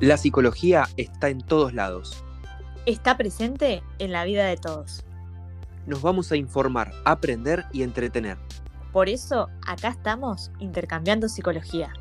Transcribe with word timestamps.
La 0.00 0.16
psicología 0.16 0.88
está 0.96 1.28
en 1.28 1.40
todos 1.40 1.72
lados. 1.72 2.24
Está 2.84 3.16
presente 3.16 3.80
en 4.00 4.10
la 4.10 4.24
vida 4.24 4.44
de 4.44 4.56
todos. 4.56 5.04
Nos 5.86 6.02
vamos 6.02 6.32
a 6.32 6.36
informar, 6.36 6.90
aprender 7.04 7.64
y 7.72 7.84
entretener. 7.84 8.36
Por 8.92 9.08
eso, 9.08 9.48
acá 9.64 9.90
estamos 9.90 10.50
intercambiando 10.58 11.28
psicología. 11.28 11.92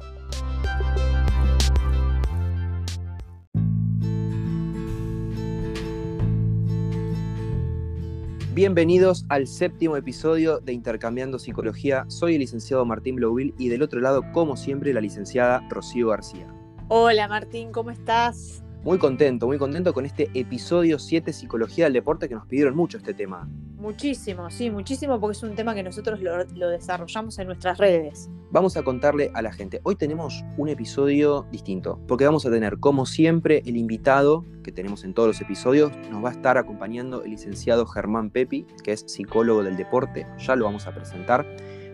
Bienvenidos 8.55 9.23
al 9.30 9.46
séptimo 9.46 9.98
episodio 9.98 10.60
de 10.60 10.73
Intercambiando 10.73 11.38
Psicología. 11.38 12.05
Soy 12.07 12.34
el 12.34 12.39
licenciado 12.39 12.86
Martín 12.86 13.18
Blowville 13.18 13.54
y 13.60 13.70
del 13.70 13.84
otro 13.84 14.00
lado, 14.02 14.23
como 14.32 14.57
siempre, 14.57 14.94
la 14.94 15.02
licenciada 15.02 15.62
Rocío 15.70 16.07
García. 16.07 16.47
Hola 16.89 17.29
Martín, 17.29 17.71
¿cómo 17.71 17.92
estás? 17.92 18.61
Muy 18.83 18.97
contento, 18.97 19.47
muy 19.47 19.57
contento 19.57 19.93
con 19.93 20.05
este 20.05 20.29
episodio 20.33 21.00
7 21.00 21.32
Psicología 21.32 21.86
del 21.86 21.93
Deporte 21.93 22.28
que 22.28 22.36
nos 22.36 22.46
pidieron 22.46 22.75
mucho 22.75 22.97
este 22.97 23.14
tema. 23.14 23.47
Muchísimo, 23.78 24.50
sí, 24.51 24.69
muchísimo 24.69 25.18
porque 25.18 25.37
es 25.37 25.43
un 25.43 25.56
tema 25.56 25.73
que 25.75 25.82
nosotros 25.82 26.19
lo, 26.19 26.43
lo, 26.43 26.69
desarrollamos 26.69 27.39
en 27.39 27.47
nuestras 27.47 27.78
redes. 27.78 28.29
Vamos 28.51 28.75
a 28.75 28.83
contarle 28.83 29.32
a 29.33 29.42
la 29.42 29.54
gente. 29.54 29.79
Hoy 29.83 29.96
tenemos 29.96 30.43
un 30.57 30.68
episodio 30.68 31.47
distinto 31.51 32.02
porque 32.06 32.25
vamos 32.25 32.45
a 32.45 32.52
tener, 32.52 32.78
como 32.80 33.06
siempre, 33.06 33.64
el 33.66 33.78
invitado 33.78 34.45
que 34.61 34.73
tenemos 34.73 35.06
en 35.06 35.14
todos 35.14 35.28
los 35.28 35.42
episodios. 35.42 35.94
Nos 36.11 36.23
va 36.23 36.30
a 36.30 36.34
estar 36.34 36.58
acompañando 36.58 37.23
el 37.23 37.31
licenciado 37.31 37.86
Germán 37.86 38.30
Pepi, 38.30 38.67
que 38.84 38.92
es 38.92 39.06
psicólogo 39.08 39.64
del 39.64 39.78
deporte. 39.78 40.28
Ya 40.38 40.58
lo 40.58 40.66
vamos 40.66 40.86
a 40.86 40.94
presentar. 40.94 41.47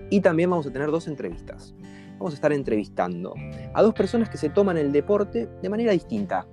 Y 0.10 0.22
también 0.22 0.50
vamos 0.50 0.66
a 0.66 0.72
tener 0.72 0.90
dos 0.90 1.08
entrevistas 1.08 1.76
vamos 2.20 2.34
a 2.34 2.36
estar 2.36 2.52
entrevistando 2.52 3.34
a 3.74 3.82
dos 3.82 3.94
personas 3.94 4.30
que 4.30 4.38
se 4.38 4.50
toman 4.50 4.78
el 4.78 4.92
deporte 4.92 5.50
de 5.62 5.70
manera 5.70 5.94
distinta. 5.94 6.46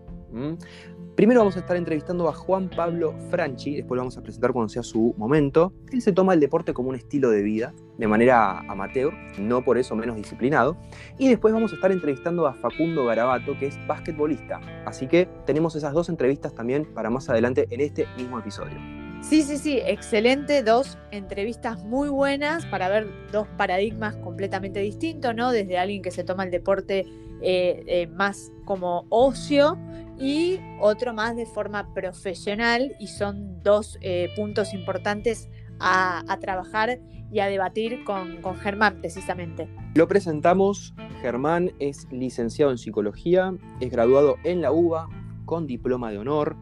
Primero 1.17 1.41
vamos 1.41 1.56
a 1.56 1.61
estar 1.61 1.78
entrevistando 1.78 2.28
a 2.28 2.34
Juan 2.34 2.69
Pablo 2.69 3.14
Franchi, 3.31 3.77
después 3.77 3.97
lo 3.97 4.03
vamos 4.03 4.19
a 4.19 4.23
presentar 4.23 4.53
cuando 4.53 4.69
sea 4.69 4.83
su 4.83 5.14
momento. 5.17 5.73
Él 5.91 6.03
se 6.03 6.12
toma 6.12 6.34
el 6.34 6.41
deporte 6.41 6.75
como 6.75 6.91
un 6.91 6.95
estilo 6.95 7.31
de 7.31 7.42
vida, 7.42 7.73
de 7.97 8.06
manera 8.06 8.58
amateur, 8.69 9.14
no 9.39 9.64
por 9.64 9.78
eso 9.78 9.97
menos 9.97 10.17
disciplinado. 10.17 10.77
Y 11.19 11.28
después 11.28 11.55
vamos 11.55 11.73
a 11.73 11.77
estar 11.77 11.91
entrevistando 11.91 12.47
a 12.47 12.53
Facundo 12.53 13.06
Garabato, 13.06 13.58
que 13.58 13.67
es 13.67 13.78
basquetbolista. 13.86 14.61
Así 14.84 15.06
que 15.06 15.27
tenemos 15.47 15.75
esas 15.75 15.95
dos 15.95 16.11
entrevistas 16.11 16.55
también 16.55 16.84
para 16.92 17.08
más 17.08 17.30
adelante 17.30 17.67
en 17.70 17.80
este 17.80 18.06
mismo 18.19 18.39
episodio. 18.39 19.06
Sí, 19.29 19.43
sí, 19.43 19.59
sí, 19.59 19.81
excelente. 19.85 20.63
Dos 20.63 20.99
entrevistas 21.11 21.83
muy 21.83 22.09
buenas 22.09 22.65
para 22.67 22.89
ver 22.89 23.09
dos 23.33 23.49
paradigmas 23.57 24.15
completamente 24.19 24.79
distintos, 24.79 25.35
¿no? 25.35 25.51
Desde 25.51 25.79
alguien 25.79 26.01
que 26.01 26.13
se 26.13 26.23
toma 26.23 26.45
el 26.45 26.53
deporte 26.53 27.01
eh, 27.43 27.83
eh, 27.89 28.07
más 28.07 28.53
como 28.65 29.05
ocio 29.09 29.77
y 30.17 30.61
otro 30.81 31.13
más 31.13 31.35
de 31.35 31.45
forma 31.45 31.93
profesional 31.93 32.95
y 33.01 33.09
son 33.09 33.65
dos 33.65 33.99
eh, 34.01 34.29
puntos 34.37 34.73
importantes 34.73 35.49
a, 35.81 36.25
trabajar 36.41 37.01
y 37.33 37.41
a 37.41 37.47
debatir 37.47 38.05
con, 38.05 38.41
con 38.43 38.55
Germán 38.55 39.01
precisamente. 39.01 39.69
Lo 39.97 40.07
presentamos, 40.07 40.95
Germán 41.21 41.73
es 41.81 42.07
licenciado 42.13 42.71
en 42.71 42.79
psicología, 42.79 43.53
es 43.81 43.91
graduado 43.91 44.37
en 44.45 44.63
la 44.63 44.71
UBA 44.71 45.09
con 45.45 45.67
diploma 45.67 46.13
de 46.13 46.19
honor, 46.19 46.57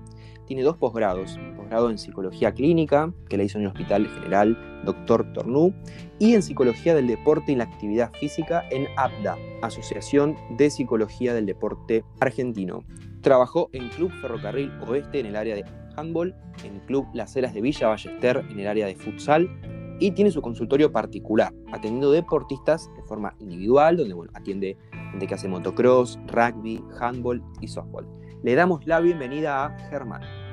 tiene 0.47 0.63
dos 0.63 0.77
posgrados, 0.77 1.39
posgrado 1.57 1.91
en 1.91 1.99
psicología 1.99 2.53
clínica, 2.53 3.13
que 3.29 3.37
la 3.37 3.45
hizo 3.45 3.59
en 3.59 3.65
el 3.65 3.69
Hospital 3.71 4.07
General 4.07 4.83
Dr. 4.85 5.33
Tornú, 5.33 5.75
y 6.19 6.35
en 6.35 6.43
psicología 6.43 6.95
del 6.95 7.07
deporte 7.07 7.53
y 7.53 7.57
la 7.57 7.65
actividad 7.65 8.13
física 8.13 8.65
en 8.71 8.87
APDA, 8.97 9.37
Asociación 9.63 10.37
de 10.57 10.71
Psicología 10.71 11.35
del 11.35 11.47
Deporte 11.47 12.05
Argentino. 12.21 12.85
Trabajó 13.23 13.71
en 13.73 13.89
Club 13.89 14.13
Ferrocarril 14.21 14.71
Oeste 14.87 15.21
en 15.21 15.27
el 15.27 15.37
área 15.37 15.57
de 15.57 15.65
handball, 15.97 16.35
en 16.65 16.81
Club 16.81 17.07
Las 17.15 17.35
Heras 17.37 17.55
de 17.55 17.61
Villa 17.61 17.89
Ballester 17.89 18.45
en 18.51 18.61
el 18.61 18.67
área 18.67 18.87
de 18.87 18.95
futsal, 18.95 19.49
y 20.01 20.11
tiene 20.11 20.31
su 20.31 20.43
consultorio 20.43 20.93
particular, 20.93 21.53
atendiendo 21.73 22.11
deportistas 22.11 22.91
de 22.97 23.03
forma 23.05 23.35
individual, 23.39 23.97
donde 23.97 24.15
bueno, 24.15 24.33
atiende 24.35 24.77
gente 25.13 25.27
que 25.27 25.35
hace 25.35 25.49
motocross, 25.49 26.19
rugby, 26.27 26.83
handball 27.01 27.43
y 27.61 27.69
softball. 27.69 28.07
Le 28.43 28.55
damos 28.55 28.87
la 28.87 29.01
bienvenida 29.01 29.65
a 29.65 29.79
Germán. 29.89 30.44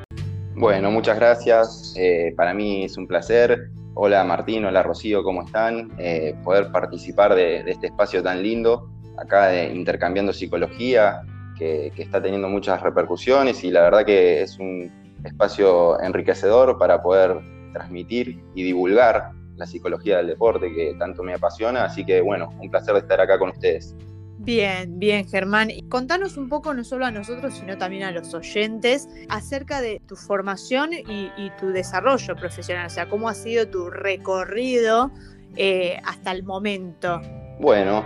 Bueno, 0.55 0.91
muchas 0.91 1.17
gracias. 1.17 1.93
Eh, 1.97 2.33
para 2.35 2.53
mí 2.53 2.83
es 2.83 2.97
un 2.97 3.07
placer. 3.07 3.69
Hola 3.93 4.23
Martín, 4.23 4.65
hola 4.65 4.83
Rocío, 4.83 5.23
¿cómo 5.23 5.43
están? 5.43 5.91
Eh, 5.97 6.35
poder 6.43 6.71
participar 6.71 7.35
de, 7.35 7.59
este 7.69 7.87
espacio 7.87 8.21
tan 8.23 8.41
lindo, 8.41 8.89
acá 9.17 9.47
de 9.47 9.73
Intercambiando 9.73 10.31
Psicología, 10.33 11.21
que, 11.57 11.91
está 11.97 12.21
teniendo 12.21 12.47
muchas 12.47 12.81
repercusiones 12.81 13.63
y 13.63 13.71
la 13.71 13.81
verdad 13.81 14.05
que 14.05 14.41
es 14.41 14.59
un 14.59 14.91
espacio 15.23 16.01
enriquecedor 16.01 16.77
para 16.77 17.01
poder 17.01 17.39
transmitir 17.73 18.43
y 18.55 18.63
divulgar 18.63 19.31
la 19.55 19.65
psicología 19.65 20.17
del 20.17 20.27
deporte 20.27 20.73
que 20.73 20.95
tanto 20.97 21.23
me 21.23 21.33
apasiona. 21.33 21.85
Así 21.85 22.05
que 22.05 22.21
bueno, 22.21 22.49
un 22.59 22.69
placer 22.69 22.95
estar 22.95 23.19
acá 23.19 23.37
con 23.39 23.49
ustedes. 23.49 23.95
Bien, 24.43 24.97
bien, 24.97 25.27
Germán. 25.27 25.69
Contanos 25.87 26.35
un 26.35 26.49
poco, 26.49 26.73
no 26.73 26.83
solo 26.83 27.05
a 27.05 27.11
nosotros, 27.11 27.53
sino 27.53 27.77
también 27.77 28.01
a 28.03 28.11
los 28.11 28.33
oyentes, 28.33 29.07
acerca 29.29 29.81
de 29.81 30.01
tu 30.07 30.15
formación 30.15 30.93
y, 30.93 31.51
tu 31.59 31.67
desarrollo 31.67 32.35
profesional, 32.35 32.87
o 32.87 32.89
sea, 32.89 33.07
cómo 33.07 33.29
ha 33.29 33.35
sido 33.35 33.67
tu 33.67 33.91
recorrido 33.91 35.11
eh, 35.57 36.01
hasta 36.05 36.31
el 36.31 36.43
momento. 36.43 37.21
Bueno, 37.59 38.03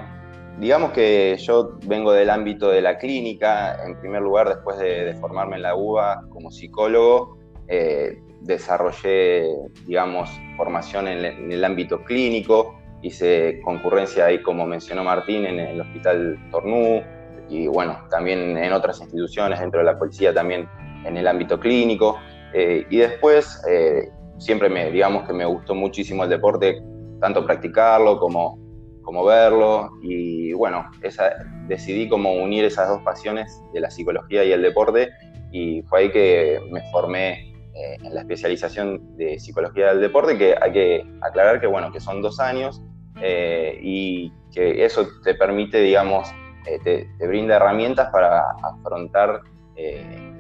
digamos 0.60 0.92
que 0.92 1.38
yo 1.40 1.78
vengo 1.86 2.12
del 2.12 2.30
ámbito 2.30 2.70
de 2.70 2.82
la 2.82 2.98
clínica, 2.98 3.82
en 3.86 3.98
primer 4.02 4.22
lugar, 4.22 4.50
después 4.50 4.78
de, 4.78 5.16
formarme 5.22 5.56
en 5.56 5.62
la 5.62 5.76
UBA 5.76 6.26
como 6.32 6.52
psicólogo, 6.52 7.38
eh, 7.70 8.20
desarrollé, 8.42 9.56
digamos, 9.86 10.30
formación 10.58 11.08
en 11.08 11.50
el 11.50 11.64
ámbito 11.64 12.04
clínico, 12.04 12.75
hice 13.06 13.62
concurrencia 13.64 14.26
ahí, 14.26 14.42
como 14.42 14.66
mencionó 14.66 15.04
Martín, 15.04 15.46
en 15.46 15.60
el 15.60 15.80
Hospital 15.80 16.40
Tornú 16.52 17.04
y 17.48 17.68
bueno, 17.68 18.00
también 18.10 18.58
en 18.58 18.74
otras 18.74 19.00
instituciones, 19.00 19.60
dentro 19.60 19.80
de 19.80 19.86
la 19.86 19.98
policía 19.98 20.34
también 20.34 20.68
en 21.06 21.16
el 21.16 21.28
ámbito 21.28 21.60
clínico. 21.60 22.18
Eh, 22.54 22.88
y 22.90 22.98
después 22.98 23.62
eh, 23.70 24.10
siempre 24.40 24.70
me, 24.70 24.90
digamos 24.92 25.28
que 25.28 25.34
me 25.34 25.46
gustó 25.46 25.76
muchísimo 25.76 26.24
el 26.24 26.30
deporte, 26.30 26.82
tanto 27.22 27.46
practicarlo 27.46 28.18
como, 28.18 28.58
como 29.04 29.24
verlo. 29.24 29.92
Y 30.02 30.54
bueno, 30.54 30.90
esa, 31.04 31.32
decidí 31.68 32.10
como 32.10 32.34
unir 32.34 32.66
esas 32.66 32.90
dos 32.90 33.02
pasiones 33.04 33.62
de 33.74 33.82
la 33.82 33.92
psicología 33.92 34.44
y 34.44 34.52
el 34.52 34.64
deporte 34.64 35.10
y 35.52 35.84
fue 35.84 36.00
ahí 36.00 36.12
que 36.12 36.60
me 36.72 36.82
formé 36.92 37.54
eh, 37.76 37.98
en 38.04 38.16
la 38.16 38.22
especialización 38.22 39.16
de 39.16 39.40
psicología 39.40 39.90
del 39.90 40.02
deporte, 40.02 40.38
que 40.38 40.56
hay 40.60 40.72
que 40.72 41.06
aclarar 41.22 41.62
que, 41.62 41.68
bueno, 41.68 41.92
que 41.92 42.00
son 42.00 42.22
dos 42.22 42.40
años 42.40 42.82
eh, 43.22 43.80
y 43.82 44.32
que 44.54 44.84
eso 44.84 45.08
te 45.24 45.36
permite, 45.36 45.80
digamos, 45.80 46.30
eh, 46.66 46.80
te, 47.18 47.28
brinda 47.28 47.56
herramientas 47.56 48.10
para 48.12 48.44
afrontar, 48.62 49.42
eh, 49.76 50.34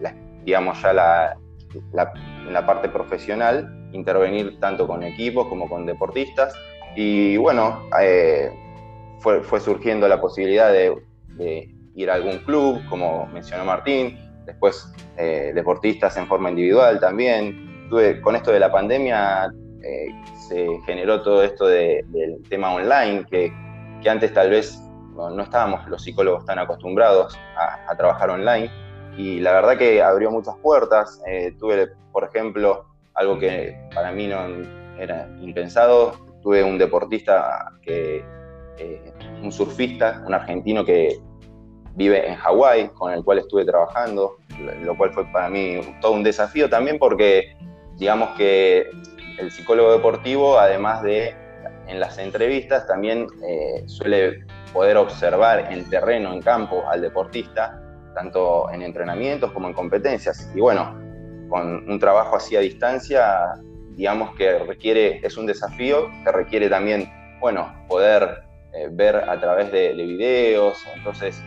digamos, 0.43 0.81
ya 0.81 0.93
la, 0.93 1.37
la, 1.93 2.65
parte 2.65 2.89
profesional, 2.89 3.89
intervenir 3.93 4.59
tanto 4.59 4.87
con 4.87 5.03
equipos 5.03 5.47
como 5.47 5.69
con 5.69 5.85
deportistas. 5.85 6.53
Y 6.95 7.37
bueno, 7.37 7.83
fue, 9.19 9.41
fue, 9.41 9.59
surgiendo 9.59 10.07
la 10.07 10.21
posibilidad 10.21 10.71
de, 10.71 11.71
ir 11.95 12.09
a 12.09 12.15
algún 12.15 12.39
club, 12.39 12.81
como 12.89 13.25
mencionó 13.27 13.65
Martín, 13.65 14.17
después 14.45 14.93
deportistas 15.17 16.15
en 16.17 16.27
forma 16.27 16.49
individual 16.49 16.99
también. 16.99 17.87
Tuve, 17.89 18.21
con 18.21 18.35
esto 18.35 18.51
de 18.51 18.59
la 18.59 18.71
pandemia 18.71 19.51
se 20.47 20.67
generó 20.85 21.21
todo 21.21 21.43
esto 21.43 21.67
del 21.67 22.41
tema 22.49 22.73
online, 22.73 23.25
que, 23.29 23.51
antes 24.09 24.33
tal 24.33 24.51
vez 24.51 24.79
no, 25.15 25.41
estábamos 25.41 25.87
los 25.89 26.03
psicólogos 26.03 26.45
tan 26.45 26.59
acostumbrados 26.59 27.37
a, 27.57 27.95
trabajar 27.97 28.29
online. 28.29 28.69
Y 29.17 29.39
la 29.39 29.53
verdad 29.53 29.77
que 29.77 30.03
abrió 30.03 30.29
muchas 30.29 30.55
puertas. 30.57 31.21
Eh, 31.25 31.55
tuve, 31.57 31.87
por 32.11 32.25
ejemplo, 32.25 32.85
algo 33.15 33.39
que 33.39 33.75
para 33.95 34.11
mí 34.11 34.27
no 34.27 34.45
era 34.99 35.27
impensado. 35.41 36.13
Tuve 36.43 36.63
un 36.63 36.77
deportista, 36.77 37.71
que, 37.81 38.23
eh, 38.77 39.13
un 39.41 39.51
surfista, 39.51 40.21
un 40.27 40.33
argentino 40.33 40.85
que 40.85 41.17
vive 41.95 42.27
en 42.27 42.35
Hawái, 42.35 42.89
con 42.89 43.11
el 43.11 43.23
cual 43.23 43.39
estuve 43.39 43.65
trabajando, 43.65 44.37
lo 44.83 44.97
cual 44.97 45.13
fue 45.13 45.25
para 45.31 45.49
mí 45.49 45.79
todo 46.01 46.11
un 46.11 46.23
desafío 46.23 46.69
también 46.69 46.99
porque 46.99 47.55
digamos 47.97 48.29
que 48.37 48.89
el 49.37 49.51
psicólogo 49.51 49.91
deportivo, 49.91 50.57
además 50.59 51.03
de 51.03 51.35
en 51.87 51.99
las 51.99 52.17
entrevistas, 52.17 52.87
también 52.87 53.27
eh, 53.47 53.83
suele 53.87 54.43
poder 54.73 54.97
observar 54.97 55.71
en 55.71 55.89
terreno, 55.89 56.33
en 56.33 56.41
campo, 56.41 56.83
al 56.89 57.01
deportista, 57.01 57.81
tanto 58.13 58.69
en 58.71 58.81
entrenamientos 58.81 59.51
como 59.51 59.67
en 59.67 59.73
competencias. 59.73 60.49
Y 60.55 60.59
bueno, 60.59 60.99
con 61.49 61.89
un 61.89 61.99
trabajo 61.99 62.35
así 62.35 62.55
a 62.55 62.59
distancia, 62.59 63.53
digamos 63.91 64.35
que 64.35 64.59
requiere, 64.59 65.25
es 65.25 65.37
un 65.37 65.45
desafío 65.45 66.09
que 66.23 66.31
requiere 66.31 66.69
también, 66.69 67.09
bueno, 67.39 67.71
poder 67.87 68.43
eh, 68.73 68.89
ver 68.91 69.15
a 69.15 69.39
través 69.39 69.71
de, 69.71 69.93
videos. 69.93 70.77
Entonces, 70.95 71.41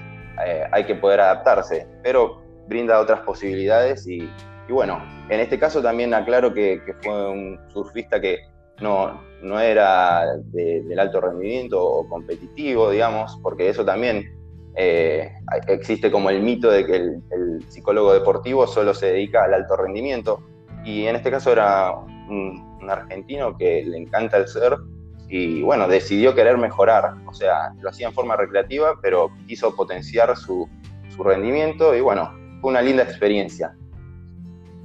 eh, 0.46 0.64
hay 0.70 0.84
que 0.84 0.94
poder 0.94 1.20
adaptarse, 1.20 1.86
pero 2.02 2.42
brinda 2.68 3.00
otras 3.00 3.20
posibilidades 3.20 4.06
y, 4.06 4.30
bueno, 4.72 5.02
en 5.28 5.40
este 5.40 5.58
caso 5.58 5.82
también 5.82 6.12
aclaro 6.14 6.52
que, 6.52 6.82
fue 7.02 7.30
un 7.30 7.58
surfista 7.72 8.20
que 8.20 8.38
no, 8.80 9.20
no 9.42 9.60
era 9.60 10.36
del 10.52 10.98
alto 10.98 11.20
rendimiento 11.20 11.82
o 11.82 12.08
competitivo, 12.08 12.90
digamos, 12.90 13.38
porque 13.42 13.68
eso 13.68 13.84
también 13.84 14.38
eh, 14.80 15.32
existe 15.66 16.08
como 16.08 16.30
el 16.30 16.40
mito 16.40 16.70
de 16.70 16.86
que 16.86 16.96
el, 16.96 17.64
psicólogo 17.68 18.12
deportivo 18.12 18.66
solo 18.66 18.94
se 18.94 19.06
dedica 19.06 19.44
al 19.44 19.54
alto 19.54 19.76
rendimiento. 19.76 20.40
Y 20.84 21.06
en 21.06 21.16
este 21.16 21.30
caso 21.30 21.52
era 21.52 21.92
un, 21.92 22.66
argentino 22.88 23.54
que 23.54 23.82
le 23.84 23.98
encanta 23.98 24.38
el 24.38 24.48
surf 24.48 24.80
y 25.28 25.60
bueno, 25.62 25.88
decidió 25.88 26.34
querer 26.34 26.56
mejorar. 26.56 27.16
O 27.26 27.34
sea, 27.34 27.74
lo 27.80 27.90
hacía 27.90 28.06
en 28.06 28.14
forma 28.14 28.36
recreativa, 28.36 28.94
pero 29.02 29.30
quiso 29.46 29.74
potenciar 29.74 30.34
su, 30.36 30.66
su 31.14 31.22
rendimiento 31.22 31.94
y 31.94 32.00
bueno, 32.00 32.32
fue 32.60 32.70
una 32.70 32.80
linda 32.80 33.02
experiencia. 33.02 33.74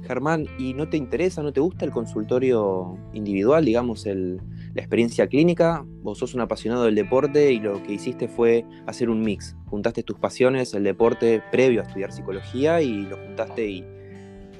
Germán, 0.06 0.46
¿y 0.58 0.74
no 0.74 0.88
te 0.88 0.96
interesa, 0.96 1.42
no 1.42 1.52
te 1.52 1.60
gusta 1.60 1.84
el 1.84 1.90
consultorio 1.90 2.96
individual, 3.12 3.64
digamos, 3.64 4.06
el, 4.06 4.40
la 4.74 4.82
experiencia 4.82 5.26
clínica? 5.26 5.84
Vos 6.02 6.18
sos 6.18 6.34
un 6.34 6.40
apasionado 6.40 6.84
del 6.84 6.94
deporte 6.94 7.52
y 7.52 7.60
lo 7.60 7.82
que 7.82 7.94
hiciste 7.94 8.28
fue 8.28 8.64
hacer 8.86 9.08
un 9.08 9.22
mix. 9.22 9.56
Juntaste 9.66 10.02
tus 10.02 10.18
pasiones, 10.18 10.74
el 10.74 10.84
deporte 10.84 11.42
previo 11.50 11.80
a 11.80 11.84
estudiar 11.84 12.12
psicología 12.12 12.80
y 12.82 13.04
lo 13.04 13.16
juntaste 13.16 13.66
y 13.66 13.84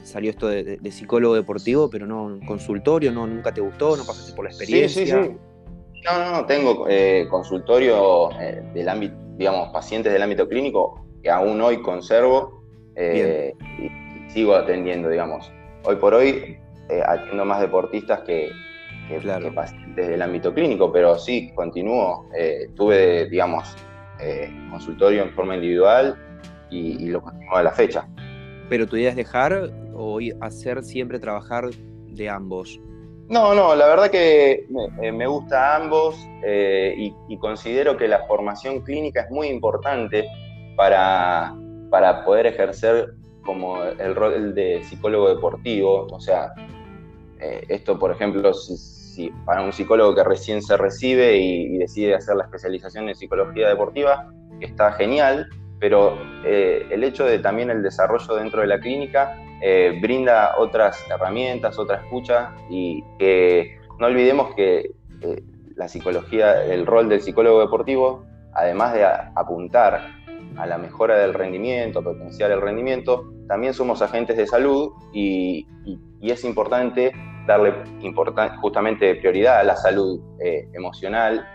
salió 0.03 0.31
esto 0.31 0.49
de, 0.49 0.79
psicólogo 0.91 1.35
deportivo, 1.35 1.89
pero 1.91 2.07
no 2.07 2.39
consultorio, 2.47 3.13
no 3.13 3.27
nunca 3.27 3.53
te 3.53 3.61
gustó, 3.61 3.97
no 3.97 4.05
pasaste 4.05 4.33
por 4.35 4.45
la 4.45 4.51
experiencia. 4.51 5.05
Sí, 5.05 5.11
sí, 5.11 5.29
sí. 5.29 5.37
No, 6.05 6.19
no, 6.19 6.31
no, 6.33 6.47
tengo 6.47 6.87
eh, 6.89 7.27
consultorio 7.31 8.31
eh, 8.39 8.63
del 8.75 8.89
ámbito, 8.89 9.15
digamos, 9.37 9.71
pacientes 9.73 10.13
del 10.13 10.23
ámbito 10.23 10.47
clínico 10.49 11.07
que 11.23 11.31
aún 11.31 11.61
hoy 11.61 11.81
conservo. 11.81 12.63
Eh, 12.97 13.55
sigo 14.35 14.57
atendiendo, 14.57 15.09
digamos. 15.09 15.51
Hoy 15.85 15.97
por 15.97 16.13
hoy 16.13 16.59
eh, 16.91 17.03
atiendo 17.07 17.45
más 17.45 17.61
deportistas 17.61 18.21
que, 18.23 18.51
que, 19.09 19.53
pacientes 19.55 20.09
del 20.09 20.21
ámbito 20.21 20.53
clínico, 20.53 20.93
pero 20.93 21.17
sí, 21.17 21.53
continúo. 21.55 22.29
Eh, 22.37 22.69
tuve, 22.75 23.29
digamos, 23.31 23.77
eh, 24.21 24.53
consultorio 24.71 25.23
en 25.23 25.31
forma 25.31 25.55
individual 25.55 26.19
y, 26.69 27.07
lo 27.07 27.23
continúo 27.23 27.57
a 27.57 27.63
la 27.63 27.71
fecha. 27.71 28.09
¿Pero 28.69 28.89
tu 28.89 28.97
idea 28.97 29.11
es 29.11 29.17
dejar 29.17 29.71
o 29.95 30.19
hacer 30.41 30.83
siempre 30.83 31.21
trabajar 31.21 31.71
de 31.71 32.29
ambos? 32.29 32.81
No, 33.29 33.55
no, 33.55 33.77
la 33.77 33.87
verdad 33.87 34.11
que 34.11 34.67
me, 34.69 35.27
gusta 35.27 35.77
ambos 35.77 36.17
y, 36.45 37.15
y, 37.29 37.39
considero 37.39 37.97
que 37.97 38.09
la 38.09 38.27
formación 38.27 38.81
clínica 38.81 39.23
es 39.23 39.31
muy 39.31 39.47
importante 39.47 40.27
para, 40.77 41.55
para 41.91 42.25
poder 42.25 42.47
ejercer 42.47 43.15
como 43.45 43.83
el 43.85 44.15
rol 44.15 44.55
de 44.55 44.83
psicólogo 44.85 45.29
deportivo, 45.29 46.07
o 46.11 46.21
sea, 46.21 46.53
eh, 47.41 47.65
esto 47.69 47.99
por 47.99 48.11
ejemplo, 48.11 48.53
si, 48.55 49.31
para 49.45 49.63
un 49.63 49.73
psicólogo 49.73 50.15
que 50.15 50.25
recién 50.25 50.63
se 50.63 50.77
recibe 50.77 51.37
y, 51.37 51.79
decide 51.79 52.15
hacer 52.15 52.37
la 52.37 52.45
especialización 52.45 53.09
en 53.09 53.15
psicología 53.15 53.69
deportiva, 53.69 54.33
está 54.61 54.93
genial, 54.93 55.49
pero 55.79 56.17
eh, 56.45 56.87
el 56.91 57.05
hecho 57.05 57.25
de 57.25 57.39
también 57.39 57.71
el 57.71 57.83
desarrollo 57.83 58.35
dentro 58.37 58.61
de 58.63 58.67
la 58.69 58.81
clínica 58.81 59.37
eh, 59.61 59.99
brinda 60.01 60.55
otras 60.59 61.05
herramientas, 61.11 61.79
otra 61.79 61.99
escucha 61.99 62.55
y 62.71 63.05
que 63.19 63.79
no 63.99 64.07
olvidemos 64.07 64.55
que 64.55 64.91
la 65.77 65.89
psicología, 65.89 66.65
el 66.65 66.87
rol 66.87 67.09
del 67.09 67.21
psicólogo 67.21 67.61
deportivo, 67.61 68.25
además 68.53 68.95
de 68.95 69.05
apuntar 69.05 70.24
a 70.57 70.67
la 70.67 70.79
mejora 70.79 71.19
del 71.19 71.35
rendimiento, 71.35 72.01
a 72.01 72.03
potenciar 72.03 72.51
el 72.51 72.61
rendimiento, 72.61 73.33
también 73.49 73.75
somos 73.75 74.03
agentes 74.03 74.37
de 74.37 74.47
salud 74.47 74.93
y, 75.13 75.67
es 76.23 76.43
importante 76.45 77.13
darle 77.47 77.75
justamente 78.63 79.15
prioridad 79.17 79.59
a 79.59 79.63
la 79.63 79.77
salud 79.77 80.21
eh, 80.41 80.67
emocional 80.73 81.47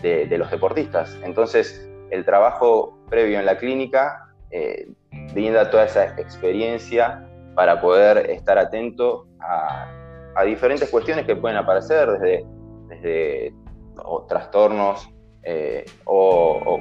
de, 0.00 0.38
los 0.38 0.50
deportistas. 0.50 1.18
Entonces, 1.22 1.86
el 2.10 2.24
trabajo 2.24 2.98
previo 3.10 3.38
en 3.38 3.44
la 3.44 3.58
clínica 3.58 4.34
eh, 4.50 4.88
brinda 5.34 5.68
toda 5.70 5.84
esa 5.84 6.18
experiencia 6.18 7.28
para 7.54 7.80
poder 7.80 8.30
estar 8.30 8.58
atento 8.58 9.26
a, 9.40 9.90
diferentes 10.44 10.90
cuestiones 10.90 11.26
que 11.26 11.36
pueden 11.36 11.56
aparecer, 11.56 12.10
desde, 12.10 12.44
desde 12.88 13.54
trastornos 14.28 15.08
eh, 15.44 15.84
o, 16.04 16.80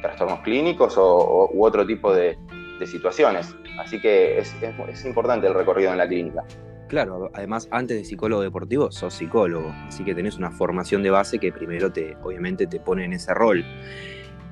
trastornos 0.00 0.40
clínicos 0.40 0.94
o, 0.96 1.50
u 1.52 1.64
otro 1.64 1.86
tipo 1.86 2.12
de, 2.14 2.38
de 2.78 2.86
situaciones. 2.86 3.54
Así 3.78 4.00
que 4.00 4.38
es, 4.38 5.04
importante 5.04 5.46
el 5.46 5.54
recorrido 5.54 5.92
en 5.92 5.98
la 5.98 6.08
clínica. 6.08 6.44
Claro, 6.88 7.30
además 7.34 7.68
antes 7.70 7.96
de 7.96 8.04
psicólogo 8.04 8.42
deportivo 8.42 8.90
sos 8.90 9.14
psicólogo, 9.14 9.72
así 9.86 10.02
que 10.02 10.12
tenés 10.12 10.36
una 10.36 10.50
formación 10.50 11.04
de 11.04 11.10
base 11.10 11.38
que 11.38 11.52
primero 11.52 11.92
te, 11.92 12.16
obviamente 12.24 12.66
te 12.66 12.80
pone 12.80 13.04
en 13.04 13.12
ese 13.12 13.32
rol. 13.32 13.64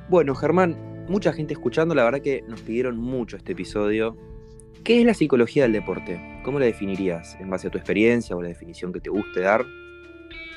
Bueno, 0.08 0.36
Germán, 0.36 1.04
mucha 1.08 1.32
gente 1.32 1.54
escuchando, 1.54 1.96
la 1.96 2.04
verdad 2.04 2.20
que 2.20 2.44
nos 2.46 2.60
pidieron 2.60 2.96
mucho 2.96 3.36
este 3.36 3.52
episodio. 3.52 4.16
¿Qué 4.84 5.00
es 5.00 5.06
la 5.06 5.14
psicología 5.14 5.64
del 5.64 5.72
deporte? 5.72 6.40
¿Cómo 6.44 6.60
la 6.60 6.66
definirías 6.66 7.36
en 7.40 7.50
base 7.50 7.66
a 7.66 7.70
tu 7.70 7.78
experiencia 7.78 8.36
o 8.36 8.40
la 8.40 8.48
definición 8.48 8.92
que 8.92 9.00
te 9.00 9.10
guste 9.10 9.40
dar? 9.40 9.66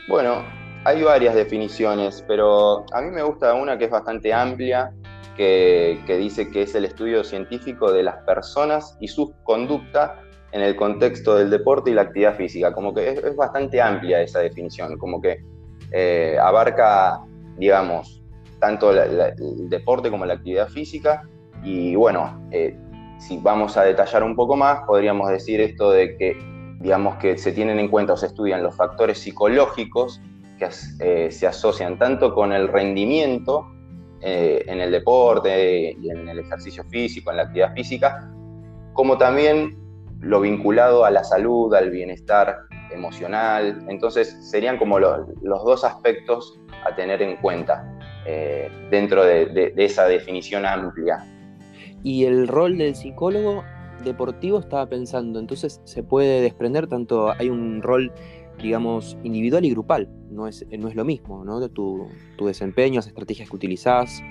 Bueno, 0.08 0.44
hay 0.84 1.04
varias 1.04 1.36
definiciones, 1.36 2.24
pero 2.28 2.86
a 2.92 3.02
mí 3.02 3.12
me 3.12 3.22
gusta 3.22 3.54
una 3.54 3.78
que 3.78 3.86
es 3.86 3.92
bastante 3.92 4.34
amplia 4.34 4.92
que, 5.38 6.00
dice 6.08 6.50
que 6.50 6.64
es 6.64 6.76
el 6.76 6.86
estudio 6.86 7.24
científico 7.24 7.92
de 7.92 8.04
las 8.04 8.18
personas 8.26 8.98
y 9.00 9.08
su 9.08 9.34
conducta 9.44 10.22
en 10.52 10.62
el 10.62 10.76
contexto 10.76 11.36
del 11.36 11.50
deporte 11.50 11.92
y 11.92 11.94
la 11.94 12.04
actividad 12.04 12.36
física. 12.36 12.74
Como 12.74 12.94
que 12.94 13.10
es, 13.10 13.36
bastante 13.36 13.82
amplia 13.82 14.22
esa 14.22 14.40
definición, 14.40 14.98
como 14.98 15.22
que 15.22 15.44
eh, 15.92 16.38
abarca, 16.42 17.22
digamos, 17.58 18.22
tanto 18.60 18.92
el 18.92 19.70
deporte 19.70 20.12
como 20.12 20.26
la 20.26 20.36
actividad 20.36 20.68
física. 20.68 21.24
Y 21.64 21.96
bueno, 21.96 22.48
eh, 22.52 22.78
si 23.20 23.38
vamos 23.38 23.78
a 23.78 23.84
detallar 23.84 24.24
un 24.24 24.36
poco 24.36 24.56
más, 24.56 24.82
podríamos 24.86 25.30
decir 25.30 25.62
esto 25.62 25.92
de 25.92 26.18
que, 26.18 26.38
digamos, 26.80 27.16
que 27.18 27.38
se 27.38 27.52
tienen 27.52 27.80
en 27.80 27.88
cuenta 27.88 28.14
o 28.14 28.18
se 28.18 28.28
estudian 28.28 28.62
los 28.62 28.76
factores 28.76 29.20
psicológicos 29.20 30.22
que 30.62 30.70
eh, 31.00 31.32
se 31.32 31.48
asocian 31.48 31.98
tanto 31.98 32.36
con 32.36 32.54
el 32.54 32.68
rendimiento 32.68 33.72
eh, 34.22 34.64
en 34.68 34.80
el 34.80 34.92
deporte 34.92 35.98
y 36.00 36.10
en 36.12 36.30
el 36.30 36.40
ejercicio 36.40 36.84
físico, 36.84 37.32
en 37.32 37.38
la 37.38 37.44
actividad 37.44 37.74
física, 37.74 38.32
como 38.94 39.18
también 39.18 39.76
lo 40.20 40.40
vinculado 40.42 41.04
a 41.04 41.10
la 41.10 41.24
salud, 41.24 41.74
al 41.74 41.90
bienestar 41.90 42.60
emocional. 42.92 43.84
Entonces 43.90 44.38
serían 44.52 44.78
como 44.78 45.00
los, 45.00 45.26
dos 45.42 45.84
aspectos 45.84 46.60
a 46.86 46.96
tener 46.96 47.24
en 47.24 47.38
cuenta 47.38 47.84
eh, 48.28 48.70
dentro 48.92 49.24
de, 49.24 49.74
esa 49.78 50.06
definición 50.06 50.68
amplia. 50.68 51.26
Y 52.04 52.26
el 52.26 52.48
rol 52.48 52.78
del 52.78 52.96
psicólogo 52.96 53.64
deportivo 54.04 54.60
estaba 54.60 54.86
pensando, 54.88 55.40
entonces 55.40 55.82
se 55.84 56.04
puede 56.04 56.42
desprender 56.42 56.88
tanto, 56.88 57.32
hay 57.32 57.50
un 57.50 57.82
rol 57.82 58.12
digamos, 58.62 59.18
individual 59.24 59.66
y 59.66 59.72
grupal. 59.72 60.10
No 60.30 60.48
es, 60.48 60.66
no 60.78 60.88
es 60.88 60.96
lo 60.96 61.04
mismo, 61.04 61.44
¿no? 61.44 61.68
Tu, 61.70 62.08
tu 62.38 62.48
desempeño, 62.48 62.98
las 62.98 63.08
estrategias 63.08 63.50
que 63.50 63.56
utilizás. 63.56 64.24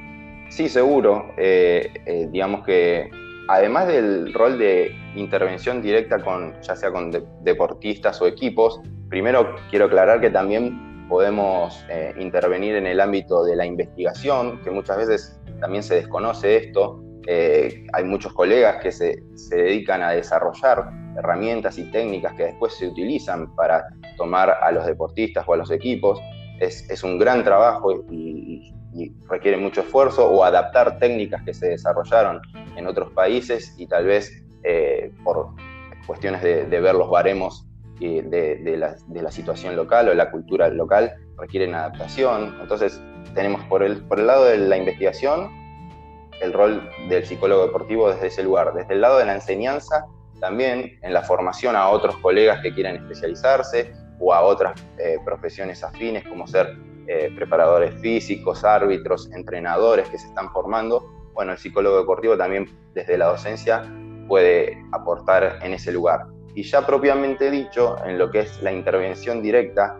Sí, 0.51 0.69
seguro. 0.69 1.33
Eh, 1.37 1.93
eh, 2.07 2.29
digamos 2.31 2.65
que 2.65 3.11
además 3.49 3.87
del 3.87 4.33
rol 4.35 4.59
de 4.59 4.95
intervención 5.15 5.81
directa 5.83 6.23
con, 6.23 6.61
ya 6.63 6.75
sea 6.75 6.91
con 6.93 7.11
deportistas 7.43 8.21
o 8.21 8.27
equipos, 8.27 8.81
primero 9.09 9.55
quiero 9.71 9.87
aclarar 9.87 10.21
que 10.21 10.31
también 10.31 11.07
podemos 11.09 11.85
eh, 11.89 12.15
intervenir 12.19 12.77
en 12.77 12.87
el 12.87 13.01
ámbito 13.01 13.45
de 13.45 13.57
la 13.57 13.67
investigación, 13.67 14.61
que 14.63 14.71
muchas 14.71 14.97
veces 14.97 15.41
también 15.61 15.83
se 15.83 15.97
desconoce 15.97 16.57
esto. 16.57 17.03
Hay 17.27 18.05
muchos 18.05 18.33
colegas 18.33 18.83
que 18.83 18.93
se, 18.93 19.23
se 19.35 19.57
dedican 19.57 20.03
a 20.03 20.11
desarrollar 20.11 20.91
herramientas 21.17 21.79
y 21.79 21.85
técnicas 21.91 22.35
que 22.35 22.45
después 22.45 22.75
se 22.75 22.89
utilizan 22.89 23.55
para 23.55 23.87
tomar 24.17 24.50
a 24.50 24.71
los 24.73 24.87
deportistas 24.87 25.45
o 25.47 25.55
a 25.55 25.57
los 25.57 25.71
equipos. 25.71 26.21
Es, 26.59 27.03
un 27.03 27.19
gran 27.19 27.43
trabajo 27.43 28.05
y, 28.11 28.73
requiere 29.29 29.57
mucho 29.57 29.83
esfuerzo 29.83 30.29
o 30.29 30.43
adaptar 30.43 30.99
técnicas 30.99 31.43
que 31.45 31.55
se 31.55 31.69
desarrollaron 31.69 32.41
en 32.75 32.89
otros 32.89 33.12
países 33.12 33.73
y 33.79 33.87
tal 33.87 34.05
vez 34.05 34.45
eh, 34.65 35.12
por 35.23 35.55
cuestiones 36.09 36.43
de, 36.43 36.65
ver 36.67 36.97
los 36.97 37.09
baremos 37.09 37.69
de, 38.00 38.77
la, 38.77 39.31
situación 39.31 39.77
local 39.77 40.09
o 40.09 40.15
la 40.15 40.31
cultura 40.33 40.69
local 40.69 41.15
requieren 41.39 41.75
adaptación. 41.75 42.57
Entonces 42.61 43.00
tenemos 43.35 43.65
por 43.67 43.85
el, 43.85 44.03
por 44.03 44.19
el 44.19 44.27
lado 44.27 44.45
de 44.45 44.59
la 44.59 44.77
investigación 44.77 45.49
el 46.40 46.52
rol 46.52 46.90
del 47.09 47.25
psicólogo 47.25 47.66
deportivo 47.66 48.11
desde 48.11 48.28
ese 48.28 48.42
lugar, 48.42 48.73
desde 48.75 48.94
el 48.94 49.00
lado 49.00 49.18
de 49.18 49.26
la 49.26 49.35
enseñanza 49.35 50.06
también 50.40 50.99
en 51.02 51.12
la 51.12 51.23
formación 51.23 51.76
a 51.76 51.88
otros 51.88 52.16
colegas 52.16 52.61
que 52.62 52.75
quieran 52.75 52.97
especializarse 52.97 53.92
o 54.18 54.35
a 54.35 54.40
otras 54.42 54.82
eh, 54.99 55.18
profesiones 55.25 55.85
afines 55.85 56.26
como 56.26 56.47
ser 56.47 56.76
eh, 57.06 57.30
preparadores 57.35 57.94
físicos, 58.00 58.64
árbitros, 58.64 59.30
entrenadores 59.32 60.09
que 60.09 60.18
se 60.18 60.26
están 60.26 60.50
formando. 60.52 61.30
bueno, 61.35 61.52
el 61.52 61.59
psicólogo 61.59 61.99
deportivo 61.99 62.37
también 62.37 62.68
desde 62.94 63.16
la 63.16 63.26
docencia 63.26 63.82
puede 64.28 64.82
aportar 64.92 65.59
en 65.62 65.75
ese 65.75 65.92
lugar. 65.92 66.26
Y 66.54 66.64
ya 66.64 66.85
propiamente 66.85 67.50
dicho, 67.50 67.97
en 68.04 68.18
lo 68.18 68.30
que 68.30 68.40
es 68.40 68.62
la 68.62 68.73
intervención 68.73 69.42
directa 69.42 69.99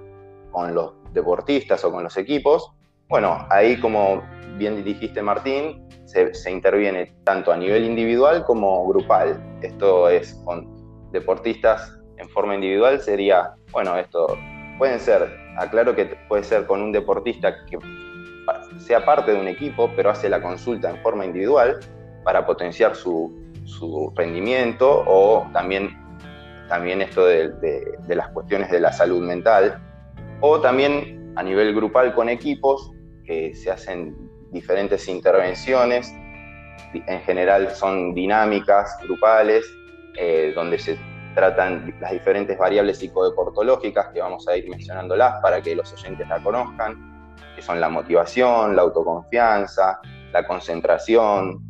con 0.51 0.75
los 0.75 0.93
deportistas 1.13 1.85
o 1.85 1.93
con 1.93 2.03
los 2.03 2.17
equipos, 2.17 2.73
bueno, 3.11 3.45
ahí 3.51 3.77
como 3.79 4.23
bien 4.57 4.83
dijiste 4.85 5.21
Martín, 5.21 5.87
se, 6.05 6.33
se, 6.33 6.51
interviene 6.51 7.13
tanto 7.25 7.53
a 7.53 7.57
nivel 7.57 7.85
individual 7.85 8.45
como 8.45 8.87
grupal. 8.87 9.39
Esto 9.63 10.09
es 10.09 10.35
con 10.45 11.11
deportistas 11.11 11.99
en 12.19 12.29
forma 12.29 12.55
individual, 12.55 13.01
sería, 13.01 13.55
bueno, 13.73 13.97
esto 13.97 14.39
pueden 14.79 15.01
ser, 15.01 15.29
aclaro 15.59 15.95
que 15.95 16.17
puede 16.29 16.45
ser 16.45 16.67
con 16.67 16.83
un 16.83 16.93
deportista 16.93 17.65
que 17.67 17.79
sea 18.79 19.05
parte 19.05 19.33
de 19.33 19.41
un 19.41 19.49
equipo, 19.49 19.91
pero 19.97 20.11
hace 20.11 20.29
la 20.29 20.41
consulta 20.41 20.91
en 20.91 20.97
forma 21.03 21.25
individual 21.25 21.81
para 22.25 22.47
potenciar 22.47 22.95
su, 22.95 23.35
su 23.65 24.13
rendimiento 24.15 25.05
o 25.07 25.49
también, 25.53 25.99
también 26.69 27.03
esto 27.03 27.27
de, 27.27 27.49
de, 27.51 28.15
las 28.15 28.29
cuestiones 28.29 28.71
de 28.71 28.81
la 28.81 28.93
salud 28.93 29.23
mental, 29.23 29.81
o 30.41 30.61
también 30.61 31.33
a 31.37 31.43
nivel 31.43 31.75
grupal 31.75 32.15
con 32.15 32.29
equipos 32.29 32.93
se 33.55 33.71
hacen 33.71 34.17
diferentes 34.51 35.07
intervenciones, 35.09 36.13
en 36.93 37.21
general 37.21 37.71
son 37.71 38.15
dinámicas 38.15 38.97
grupales, 39.03 39.65
eh, 40.17 40.53
donde 40.55 40.79
se 40.79 40.99
tratan 41.35 41.95
las 42.01 42.11
diferentes 42.11 42.59
variables 42.59 42.99
psicodeportológicas 42.99 44.09
que 44.13 44.21
vamos 44.21 44.49
a 44.49 44.57
ir 44.57 44.69
mencionándolas 44.69 45.41
para 45.41 45.63
que 45.63 45.77
los 45.77 45.93
oyentes 45.93 46.29
la 46.29 46.43
conozcan, 46.43 47.37
que 47.55 47.63
son 47.63 47.81
la 47.81 47.89
motivación, 47.89 48.75
la 48.75 48.83
autoconfianza, 48.83 50.01
la 50.33 50.47
concentración, 50.47 51.61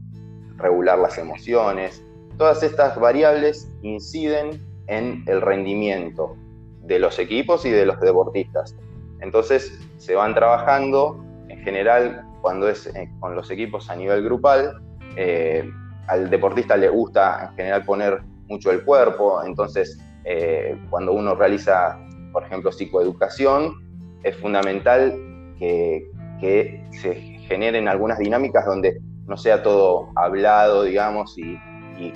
regular 0.57 0.99
las 0.99 1.19
emociones. 1.19 2.03
Todas 2.39 2.63
estas 2.63 2.99
variables 2.99 3.69
inciden 3.83 4.67
en 4.87 5.23
el 5.27 5.43
rendimiento 5.43 6.37
de 6.83 6.99
los 6.99 7.19
equipos 7.19 7.67
y 7.67 7.71
de 7.71 7.85
los 7.85 8.01
deportistas. 8.01 8.75
Entonces 9.21 9.79
se 9.99 10.15
van 10.15 10.35
trabajando 10.35 11.23
general 11.63 12.25
cuando 12.41 12.69
es 12.69 12.87
eh, 12.87 13.11
con 13.21 13.35
los 13.35 13.51
equipos 13.51 13.91
a 13.91 13.97
nivel 13.97 14.23
grupal. 14.25 14.81
Eh, 15.17 15.69
al 16.09 16.31
deportista 16.31 16.77
le 16.77 16.89
gusta 16.89 17.49
en 17.51 17.57
general 17.57 17.85
poner 17.85 18.23
mucho 18.49 18.71
el 18.73 18.85
cuerpo, 18.85 19.43
entonces 19.45 19.99
eh, 20.25 20.77
cuando 20.91 21.13
uno 21.13 21.35
realiza, 21.35 21.99
por 22.33 22.45
ejemplo, 22.45 22.73
psicoeducación, 22.73 23.75
es 24.23 24.37
fundamental 24.37 25.13
que, 25.59 26.11
que 26.41 26.85
se 26.91 27.15
generen 27.15 27.89
algunas 27.89 28.19
dinámicas 28.19 28.67
donde 28.67 29.01
no 29.27 29.37
sea 29.37 29.63
todo 29.63 30.11
hablado, 30.17 30.83
digamos, 30.83 31.37
y, 31.39 31.59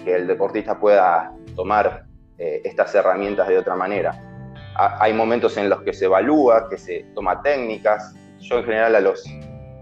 que 0.03 0.17
el 0.17 0.27
deportista 0.27 0.81
pueda 0.81 1.31
tomar 1.55 2.07
estas 2.39 2.95
herramientas 2.95 3.47
de 3.49 3.59
otra 3.59 3.77
manera. 3.77 4.19
hay 4.75 5.13
momentos 5.13 5.59
en 5.59 5.69
los 5.69 5.83
que 5.83 5.93
se 5.93 6.07
evalúa, 6.07 6.71
que 6.71 6.79
se 6.79 7.05
toma 7.15 7.43
técnicas. 7.43 8.15
Yo 8.45 8.59
en 8.59 8.65
general 8.65 8.95
a 8.95 9.01
los 9.01 9.25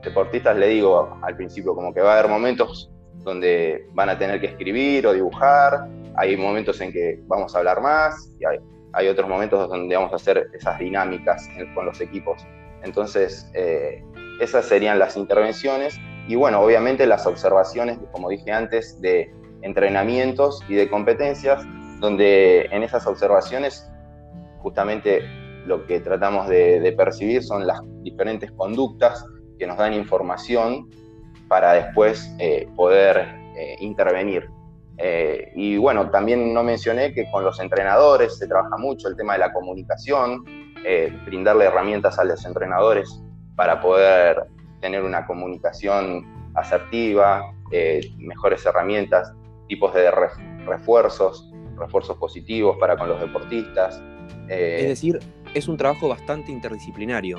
deportistas 0.05 0.57
le 0.57 0.69
digo 0.69 1.19
al 1.21 1.37
principio 1.37 1.75
como 1.75 1.93
que 1.93 2.01
va 2.01 2.15
a 2.15 2.19
haber 2.19 2.31
momentos 2.31 2.91
donde 3.25 3.87
van 3.93 4.09
a 4.09 4.19
tener 4.19 4.41
que 4.41 4.47
escribir 4.47 5.07
o 5.07 5.13
dibujar, 5.13 5.89
hay 6.17 6.37
momentos 6.37 6.81
en 6.81 6.93
que 6.93 7.21
vamos 7.27 7.55
a 7.55 7.59
hablar 7.59 7.81
más 7.81 8.31
y 8.39 8.45
hay, 8.95 9.09
otros 9.09 9.29
momentos 9.29 9.69
donde 9.69 9.97
vamos 9.97 10.13
a 10.13 10.17
hacer 10.17 10.47
esas 10.55 10.79
dinámicas 10.79 11.49
con 11.75 11.87
los 11.87 12.01
equipos. 12.01 12.47
Entonces, 12.83 13.51
eh, 13.55 14.05
esas 14.41 14.67
serían 14.67 14.99
las 14.99 15.17
intervenciones 15.17 15.99
y 16.29 16.37
bueno, 16.37 16.61
obviamente 16.61 17.07
las 17.07 17.27
observaciones, 17.27 17.99
como 18.13 18.29
dije 18.29 18.53
antes, 18.53 19.01
de 19.01 19.33
entrenamientos 19.63 20.63
y 20.69 20.75
de 20.75 20.89
competencias, 20.89 21.65
donde 22.01 22.67
en 22.71 22.83
esas 22.83 23.07
observaciones 23.07 23.91
justamente 24.59 25.23
lo 25.67 25.87
que 25.87 26.01
tratamos 26.01 26.49
de, 26.49 26.95
percibir 26.97 27.43
son 27.43 27.67
las 27.67 27.81
diferentes 28.03 28.51
conductas 28.53 29.25
que 29.59 29.67
nos 29.67 29.79
dan 29.79 29.93
información 29.95 30.89
para 31.49 31.73
después 31.75 32.35
eh, 32.39 32.69
poder 32.77 33.19
eh, 33.57 33.77
intervenir. 33.81 34.49
Eh, 34.99 35.51
y 35.55 35.77
bueno, 35.77 36.11
también 36.11 36.53
no 36.53 36.63
mencioné 36.63 37.13
que 37.13 37.31
con 37.31 37.45
los 37.45 37.61
entrenadores 37.61 38.39
se 38.39 38.47
trabaja 38.47 38.77
mucho 38.77 39.09
el 39.09 39.17
tema 39.17 39.35
de 39.35 39.41
la 39.41 39.53
comunicación, 39.53 40.45
brindarle 41.27 41.67
herramientas 41.67 42.19
a 42.19 42.25
los 42.25 42.45
entrenadores 42.45 43.23
para 43.55 43.81
poder 43.81 44.43
tener 44.81 45.05
una 45.05 45.25
comunicación 45.27 46.27
asertiva, 46.55 47.55
mejores 48.19 48.67
herramientas, 48.67 49.33
tipos 49.69 49.95
de 49.95 50.11
refuerzos, 50.67 51.53
refuerzos 51.79 52.17
positivos 52.17 52.77
para 52.81 52.97
con 52.97 53.09
los 53.09 53.21
deportistas. 53.21 54.03
Es 54.49 54.89
decir, 54.89 55.21
es 55.55 55.69
un 55.69 55.77
trabajo 55.77 56.09
bastante 56.09 56.53
interdisciplinario. 56.53 57.39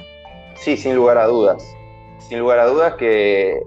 Sí, 0.55 0.77
sin 0.77 0.95
lugar 0.95 1.17
a 1.17 1.27
dudas. 1.27 1.63
Sin 2.19 2.39
lugar 2.39 2.59
a 2.59 2.65
dudas 2.65 2.93
que 2.95 3.61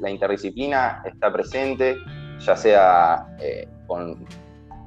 la, 0.00 0.10
interdisciplina 0.10 1.02
está 1.04 1.32
presente, 1.32 1.96
ya 2.40 2.56
sea 2.56 3.26
eh, 3.40 3.66
con 3.86 4.26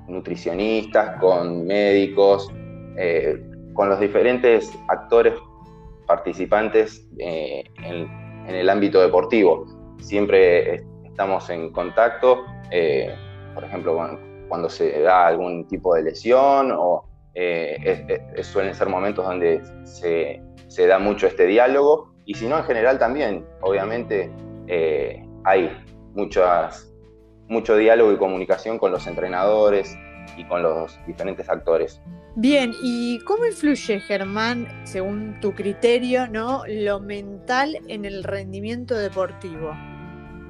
nutricionistas, 0.08 1.20
con 1.20 1.66
médicos, 1.66 2.52
con 3.74 3.90
los 3.90 4.00
diferentes 4.00 4.72
actores 4.88 5.34
participantes 6.06 7.06
en, 7.18 8.08
en 8.48 8.56
el 8.56 8.70
ámbito 8.70 9.02
deportivo. 9.02 9.66
Siempre 10.00 10.84
estamos 11.04 11.50
en 11.50 11.72
contacto, 11.72 12.46
eh, 12.72 13.16
por 13.54 13.64
ejemplo, 13.64 13.98
cuando 14.48 14.70
se 14.70 15.02
da 15.02 15.28
algún 15.28 15.68
tipo 15.68 15.96
de 15.96 16.04
lesión 16.04 16.72
o 16.72 17.06
eh, 17.36 18.22
suelen 18.42 18.74
ser 18.74 18.88
momentos 18.88 19.26
donde 19.26 19.62
se, 19.84 20.88
da 20.88 21.00
mucho 21.00 21.28
este 21.28 21.46
diálogo 21.46 22.14
y 22.26 22.34
si 22.34 22.48
no, 22.48 22.58
en 22.58 22.64
general 22.64 22.98
también, 22.98 23.46
obviamente, 23.62 24.32
eh, 24.68 25.24
hay 25.44 25.72
muchas, 26.14 26.92
mucho 27.48 27.76
diálogo 27.76 28.12
y 28.14 28.18
comunicación 28.18 28.80
con 28.80 28.92
los 28.92 29.06
entrenadores 29.06 29.96
y 30.38 30.46
con 30.46 30.64
los 30.64 30.98
diferentes 31.06 31.50
actores. 31.50 32.02
Bien, 32.38 32.74
¿y 32.82 33.20
cómo 33.20 33.46
influye, 33.46 34.00
Germán, 34.00 34.68
según 34.84 35.40
tu 35.40 35.54
criterio, 35.54 36.28
¿no? 36.28 36.64
lo 36.68 37.00
mental 37.00 37.78
en 37.88 38.06
el 38.06 38.24
rendimiento 38.24 38.98
deportivo? 38.98 39.72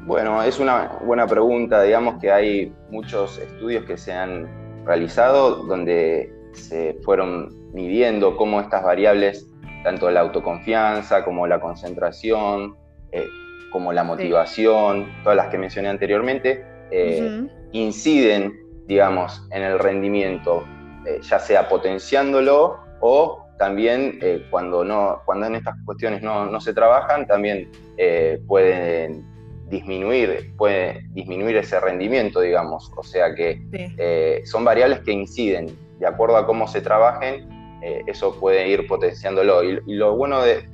Bueno, 0.06 0.42
es 0.44 0.60
una 0.60 1.00
buena 1.04 1.26
pregunta. 1.28 1.82
Digamos 1.82 2.20
que 2.22 2.32
hay 2.32 2.74
muchos 2.90 3.40
estudios 3.40 3.86
que 3.86 3.98
se 3.98 4.14
han 4.14 4.48
realizado 4.86 5.64
donde 5.64 6.32
se 6.56 6.98
fueron 7.04 7.66
midiendo 7.74 8.38
cómo 8.38 8.62
estas 8.62 8.84
variables, 8.84 9.48
tanto 9.84 10.10
la 10.10 10.22
autoconfianza 10.22 11.24
como 11.24 11.46
la 11.46 11.60
concentración, 11.60 12.76
eh, 13.12 13.28
como 13.72 13.94
la 13.94 14.04
motivación, 14.04 15.12
todas 15.24 15.36
las 15.36 15.48
que 15.48 15.58
mencioné 15.58 15.90
anteriormente, 15.90 16.66
eh, 16.92 17.48
inciden, 17.74 18.54
digamos, 18.88 19.48
en 19.52 19.64
el 19.64 19.78
rendimiento 19.78 20.64
eh, 21.06 21.20
ya 21.22 21.40
sea 21.40 21.68
potenciándolo 21.68 22.80
o 23.02 23.46
también 23.58 24.20
cuando, 24.50 24.84
no, 24.84 25.22
cuando 25.26 25.46
en 25.46 25.56
estas 25.56 25.76
cuestiones 25.86 26.22
no, 26.22 26.60
se 26.60 26.74
trabajan, 26.74 27.26
también 27.26 27.72
pueden 28.48 29.24
disminuir, 29.70 30.54
puede 30.58 31.06
disminuir 31.12 31.56
ese 31.56 31.80
rendimiento, 31.80 32.42
digamos. 32.42 32.92
O 32.98 33.04
sea 33.04 33.34
que 33.34 34.42
son 34.46 34.66
variables 34.66 35.00
que 35.02 35.14
inciden, 35.14 35.68
de 36.00 36.08
acuerdo 36.08 36.38
a 36.38 36.46
cómo 36.46 36.68
se 36.68 36.82
trabajen, 36.82 37.50
eso 38.08 38.40
puede 38.40 38.68
ir 38.68 38.88
potenciándolo. 38.88 39.64
Y, 39.64 39.80
lo 39.86 40.16
bueno 40.16 40.42
de, 40.42 40.68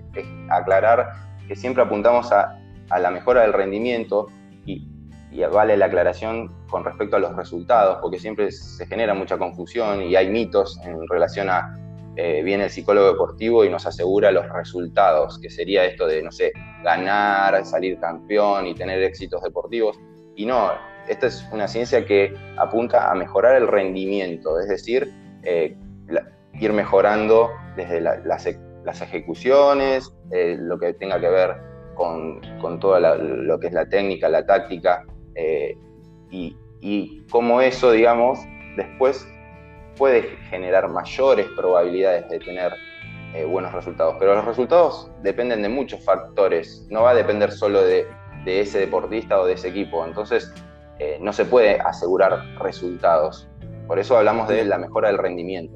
aclarar 0.49 1.09
que 1.47 1.55
siempre 1.55 1.83
apuntamos 1.83 2.31
a, 2.31 2.57
la 2.99 3.11
mejora 3.11 3.41
del 3.41 3.53
rendimiento 3.53 4.27
y 4.65 4.87
y 5.31 5.41
vale 5.45 5.77
la 5.77 5.85
aclaración 5.85 6.51
con 6.69 6.83
respecto 6.83 7.15
a 7.15 7.19
los 7.19 7.35
resultados, 7.35 7.99
porque 8.01 8.19
siempre 8.19 8.51
se 8.51 8.85
genera 8.85 9.13
mucha 9.13 9.37
confusión 9.37 10.01
y 10.01 10.15
hay 10.15 10.29
mitos 10.29 10.77
en 10.83 11.07
relación 11.07 11.49
a 11.49 11.77
eh, 12.17 12.41
viene 12.43 12.65
el 12.65 12.69
psicólogo 12.69 13.07
deportivo 13.07 13.63
y 13.63 13.69
nos 13.69 13.85
asegura 13.85 14.31
los 14.31 14.47
resultados, 14.49 15.39
que 15.39 15.49
sería 15.49 15.85
esto 15.85 16.05
de, 16.07 16.21
no 16.21 16.31
sé, 16.31 16.51
ganar, 16.83 17.65
salir 17.65 17.97
campeón 17.99 18.67
y 18.67 18.75
tener 18.75 19.01
éxitos 19.01 19.41
deportivos. 19.41 19.97
Y 20.35 20.45
no, 20.45 20.71
esta 21.07 21.27
es 21.27 21.47
una 21.51 21.67
ciencia 21.67 22.05
que 22.05 22.33
apunta 22.57 23.11
a 23.11 23.15
mejorar 23.15 23.55
el 23.55 23.67
rendimiento, 23.67 24.59
es 24.59 24.67
decir, 24.67 25.11
eh, 25.43 25.75
ir 26.53 26.73
mejorando 26.73 27.49
desde 27.75 28.01
las, 28.01 28.45
ejecuciones, 29.01 30.13
eh, 30.31 30.57
lo 30.59 30.77
que 30.77 30.93
tenga 30.93 31.19
que 31.19 31.29
ver 31.29 31.55
con, 31.95 32.41
con 32.59 32.79
todo 32.79 32.99
lo 32.99 33.59
que 33.59 33.67
es 33.67 33.73
la 33.73 33.87
técnica, 33.87 34.29
la 34.29 34.45
táctica, 34.45 35.05
eh, 35.35 35.77
y, 36.29 36.55
cómo 37.29 37.61
eso, 37.61 37.91
digamos, 37.91 38.39
después 38.75 39.27
puede 39.97 40.23
generar 40.49 40.89
mayores 40.89 41.47
probabilidades 41.55 42.27
de 42.29 42.39
tener 42.39 42.73
buenos 43.47 43.71
resultados. 43.71 44.15
Pero 44.17 44.35
los 44.35 44.45
resultados 44.45 45.11
dependen 45.21 45.61
de 45.61 45.69
muchos 45.69 46.03
factores, 46.03 46.87
no 46.89 47.03
va 47.03 47.11
a 47.11 47.15
depender 47.15 47.51
solo 47.51 47.81
de, 47.83 48.07
de 48.45 48.61
ese 48.61 48.79
deportista 48.79 49.39
o 49.39 49.45
de 49.45 49.53
ese 49.53 49.69
equipo. 49.69 50.05
Entonces, 50.05 50.51
eh, 51.03 51.17
no 51.19 51.33
se 51.33 51.45
puede 51.45 51.79
asegurar 51.79 52.45
resultados. 52.59 53.49
Por 53.87 53.97
eso 53.97 54.15
hablamos 54.15 54.47
de 54.47 54.63
la 54.63 54.77
mejora 54.77 55.07
del 55.07 55.17
rendimiento. 55.17 55.75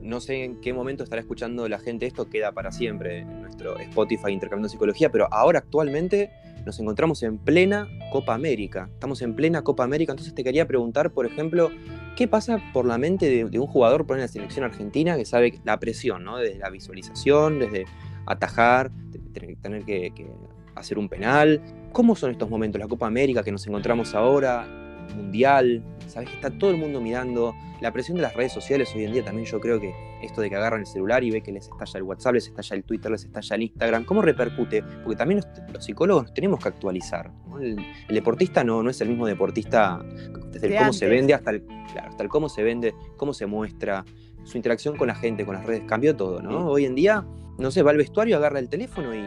No 0.00 0.20
sé 0.20 0.44
en 0.44 0.60
qué 0.60 0.72
momento 0.72 1.02
estará 1.02 1.20
escuchando 1.20 1.68
la 1.68 1.80
gente 1.80 2.06
esto, 2.06 2.30
queda 2.30 2.52
para 2.52 2.70
siempre 2.70 3.18
en 3.18 3.42
nuestro 3.42 3.76
Spotify 3.80 4.30
Intercambiando 4.30 4.68
Psicología, 4.68 5.10
pero 5.10 5.26
ahora 5.32 5.58
actualmente 5.58 6.30
nos 6.64 6.78
encontramos 6.78 7.20
en 7.24 7.38
plena 7.38 7.88
Copa 8.12 8.32
América. 8.32 8.88
Estamos 8.92 9.22
en 9.22 9.34
plena 9.34 9.62
Copa 9.62 9.82
América, 9.82 10.12
entonces 10.12 10.36
te 10.36 10.44
quería 10.44 10.68
preguntar, 10.68 11.10
por 11.10 11.26
ejemplo, 11.26 11.72
¿qué 12.16 12.28
pasa 12.28 12.62
por 12.72 12.86
la 12.86 12.96
mente 12.96 13.28
de, 13.28 13.58
un 13.58 13.66
jugador 13.66 14.06
por 14.06 14.18
la 14.18 14.28
selección 14.28 14.64
argentina 14.64 15.16
que 15.16 15.24
sabe 15.24 15.58
la 15.64 15.80
presión, 15.80 16.22
¿no? 16.22 16.36
Desde 16.36 16.60
la 16.60 16.70
visualización, 16.70 17.58
desde 17.58 17.86
atajar, 18.24 18.92
tener 19.30 19.84
que, 19.84 20.12
que 20.14 20.26
hacer 20.74 20.98
un 20.98 21.08
penal. 21.08 21.60
¿Cómo 21.92 22.14
son 22.16 22.30
estos 22.30 22.48
momentos? 22.48 22.80
La 22.80 22.88
Copa 22.88 23.06
América 23.06 23.42
que 23.42 23.52
nos 23.52 23.66
encontramos 23.66 24.14
ahora, 24.14 24.66
Mundial, 25.14 25.82
sabes 26.06 26.28
que 26.28 26.36
está 26.36 26.50
todo 26.50 26.70
el 26.70 26.76
mundo 26.76 27.00
mirando. 27.00 27.54
La 27.80 27.92
presión 27.92 28.16
de 28.16 28.22
las 28.22 28.34
redes 28.34 28.52
sociales 28.52 28.92
hoy 28.94 29.04
en 29.04 29.12
día 29.12 29.24
también 29.24 29.46
yo 29.46 29.58
creo 29.58 29.80
que 29.80 29.94
esto 30.22 30.40
de 30.40 30.50
que 30.50 30.56
agarran 30.56 30.80
el 30.80 30.86
celular 30.86 31.24
y 31.24 31.30
ve 31.30 31.40
que 31.40 31.50
les 31.50 31.66
estalla 31.66 31.98
el 31.98 32.02
WhatsApp, 32.02 32.34
les 32.34 32.46
estalla 32.48 32.76
el 32.76 32.84
Twitter, 32.84 33.10
les 33.10 33.24
estalla 33.24 33.56
el 33.56 33.62
Instagram, 33.62 34.04
¿cómo 34.04 34.22
repercute? 34.22 34.82
Porque 35.02 35.16
también 35.16 35.40
los, 35.72 35.84
psicólogos 35.84 36.24
nos 36.24 36.34
tenemos 36.34 36.60
que 36.60 36.68
actualizar. 36.68 37.32
El, 37.60 37.76
deportista 38.08 38.62
no, 38.62 38.82
no 38.82 38.90
es 38.90 39.00
el 39.00 39.08
mismo 39.08 39.26
deportista 39.26 40.04
desde 40.52 40.68
el 40.68 40.78
cómo 40.78 40.92
se 40.92 41.08
vende 41.08 41.34
hasta 41.34 41.52
el, 41.52 41.64
hasta 42.02 42.22
el 42.22 42.28
cómo 42.28 42.48
se 42.48 42.62
vende, 42.62 42.94
cómo 43.16 43.32
se 43.32 43.46
muestra, 43.46 44.04
su 44.44 44.56
interacción 44.56 44.96
con 44.96 45.08
la 45.08 45.14
gente, 45.14 45.44
con 45.46 45.54
las 45.54 45.64
redes, 45.64 45.82
cambió 45.86 46.14
todo, 46.16 46.42
¿no? 46.42 46.66
Hoy 46.66 46.84
en 46.84 46.94
día, 46.94 47.24
no 47.60 47.70
sé, 47.70 47.82
va 47.82 47.90
al 47.90 47.98
vestuario, 47.98 48.36
agarra 48.36 48.58
el 48.58 48.68
teléfono 48.68 49.14
y, 49.14 49.20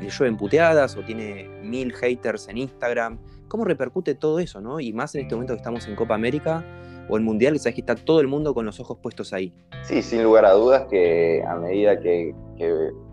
le 0.00 0.08
llueven 0.08 0.36
puteadas 0.36 0.96
o 0.96 1.02
tiene 1.02 1.48
mil 1.62 1.92
haters 1.92 2.48
en 2.48 2.58
Instagram. 2.58 3.18
¿Cómo 3.48 3.64
repercute 3.64 4.14
todo 4.14 4.38
eso, 4.38 4.60
no? 4.60 4.80
Y 4.80 4.92
más 4.92 5.14
en 5.14 5.22
este 5.22 5.34
momento 5.34 5.54
que 5.54 5.58
estamos 5.58 5.86
en 5.86 5.96
Copa 5.96 6.14
América 6.14 6.64
o 7.08 7.16
en 7.16 7.24
Mundial, 7.24 7.54
que 7.54 7.58
sabes 7.58 7.74
que 7.74 7.80
está 7.80 7.96
todo 7.96 8.20
el 8.20 8.28
mundo 8.28 8.54
con 8.54 8.64
los 8.64 8.78
ojos 8.80 8.98
puestos 9.02 9.32
ahí. 9.32 9.52
Sí, 9.82 10.00
sin 10.02 10.22
lugar 10.22 10.44
a 10.44 10.52
dudas 10.52 10.86
que 10.88 11.42
a 11.46 11.56
medida 11.56 11.98
que, 12.00 12.34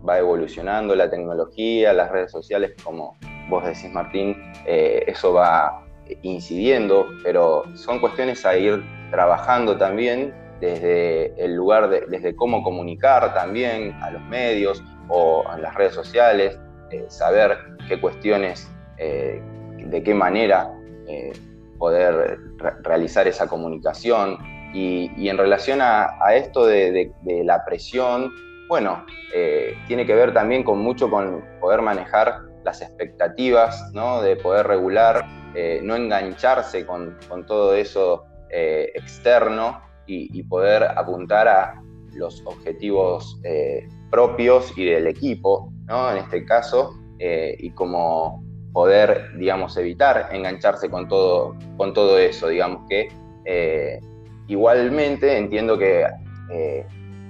va 0.08 0.16
evolucionando 0.16 0.94
la 0.94 1.10
tecnología, 1.10 1.92
las 1.92 2.12
redes 2.12 2.30
sociales, 2.30 2.70
como 2.84 3.16
vos 3.48 3.64
decís, 3.64 3.90
Martín, 3.90 4.36
eh, 4.64 5.02
eso 5.08 5.32
va 5.32 5.84
incidiendo, 6.22 7.08
pero 7.24 7.64
son 7.74 7.98
cuestiones 7.98 8.46
a 8.46 8.56
ir 8.56 8.80
trabajando 9.10 9.76
también 9.76 10.32
desde 10.60 11.34
el 11.42 11.54
lugar, 11.54 11.88
de, 11.88 12.04
desde 12.08 12.36
cómo 12.36 12.62
comunicar 12.62 13.32
también 13.34 13.92
a 14.02 14.10
los 14.10 14.22
medios 14.22 14.82
o 15.08 15.44
en 15.54 15.62
las 15.62 15.74
redes 15.74 15.94
sociales, 15.94 16.58
eh, 16.90 17.04
saber 17.08 17.56
qué 17.88 18.00
cuestiones, 18.00 18.70
eh, 18.98 19.40
de 19.78 20.02
qué 20.02 20.14
manera 20.14 20.70
eh, 21.06 21.32
poder 21.78 22.38
realizar 22.82 23.26
esa 23.26 23.46
comunicación. 23.46 24.38
Y, 24.72 25.28
en 25.28 25.36
relación 25.36 25.80
a, 25.82 26.14
esto 26.32 26.64
de, 26.64 27.10
la 27.44 27.64
presión, 27.64 28.30
bueno, 28.68 29.04
tiene 29.88 30.06
que 30.06 30.14
ver 30.14 30.32
también 30.32 30.62
con 30.62 30.78
mucho 30.78 31.10
con 31.10 31.44
poder 31.60 31.82
manejar 31.82 32.42
las 32.64 32.80
expectativas, 32.80 33.90
¿no? 33.94 34.22
de 34.22 34.36
poder 34.36 34.68
regular, 34.68 35.26
no 35.82 35.96
engancharse 35.96 36.86
con, 36.86 37.18
con 37.28 37.46
todo 37.46 37.74
eso 37.74 38.26
externo 38.48 39.89
y, 40.10 40.42
poder 40.44 40.82
apuntar 40.82 41.48
a 41.48 41.82
los 42.12 42.42
objetivos 42.44 43.40
eh, 43.44 43.88
propios 44.10 44.76
y 44.76 44.84
del 44.84 45.06
equipo, 45.06 45.72
¿no? 45.86 46.10
En 46.10 46.18
este 46.18 46.44
caso, 46.44 46.98
eh, 47.18 47.56
y 47.58 47.70
como 47.70 48.44
poder, 48.72 49.36
digamos, 49.38 49.76
evitar 49.76 50.28
engancharse 50.32 50.88
con 50.88 51.08
todo, 51.08 51.56
con 51.76 51.94
todo 51.94 52.18
eso, 52.18 52.48
digamos 52.48 52.88
que 52.88 53.08
eh, 53.44 54.00
igualmente 54.48 55.36
entiendo 55.36 55.78
que 55.78 56.04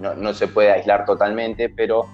no, 0.01 0.33
se 0.33 0.49
puede 0.49 0.73
aislar 0.73 1.05
totalmente, 1.05 1.69
pero 1.69 2.07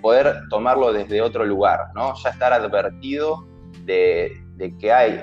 poder 0.00 0.34
tomarlo 0.48 0.90
desde 0.90 1.20
otro 1.20 1.44
lugar, 1.44 1.80
¿no? 1.94 2.14
Ya 2.24 2.30
estar 2.30 2.50
advertido 2.54 3.46
de, 3.84 4.40
que 4.80 4.90
hay 4.90 5.20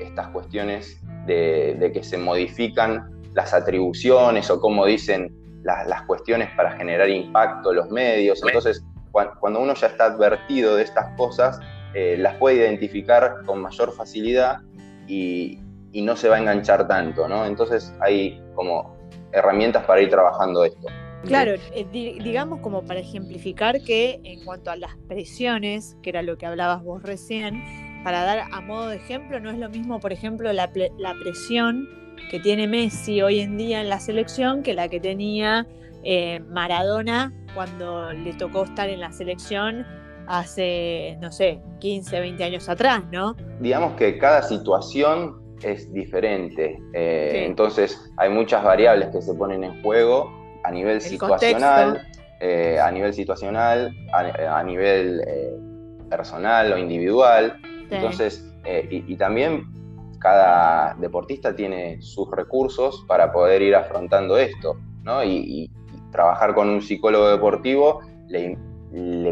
estas 0.00 0.28
cuestiones 0.28 1.02
de, 1.26 1.76
de 1.80 1.92
que 1.92 2.02
se 2.02 2.18
modifican 2.18 3.15
las 3.36 3.52
atribuciones 3.52 4.50
o 4.50 4.58
cómo 4.58 4.86
dicen 4.86 5.30
las 5.62 6.02
cuestiones 6.02 6.48
para 6.56 6.72
generar 6.72 7.08
impacto 7.08 7.72
los 7.72 7.90
medios. 7.90 8.40
Entonces, 8.42 8.82
cuando 9.40 9.60
uno 9.60 9.74
ya 9.74 9.88
está 9.88 10.06
advertido 10.06 10.76
de 10.76 10.84
estas 10.84 11.14
cosas, 11.16 11.60
eh, 11.94 12.16
las 12.18 12.34
puede 12.36 12.56
identificar 12.56 13.44
con 13.44 13.60
mayor 13.60 13.92
facilidad 13.92 14.60
y, 15.06 15.60
no 15.94 16.14
se 16.14 16.28
va 16.28 16.36
a 16.36 16.40
enganchar 16.40 16.86
tanto, 16.86 17.26
¿no? 17.26 17.46
Entonces 17.46 17.90
hay 18.00 18.38
como 18.54 18.94
herramientas 19.32 19.82
para 19.84 20.02
ir 20.02 20.10
trabajando 20.10 20.62
esto. 20.62 20.88
Claro, 21.24 21.52
eh, 21.72 21.86
digamos 21.90 22.60
como 22.60 22.84
para 22.84 23.00
ejemplificar 23.00 23.80
que 23.80 24.20
en 24.22 24.44
cuanto 24.44 24.70
a 24.70 24.76
las 24.76 24.94
presiones, 25.08 25.96
que 26.02 26.10
era 26.10 26.22
lo 26.22 26.36
que 26.36 26.44
hablabas 26.44 26.84
vos 26.84 27.02
recién, 27.02 27.64
para 28.04 28.24
dar 28.24 28.40
a 28.52 28.60
modo 28.60 28.88
de 28.88 28.96
ejemplo, 28.96 29.40
no 29.40 29.48
es 29.48 29.56
lo 29.56 29.70
mismo, 29.70 29.98
por 29.98 30.12
ejemplo, 30.12 30.52
la, 30.52 30.70
la 30.98 31.14
presión 31.14 31.88
que 32.30 32.40
tiene 32.40 32.66
Messi 32.66 33.22
hoy 33.22 33.40
en 33.40 33.56
día 33.56 33.80
en 33.80 33.88
la 33.88 34.00
selección 34.00 34.62
que 34.62 34.74
la 34.74 34.88
que 34.88 35.00
tenía 35.00 35.66
eh, 36.02 36.40
Maradona 36.48 37.32
cuando 37.54 38.12
le 38.12 38.32
tocó 38.34 38.64
estar 38.64 38.88
en 38.88 39.00
la 39.00 39.12
selección 39.12 39.86
hace, 40.28 41.16
no 41.20 41.32
sé, 41.32 41.60
15, 41.80 42.20
20 42.20 42.44
años 42.44 42.68
atrás, 42.68 43.02
¿no? 43.10 43.36
Digamos 43.60 43.94
que 43.94 44.18
cada 44.18 44.42
situación 44.42 45.40
es 45.62 45.92
diferente, 45.92 46.78
eh, 46.92 47.44
entonces 47.46 47.98
hay 48.18 48.30
muchas 48.30 48.62
variables 48.62 49.08
que 49.08 49.22
se 49.22 49.34
ponen 49.34 49.64
en 49.64 49.82
juego 49.82 50.30
a 50.64 50.70
nivel 50.70 51.00
situacional, 51.00 52.02
eh, 52.40 52.78
a 52.80 52.90
nivel 52.90 53.14
situacional, 53.14 53.92
a, 54.12 54.62
nivel 54.62 55.22
personal 56.10 56.72
o 56.72 56.78
individual, 56.78 57.56
entonces, 57.90 58.44
y, 58.90 59.12
y 59.12 59.16
también 59.16 59.64
cada 60.18 60.94
deportista 60.94 61.54
tiene 61.54 62.00
sus 62.00 62.30
recursos 62.30 63.04
para 63.06 63.32
poder 63.32 63.62
ir 63.62 63.74
afrontando 63.74 64.36
esto, 64.38 64.76
¿no? 65.02 65.22
Y, 65.24 65.70
trabajar 66.12 66.54
con 66.54 66.70
un 66.70 66.80
psicólogo 66.80 67.28
deportivo 67.28 68.00
le, 68.28 68.56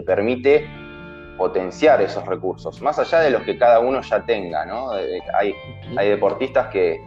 permite 0.03 0.68
potenciar 1.38 2.03
esos 2.03 2.27
recursos, 2.27 2.83
más 2.83 2.99
allá 2.99 3.20
de 3.20 3.31
los 3.31 3.42
que 3.42 3.57
cada 3.57 3.81
uno 3.81 4.03
ya 4.03 4.27
tenga, 4.27 4.66
¿no? 4.66 4.90
Hay, 4.90 5.55
hay 5.97 6.09
deportistas 6.11 6.68
que, 6.68 7.01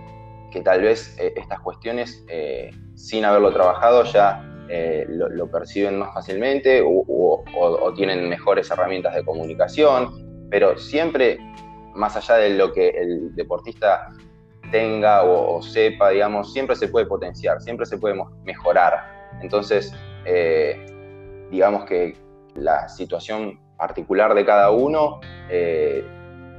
tal 0.64 0.82
vez 0.82 1.16
eh, 1.20 1.34
estas 1.36 1.60
cuestiones, 1.60 2.26
eh, 2.28 2.72
sin 2.96 3.24
haberlo 3.26 3.54
trabajado, 3.54 4.04
ya 4.06 4.42
eh, 4.70 5.06
lo, 5.08 5.52
perciben 5.52 6.00
más 6.00 6.16
fácilmente 6.16 6.82
o 6.84 7.94
tienen 7.96 8.28
mejores 8.28 8.72
herramientas 8.72 9.14
de 9.14 9.24
comunicación, 9.24 10.48
pero 10.50 10.76
siempre 10.80 11.38
más 11.98 12.16
allá 12.16 12.36
de 12.36 12.52
lo 12.52 12.72
que 12.72 12.90
el 12.90 13.36
deportista 13.36 14.10
tenga 14.72 15.24
o, 15.24 15.62
sepa, 15.62 16.10
digamos, 16.10 16.54
siempre 16.54 16.76
se 16.76 16.88
puede 16.88 17.06
potenciar, 17.06 17.62
siempre 17.62 17.86
se 17.86 17.98
puede 17.98 18.16
mejorar. 18.44 19.30
Entonces, 19.42 19.94
eh, 20.26 20.86
digamos 21.50 21.86
que 21.86 22.16
la 22.56 22.88
situación 22.90 23.60
particular 23.78 24.34
de 24.34 24.46
cada 24.46 24.72
uno 24.72 25.20
eh, 25.50 26.06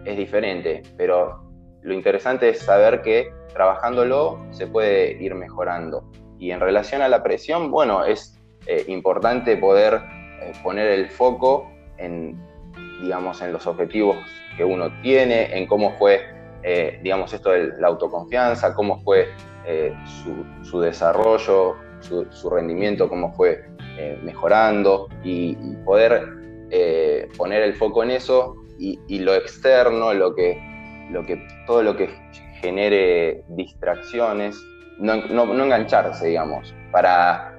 es 0.04 0.16
diferente, 0.16 0.82
pero 0.96 1.42
lo 1.82 1.94
interesante 1.94 2.48
es 2.48 2.60
saber 2.60 3.02
que 3.02 3.32
trabajándolo 3.52 4.38
se 4.50 4.66
puede 4.66 5.22
ir 5.22 5.34
mejorando. 5.34 6.10
Y 6.38 6.50
en 6.50 6.60
relación 6.60 7.02
a 7.02 7.08
la 7.08 7.22
presión, 7.22 7.70
bueno, 7.70 8.04
es 8.04 8.38
eh, 8.66 8.84
importante 8.88 9.56
poder 9.56 10.00
poner 10.62 10.86
el 10.86 11.10
foco 11.10 11.68
en, 11.98 12.40
digamos, 13.00 13.40
en 13.42 13.52
los 13.52 13.66
objetivos 13.66 14.16
que 14.56 14.64
uno 14.64 14.90
tiene, 15.02 15.56
en 15.56 15.66
cómo 15.66 15.96
fue, 15.98 16.20
eh, 16.62 16.98
digamos, 17.02 17.32
esto 17.32 17.50
de 17.50 17.72
la 17.78 17.88
autoconfianza, 17.88 18.74
cómo 18.74 19.00
fue 19.02 19.28
eh, 19.64 19.94
su, 20.62 20.80
desarrollo, 20.80 21.76
su, 22.00 22.50
rendimiento, 22.50 23.08
cómo 23.08 23.32
fue 23.32 23.64
eh, 23.96 24.18
mejorando 24.22 25.08
y, 25.22 25.56
poder 25.84 26.36
poner 27.38 27.62
el 27.62 27.74
foco 27.74 28.02
en 28.02 28.10
eso 28.10 28.56
y, 28.78 29.18
lo 29.20 29.34
externo, 29.34 30.12
lo 30.12 30.34
que, 30.34 30.60
todo 31.66 31.82
lo 31.82 31.96
que 31.96 32.10
genere 32.60 33.44
distracciones, 33.48 34.60
no, 34.98 35.14
engancharse, 35.14 36.26
digamos, 36.26 36.74
para, 36.90 37.56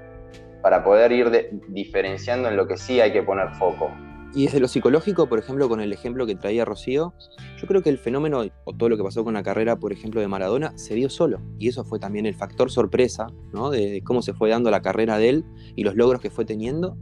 para 0.61 0.83
poder 0.83 1.11
ir 1.11 1.49
diferenciando 1.69 2.49
en 2.49 2.57
lo 2.57 2.67
que 2.67 2.77
sí 2.77 2.99
hay 3.01 3.11
que 3.11 3.23
poner 3.23 3.49
foco. 3.55 3.89
Y 4.35 4.45
desde 4.45 4.59
lo 4.59 4.67
psicológico, 4.67 5.27
por 5.27 5.39
ejemplo, 5.39 5.67
con 5.67 5.81
el 5.81 5.91
ejemplo 5.91 6.27
que 6.27 6.35
traía 6.35 6.63
Rocío, 6.63 7.13
yo 7.59 7.67
creo 7.67 7.81
que 7.81 7.89
el 7.89 7.97
fenómeno 7.97 8.43
o 8.63 8.73
todo 8.73 8.89
lo 8.89 8.95
que 8.95 9.03
pasó 9.03 9.23
con 9.23 9.33
la 9.33 9.41
carrera, 9.41 9.79
por 9.79 9.91
ejemplo, 9.91 10.21
de 10.21 10.27
Maradona, 10.27 10.77
se 10.77 10.93
dio 10.93 11.09
solo. 11.09 11.41
Y 11.57 11.67
eso 11.67 11.83
fue 11.83 11.99
también 11.99 12.27
el 12.27 12.35
factor 12.35 12.69
sorpresa, 12.69 13.27
¿no? 13.53 13.71
De, 13.71 14.03
cómo 14.03 14.21
se 14.21 14.33
fue 14.33 14.49
dando 14.49 14.69
la 14.69 14.81
carrera 14.81 15.17
de 15.17 15.29
él 15.29 15.45
y 15.75 15.83
los 15.83 15.95
logros 15.95 16.21
que 16.21 16.29
fue 16.29 16.45
teniendo, 16.45 16.95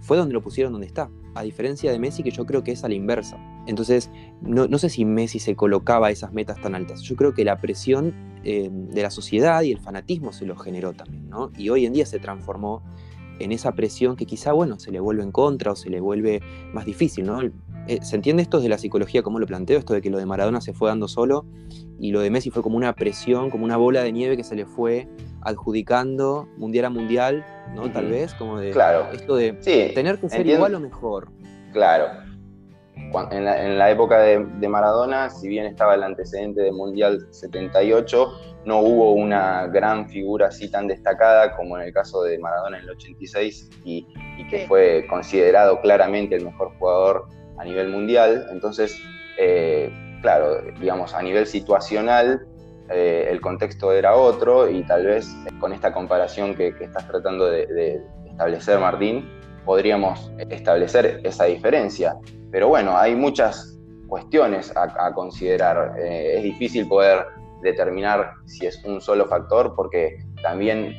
fue 0.00 0.16
donde 0.16 0.32
lo 0.32 0.42
pusieron 0.42 0.72
donde 0.72 0.86
está. 0.86 1.10
a 1.34 1.42
diferencia 1.42 1.92
de 1.92 1.98
Messi, 1.98 2.22
que 2.22 2.30
yo 2.30 2.46
creo 2.46 2.64
que 2.64 2.72
es 2.72 2.82
a 2.82 2.88
la 2.88 2.94
inversa. 2.94 3.38
Entonces, 3.66 4.10
no, 4.40 4.78
sé 4.78 4.88
si 4.88 5.04
Messi 5.04 5.38
se 5.38 5.54
colocaba 5.54 6.10
esas 6.10 6.32
metas 6.32 6.60
tan 6.60 6.74
altas. 6.74 7.02
Yo 7.02 7.14
creo 7.14 7.34
que 7.34 7.44
la 7.44 7.60
presión 7.60 8.14
eh, 8.42 8.68
de 8.72 9.02
la 9.02 9.10
sociedad 9.10 9.62
y 9.62 9.70
el 9.70 9.78
fanatismo 9.78 10.32
se 10.32 10.46
lo 10.46 10.56
generó 10.56 10.94
también, 10.94 11.28
¿no? 11.28 11.52
Y 11.56 11.68
hoy 11.68 11.84
en 11.84 11.92
día 11.92 12.06
se 12.06 12.18
transformó 12.18 12.82
en 13.40 13.52
esa 13.52 13.72
presión 13.72 14.16
que 14.16 14.26
quizá, 14.26 14.52
bueno, 14.52 14.78
se 14.78 14.90
le 14.90 15.00
vuelve 15.00 15.22
en 15.22 15.32
contra 15.32 15.72
o 15.72 15.76
se 15.76 15.90
le 15.90 16.00
vuelve 16.00 16.40
más 16.72 16.84
difícil, 16.84 17.26
¿no? 17.26 17.40
Eh, 17.86 17.98
¿Se 18.02 18.14
entiende 18.14 18.42
esto 18.42 18.60
de 18.60 18.68
la 18.68 18.78
psicología, 18.78 19.22
como 19.22 19.38
lo 19.38 19.46
planteo? 19.46 19.78
Esto 19.78 19.94
de 19.94 20.02
que 20.02 20.10
lo 20.10 20.18
de 20.18 20.26
Maradona 20.26 20.60
se 20.60 20.72
fue 20.72 20.88
dando 20.88 21.08
solo 21.08 21.46
y 21.98 22.12
lo 22.12 22.20
de 22.20 22.30
Messi 22.30 22.50
fue 22.50 22.62
como 22.62 22.76
una 22.76 22.94
presión, 22.94 23.50
como 23.50 23.64
una 23.64 23.76
bola 23.76 24.02
de 24.02 24.12
nieve 24.12 24.36
que 24.36 24.44
se 24.44 24.54
le 24.54 24.66
fue 24.66 25.08
adjudicando 25.42 26.48
mundial 26.56 26.84
a 26.84 26.90
mundial, 26.90 27.44
¿no? 27.74 27.90
Tal 27.90 28.06
vez, 28.06 28.34
como 28.34 28.58
de 28.58 28.70
claro. 28.70 29.10
esto 29.12 29.36
de 29.36 29.52
tener 29.94 30.18
que 30.18 30.28
ser 30.28 30.46
igual 30.46 30.74
o 30.74 30.80
mejor. 30.80 31.30
Claro. 31.72 32.29
En 33.32 33.44
la, 33.78 33.90
época 33.90 34.18
de, 34.18 34.68
Maradona, 34.68 35.30
si 35.30 35.48
bien 35.48 35.66
estaba 35.66 35.94
el 35.94 36.02
antecedente 36.04 36.62
de 36.62 36.70
Mundial 36.70 37.26
78, 37.30 38.32
no 38.66 38.80
hubo 38.80 39.12
una 39.14 39.66
gran 39.66 40.08
figura 40.08 40.48
así 40.48 40.70
tan 40.70 40.86
destacada 40.86 41.56
como 41.56 41.76
en 41.76 41.84
el 41.84 41.92
caso 41.92 42.22
de 42.22 42.38
Maradona 42.38 42.78
en 42.78 42.84
el 42.84 42.90
86 42.90 43.70
y, 43.84 44.06
que 44.48 44.66
fue 44.66 45.06
considerado 45.08 45.80
claramente 45.80 46.36
el 46.36 46.44
mejor 46.44 46.72
jugador 46.78 47.26
a 47.58 47.64
nivel 47.64 47.88
mundial. 47.88 48.46
Entonces, 48.50 48.96
eh, 49.38 49.92
claro, 50.22 50.62
digamos, 50.80 51.14
a 51.14 51.22
nivel 51.22 51.46
situacional, 51.46 52.46
eh, 52.90 53.28
el 53.30 53.40
contexto 53.40 53.92
era 53.92 54.16
otro 54.16 54.68
y 54.68 54.82
tal 54.82 55.06
vez 55.06 55.32
con 55.60 55.72
esta 55.72 55.92
comparación 55.92 56.54
que, 56.56 56.74
estás 56.80 57.06
tratando 57.06 57.46
de, 57.46 58.02
establecer, 58.28 58.78
Martín, 58.80 59.28
podríamos 59.64 60.32
establecer 60.50 61.20
esa 61.24 61.44
diferencia. 61.44 62.16
Pero 62.50 62.68
bueno, 62.68 62.96
hay 62.96 63.14
muchas 63.14 63.78
cuestiones 64.06 64.72
a, 64.76 65.12
considerar. 65.14 65.94
Eh, 65.98 66.38
es 66.38 66.42
difícil 66.42 66.88
poder 66.88 67.26
determinar 67.62 68.32
si 68.46 68.66
es 68.66 68.82
un 68.84 69.00
solo 69.00 69.26
factor 69.26 69.74
porque 69.76 70.24
también 70.42 70.94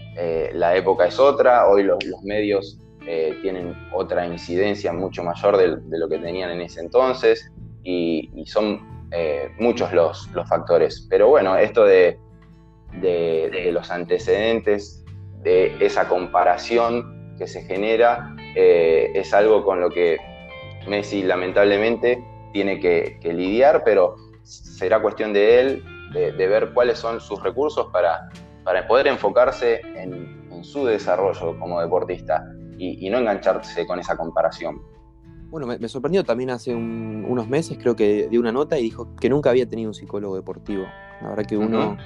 la 0.54 0.76
época 0.76 1.08
es 1.08 1.20
otra, 1.20 1.68
hoy 1.68 1.82
los, 1.82 1.98
medios 2.24 2.80
eh, 3.08 3.36
tienen 3.42 3.76
otra 3.92 4.28
incidencia 4.28 4.94
mucho 4.94 5.24
mayor 5.24 5.58
de, 5.58 5.98
lo 5.98 6.08
que 6.08 6.20
tenían 6.20 6.52
en 6.52 6.62
ese 6.62 6.82
entonces 6.82 7.52
y, 7.84 8.30
son 8.46 9.08
eh, 9.12 9.50
muchos 9.58 9.92
los, 9.92 10.30
factores. 10.48 11.08
Pero 11.10 11.30
bueno, 11.30 11.58
esto 11.58 11.84
de, 11.84 12.20
los 13.72 13.90
antecedentes, 13.90 15.04
de 15.42 15.76
esa 15.84 16.08
comparación 16.08 17.36
que 17.40 17.48
se 17.48 17.64
genera, 17.64 18.36
eh, 18.56 19.12
es 19.14 19.34
algo 19.34 19.64
con 19.64 19.80
lo 19.80 19.90
que 19.90 20.18
Messi 20.88 21.24
lamentablemente 21.24 22.24
tiene 22.54 22.80
que, 22.80 23.20
lidiar, 23.24 23.84
pero 23.84 24.16
será 24.44 25.02
cuestión 25.02 25.34
de 25.34 25.60
él 25.60 25.84
de, 26.14 26.32
ver 26.32 26.74
cuáles 26.74 27.00
son 27.00 27.22
sus 27.22 27.42
recursos 27.42 27.88
para, 27.94 28.30
para 28.64 28.88
poder 28.88 29.08
enfocarse 29.08 29.82
en, 29.96 30.50
en 30.52 30.64
su 30.64 30.86
desarrollo 30.86 31.58
como 31.60 31.80
deportista 31.80 32.44
y, 32.78 33.10
no 33.10 33.20
engancharse 33.20 33.86
con 33.86 34.00
esa 34.00 34.18
comparación. 34.18 34.82
Bueno, 35.50 35.68
me, 35.68 35.88
sorprendió 35.90 36.24
también 36.24 36.50
hace 36.50 36.74
unos 36.74 37.48
meses, 37.48 37.78
creo 37.78 37.96
que 37.96 38.28
dio 38.30 38.40
una 38.40 38.52
nota 38.52 38.80
y 38.80 38.84
dijo 38.84 39.16
que 39.20 39.30
nunca 39.30 39.50
había 39.50 39.68
tenido 39.68 39.90
un 39.90 39.94
psicólogo 39.94 40.36
deportivo. 40.36 40.86
La 41.22 41.30
verdad 41.30 41.46
que 41.46 41.58
uno 41.58 41.98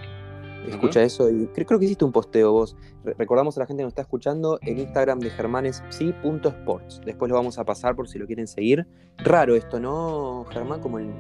escucha 0.72 1.02
eso 1.04 1.30
y 1.30 1.48
creo, 1.48 1.80
que 1.80 1.86
hiciste 1.86 2.06
un 2.06 2.12
posteo 2.12 2.52
vos. 2.52 2.76
recordamos 3.04 3.58
a 3.58 3.62
la 3.62 3.66
gente 3.66 3.82
que 3.82 3.86
nos 3.86 3.92
está 3.92 4.02
escuchando, 4.02 4.60
el 4.62 4.80
Instagram 4.80 5.20
de 5.20 5.30
Germán 5.30 5.66
es 5.66 5.84
sí.sports. 5.90 7.02
Después 7.06 7.30
lo 7.30 7.36
vamos 7.36 7.58
a 7.60 7.66
pasar 7.66 7.96
por 7.96 8.08
si 8.08 8.20
lo 8.20 8.26
quieren 8.26 8.48
seguir. 8.48 8.88
Raro 9.18 9.56
esto, 9.56 9.80
¿no, 9.80 10.46
Germán? 10.50 10.82
Como 10.82 11.00
el 11.00 11.12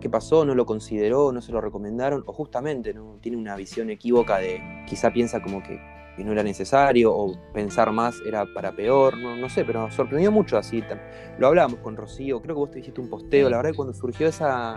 que 0.00 0.08
pasó, 0.08 0.44
no 0.44 0.54
lo 0.54 0.64
consideró, 0.66 1.30
no 1.32 1.42
se 1.42 1.52
lo 1.52 1.60
recomendaron, 1.60 2.22
o 2.26 2.32
justamente 2.32 2.94
no 2.94 3.18
tiene 3.20 3.36
una 3.36 3.54
visión 3.56 3.90
equívoca 3.90 4.38
de 4.38 4.60
quizá 4.86 5.12
piensa 5.12 5.42
como 5.42 5.62
que 5.62 5.78
no 6.24 6.32
era 6.32 6.42
necesario 6.42 7.12
o 7.12 7.34
pensar 7.52 7.92
más 7.92 8.20
era 8.26 8.44
para 8.54 8.72
peor, 8.72 9.16
no, 9.18 9.48
sé, 9.48 9.64
pero 9.64 9.90
sorprendió 9.90 10.30
mucho 10.30 10.56
así. 10.56 10.82
Lo 11.38 11.48
hablábamos 11.48 11.80
con 11.80 11.96
Rocío, 11.96 12.40
creo 12.40 12.54
que 12.54 12.58
vos 12.58 12.70
te 12.70 12.76
dijiste 12.78 13.00
un 13.00 13.08
posteo, 13.08 13.48
la 13.48 13.56
verdad 13.56 13.70
que 13.70 13.76
cuando 13.76 13.94
surgió 13.94 14.28
esa, 14.28 14.76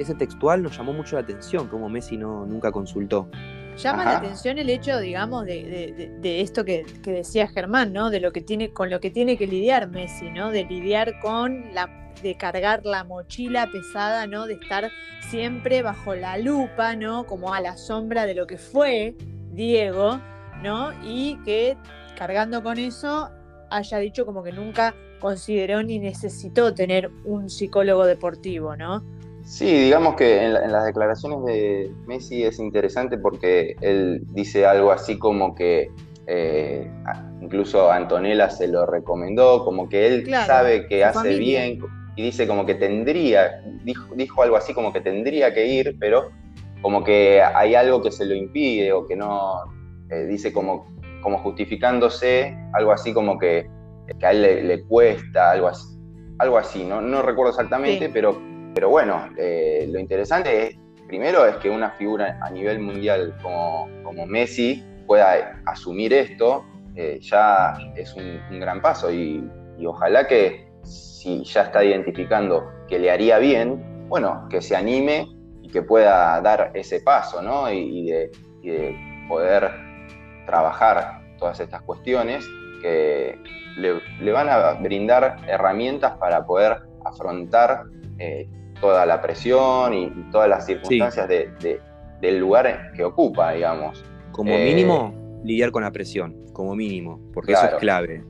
ese 0.00 0.14
textual 0.14 0.62
nos 0.62 0.76
llamó 0.76 0.92
mucho 0.92 1.16
la 1.16 1.22
atención, 1.22 1.68
como 1.68 1.88
Messi 1.88 2.16
no, 2.16 2.46
nunca 2.46 2.72
consultó. 2.72 3.28
Llama 3.76 4.04
la 4.04 4.18
atención 4.18 4.58
el 4.58 4.68
hecho, 4.68 4.98
digamos, 4.98 5.46
de, 5.46 6.40
esto 6.40 6.64
que, 6.64 6.84
decía 7.04 7.48
Germán, 7.48 7.92
¿no? 7.92 8.10
De 8.10 8.20
lo 8.20 8.32
que 8.32 8.40
tiene, 8.40 8.72
con 8.72 8.90
lo 8.90 9.00
que 9.00 9.10
tiene 9.10 9.36
que 9.36 9.46
lidiar 9.46 9.88
Messi, 9.88 10.30
¿no? 10.30 10.50
De 10.50 10.64
lidiar 10.64 11.18
con 11.20 11.72
la, 11.72 11.88
de 12.22 12.36
cargar 12.36 12.84
la 12.84 13.04
mochila 13.04 13.68
pesada, 13.70 14.26
¿no? 14.26 14.46
De 14.46 14.54
estar 14.54 14.90
siempre 15.28 15.82
bajo 15.82 16.14
la 16.14 16.36
lupa, 16.36 16.96
¿no? 16.96 17.24
Como 17.24 17.54
a 17.54 17.60
la 17.60 17.76
sombra 17.76 18.26
de 18.26 18.34
lo 18.34 18.46
que 18.46 18.58
fue 18.58 19.14
Diego, 19.52 20.20
¿no? 20.62 20.92
Y 21.02 21.36
que 21.44 21.76
cargando 22.18 22.62
con 22.62 22.78
eso 22.78 23.30
haya 23.70 23.98
dicho 23.98 24.26
como 24.26 24.42
que 24.42 24.52
nunca 24.52 24.94
consideró 25.20 25.82
ni 25.82 25.98
necesitó 25.98 26.74
tener 26.74 27.10
un 27.24 27.48
psicólogo 27.48 28.04
deportivo, 28.04 28.76
¿no? 28.76 29.02
Sí, 29.50 29.66
digamos 29.66 30.14
que 30.14 30.44
en, 30.44 30.52
las 30.52 30.84
declaraciones 30.84 31.44
de 31.44 31.90
Messi 32.06 32.44
es 32.44 32.60
interesante 32.60 33.18
porque 33.18 33.74
él 33.80 34.22
dice 34.28 34.64
algo 34.64 34.92
así 34.92 35.18
como 35.18 35.56
que 35.56 35.90
eh, 36.28 36.88
incluso 37.40 37.90
Antonella 37.90 38.48
se 38.48 38.68
lo 38.68 38.86
recomendó, 38.86 39.64
como 39.64 39.88
que 39.88 40.06
él 40.06 40.32
sabe 40.46 40.86
que 40.86 41.04
hace 41.04 41.34
bien 41.34 41.80
y 42.14 42.22
dice 42.22 42.46
como 42.46 42.64
que 42.64 42.76
tendría, 42.76 43.60
dijo, 43.82 44.14
dijo 44.14 44.40
algo 44.40 44.56
así 44.56 44.72
como 44.72 44.92
que 44.92 45.00
tendría 45.00 45.52
que 45.52 45.66
ir, 45.66 45.96
pero 45.98 46.30
como 46.80 47.02
que 47.02 47.42
hay 47.42 47.74
algo 47.74 48.00
que 48.02 48.12
se 48.12 48.26
lo 48.26 48.36
impide 48.36 48.92
o 48.92 49.04
que 49.04 49.16
no, 49.16 49.64
eh, 50.10 50.26
dice 50.26 50.52
como, 50.52 50.86
como 51.24 51.38
justificándose, 51.38 52.56
algo 52.72 52.92
así 52.92 53.12
como 53.12 53.36
que, 53.36 53.68
a 54.22 54.30
él 54.30 54.68
le, 54.68 54.84
cuesta, 54.84 55.50
algo 55.50 55.66
así, 55.66 55.98
algo 56.38 56.56
así 56.56 56.84
¿no? 56.84 57.00
no 57.00 57.20
recuerdo 57.22 57.50
exactamente, 57.50 58.08
pero, 58.10 58.49
pero 58.74 58.88
bueno, 58.88 59.28
eh, 59.36 59.88
lo 59.90 59.98
interesante 59.98 60.66
es, 60.66 60.78
primero 61.06 61.44
es 61.46 61.56
que 61.56 61.68
una 61.68 61.90
figura 61.92 62.38
a 62.40 62.50
nivel 62.50 62.78
mundial 62.78 63.36
como, 63.42 63.88
como 64.04 64.26
Messi 64.26 64.84
pueda 65.06 65.60
asumir 65.66 66.12
esto, 66.12 66.64
eh, 66.94 67.18
ya 67.20 67.76
es 67.96 68.14
un, 68.14 68.60
gran 68.60 68.80
paso 68.80 69.12
y, 69.12 69.48
ojalá 69.84 70.26
que 70.26 70.68
si 70.84 71.42
ya 71.44 71.62
está 71.62 71.82
identificando 71.82 72.70
que 72.86 72.98
le 72.98 73.10
haría 73.10 73.38
bien, 73.38 74.06
bueno, 74.08 74.46
que 74.50 74.60
se 74.60 74.76
anime 74.76 75.26
y 75.62 75.68
que 75.68 75.82
pueda 75.82 76.40
dar 76.42 76.70
ese 76.74 77.00
paso, 77.00 77.42
¿no? 77.42 77.70
Y, 77.72 78.10
de, 78.10 78.30
poder 79.28 79.70
trabajar 80.44 81.22
todas 81.38 81.60
estas 81.60 81.82
cuestiones 81.82 82.44
que 82.82 83.38
le, 83.76 84.32
van 84.32 84.48
a 84.48 84.72
brindar 84.72 85.36
herramientas 85.46 86.18
para 86.18 86.44
poder 86.44 86.82
afrontar 87.04 87.84
eh, 88.18 88.48
toda 88.80 89.06
la 89.06 89.20
presión 89.20 89.94
y, 89.94 90.10
todas 90.30 90.48
las 90.48 90.66
circunstancias 90.66 91.28
del 91.28 92.38
lugar 92.38 92.92
que 92.94 93.04
ocupa, 93.04 93.52
digamos. 93.52 94.04
Como 94.32 94.52
eh, 94.52 94.64
mínimo, 94.64 95.14
lidiar 95.44 95.70
con 95.70 95.82
la 95.82 95.90
presión, 95.90 96.46
como 96.52 96.74
mínimo, 96.74 97.20
porque 97.32 97.52
eso 97.52 97.66
es 97.66 97.74
clave. 97.74 98.24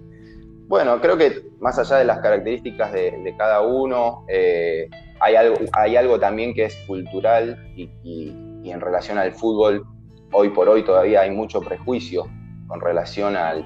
Bueno, 0.69 1.01
creo 1.01 1.17
que 1.17 1.43
más 1.59 1.79
allá 1.79 1.97
de 1.97 2.05
las 2.05 2.21
características 2.21 2.93
de, 2.93 3.35
cada 3.37 3.63
uno, 3.63 4.25
eh, 4.29 4.89
hay, 5.21 5.35
algo, 5.35 5.57
hay 5.73 5.97
algo 5.97 6.19
también 6.21 6.55
que 6.55 6.67
es 6.67 6.77
cultural 6.87 7.59
y 7.77 8.71
en 8.71 8.81
relación 8.81 9.19
al 9.19 9.33
fútbol 9.33 9.85
hoy 10.33 10.51
por 10.51 10.69
hoy 10.69 10.85
todavía 10.85 11.23
hay 11.23 11.31
mucho 11.31 11.61
prejuicio 11.61 12.27
con 12.67 12.81
relación 12.81 13.37
al, 13.37 13.65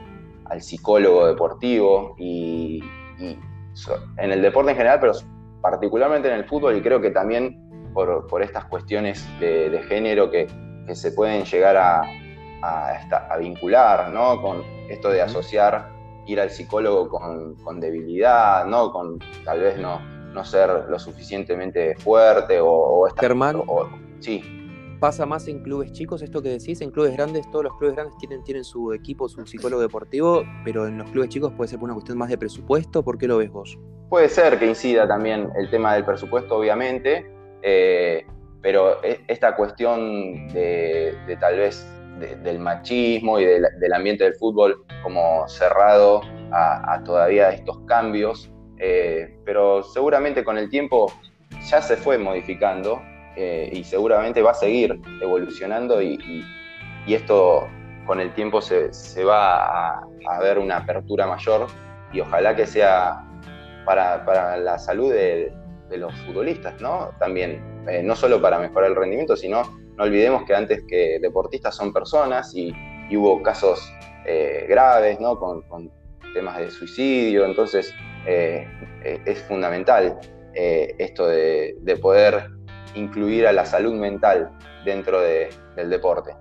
psicólogo 0.60 1.26
deportivo 1.26 2.14
y, 2.16 2.80
en 3.18 4.30
el 4.30 4.40
deporte 4.40 4.70
en 4.70 4.76
general, 4.76 5.00
pero 5.00 5.14
particularmente 5.64 6.28
en 6.28 6.34
el 6.34 6.44
fútbol 6.44 6.76
y 6.76 6.82
creo 6.82 7.00
que 7.00 7.10
también 7.10 7.58
por, 7.94 8.42
estas 8.42 8.66
cuestiones 8.66 9.26
de, 9.40 9.82
género 9.88 10.30
que, 10.30 10.46
se 10.92 11.12
pueden 11.12 11.46
llegar 11.46 11.78
a, 11.78 12.02
a, 12.62 13.36
vincular, 13.38 14.10
¿no? 14.10 14.42
Con 14.42 14.62
esto 14.90 15.08
de 15.08 15.22
asociar 15.22 15.88
ir 16.26 16.38
al 16.38 16.50
psicólogo 16.50 17.08
con, 17.08 17.80
debilidad, 17.80 18.66
¿no? 18.66 18.92
Con 18.92 19.18
tal 19.42 19.60
vez 19.60 19.78
no, 19.78 20.00
no 20.00 20.44
ser 20.44 20.84
lo 20.90 20.98
suficientemente 20.98 21.94
fuerte 21.96 22.60
o, 22.60 22.68
o 22.68 23.06
estar... 23.06 23.22
sí 24.20 24.63
pasa 25.04 25.26
más 25.26 25.46
en 25.48 25.62
clubes 25.62 25.92
chicos, 25.92 26.22
esto 26.22 26.40
que 26.40 26.48
decís, 26.48 26.80
en 26.80 26.90
clubes 26.90 27.12
grandes, 27.12 27.46
todos 27.50 27.62
los 27.62 27.76
clubes 27.76 27.94
grandes 27.94 28.16
tienen, 28.16 28.42
tienen 28.42 28.64
su 28.64 28.94
equipo, 28.94 29.28
su 29.28 29.44
psicólogo 29.44 29.82
deportivo, 29.82 30.44
pero 30.64 30.86
en 30.86 30.96
los 30.96 31.10
clubes 31.10 31.28
chicos 31.28 31.52
puede 31.52 31.68
ser 31.68 31.78
por 31.78 31.88
una 31.88 31.92
cuestión 31.92 32.16
más 32.16 32.30
de 32.30 32.38
presupuesto, 32.38 33.04
¿por 33.04 33.18
qué 33.18 33.28
lo 33.28 33.36
ves 33.36 33.50
vos? 33.50 33.78
Puede 34.08 34.30
ser 34.30 34.58
que 34.58 34.64
incida 34.64 35.06
también 35.06 35.50
el 35.58 35.68
tema 35.68 35.92
del 35.92 36.06
presupuesto, 36.06 36.56
obviamente, 36.56 37.30
eh, 37.60 38.24
pero 38.62 39.04
e, 39.04 39.20
esta 39.28 39.54
cuestión 39.56 40.48
de, 40.54 41.36
tal 41.38 41.58
vez 41.58 41.86
del 42.42 42.58
machismo 42.58 43.38
y 43.38 43.44
del 43.44 43.92
ambiente 43.92 44.24
del 44.24 44.36
fútbol 44.36 44.86
como 45.02 45.46
cerrado 45.48 46.22
a, 46.50 47.02
todavía 47.04 47.50
estos 47.50 47.78
cambios, 47.80 48.50
eh, 48.78 49.38
pero 49.44 49.82
seguramente 49.82 50.42
con 50.42 50.56
el 50.56 50.70
tiempo 50.70 51.12
ya 51.68 51.82
se 51.82 51.94
fue 51.98 52.16
modificando 52.16 53.02
eh, 53.36 53.70
y 53.72 53.84
seguramente 53.84 54.42
va 54.42 54.52
a 54.52 54.54
seguir 54.54 55.00
evolucionando 55.20 56.00
y, 56.02 56.44
esto 57.06 57.68
con 58.06 58.18
el 58.20 58.32
tiempo 58.34 58.60
se, 58.62 59.24
va 59.24 59.98
a, 59.98 60.40
ver 60.40 60.58
una 60.58 60.78
apertura 60.78 61.26
mayor 61.26 61.66
y 62.12 62.20
ojalá 62.20 62.56
que 62.56 62.66
sea 62.66 63.24
para, 63.84 64.56
la 64.56 64.78
salud 64.78 65.12
de, 65.12 65.52
los 65.90 66.12
futbolistas, 66.22 66.80
¿no? 66.80 67.10
También, 67.20 67.62
eh, 67.88 68.02
no 68.02 68.16
solo 68.16 68.42
para 68.42 68.58
mejorar 68.58 68.90
el 68.90 68.96
rendimiento, 68.96 69.36
sino 69.36 69.62
no 69.96 70.02
olvidemos 70.02 70.42
que 70.44 70.52
antes 70.52 70.82
que 70.88 71.20
deportistas 71.20 71.76
son 71.76 71.92
personas 71.92 72.52
y, 72.54 72.74
hubo 73.16 73.40
casos 73.42 73.92
graves, 74.66 75.20
¿no? 75.20 75.38
Con, 75.38 75.62
temas 76.34 76.58
de 76.58 76.70
suicidio, 76.70 77.46
entonces 77.46 77.94
eh, 78.26 78.66
eh, 79.02 79.20
es 79.24 79.42
fundamental 79.42 80.18
eh, 80.54 80.94
esto 80.98 81.26
de, 81.26 81.98
poder 82.00 82.48
incluir 82.94 83.46
a 83.46 83.52
la 83.52 83.64
salud 83.64 83.94
mental 83.94 84.50
dentro 84.84 85.20
del 85.20 85.90
deporte. 85.90 86.34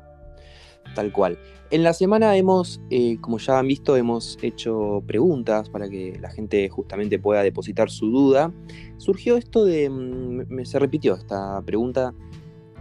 Tal 0.96 1.12
cual. 1.12 1.38
En 1.72 1.82
la 1.82 1.94
semana 1.94 2.38
hemos, 2.38 2.80
como 3.22 3.40
ya 3.40 3.58
han 3.58 3.68
visto, 3.68 3.98
hemos 3.98 4.38
hecho 4.44 5.02
preguntas 5.08 5.70
para 5.70 5.90
que 5.90 6.20
la 6.22 6.30
gente 6.30 6.70
justamente 6.70 7.18
pueda 7.18 7.42
depositar 7.42 7.90
su 7.90 8.12
duda. 8.12 8.54
Surgió 8.98 9.38
esto 9.38 9.66
de, 9.66 9.90
mm, 9.90 10.66
se 10.66 10.78
repitió 10.78 11.16
esta 11.16 11.60
pregunta, 11.66 12.14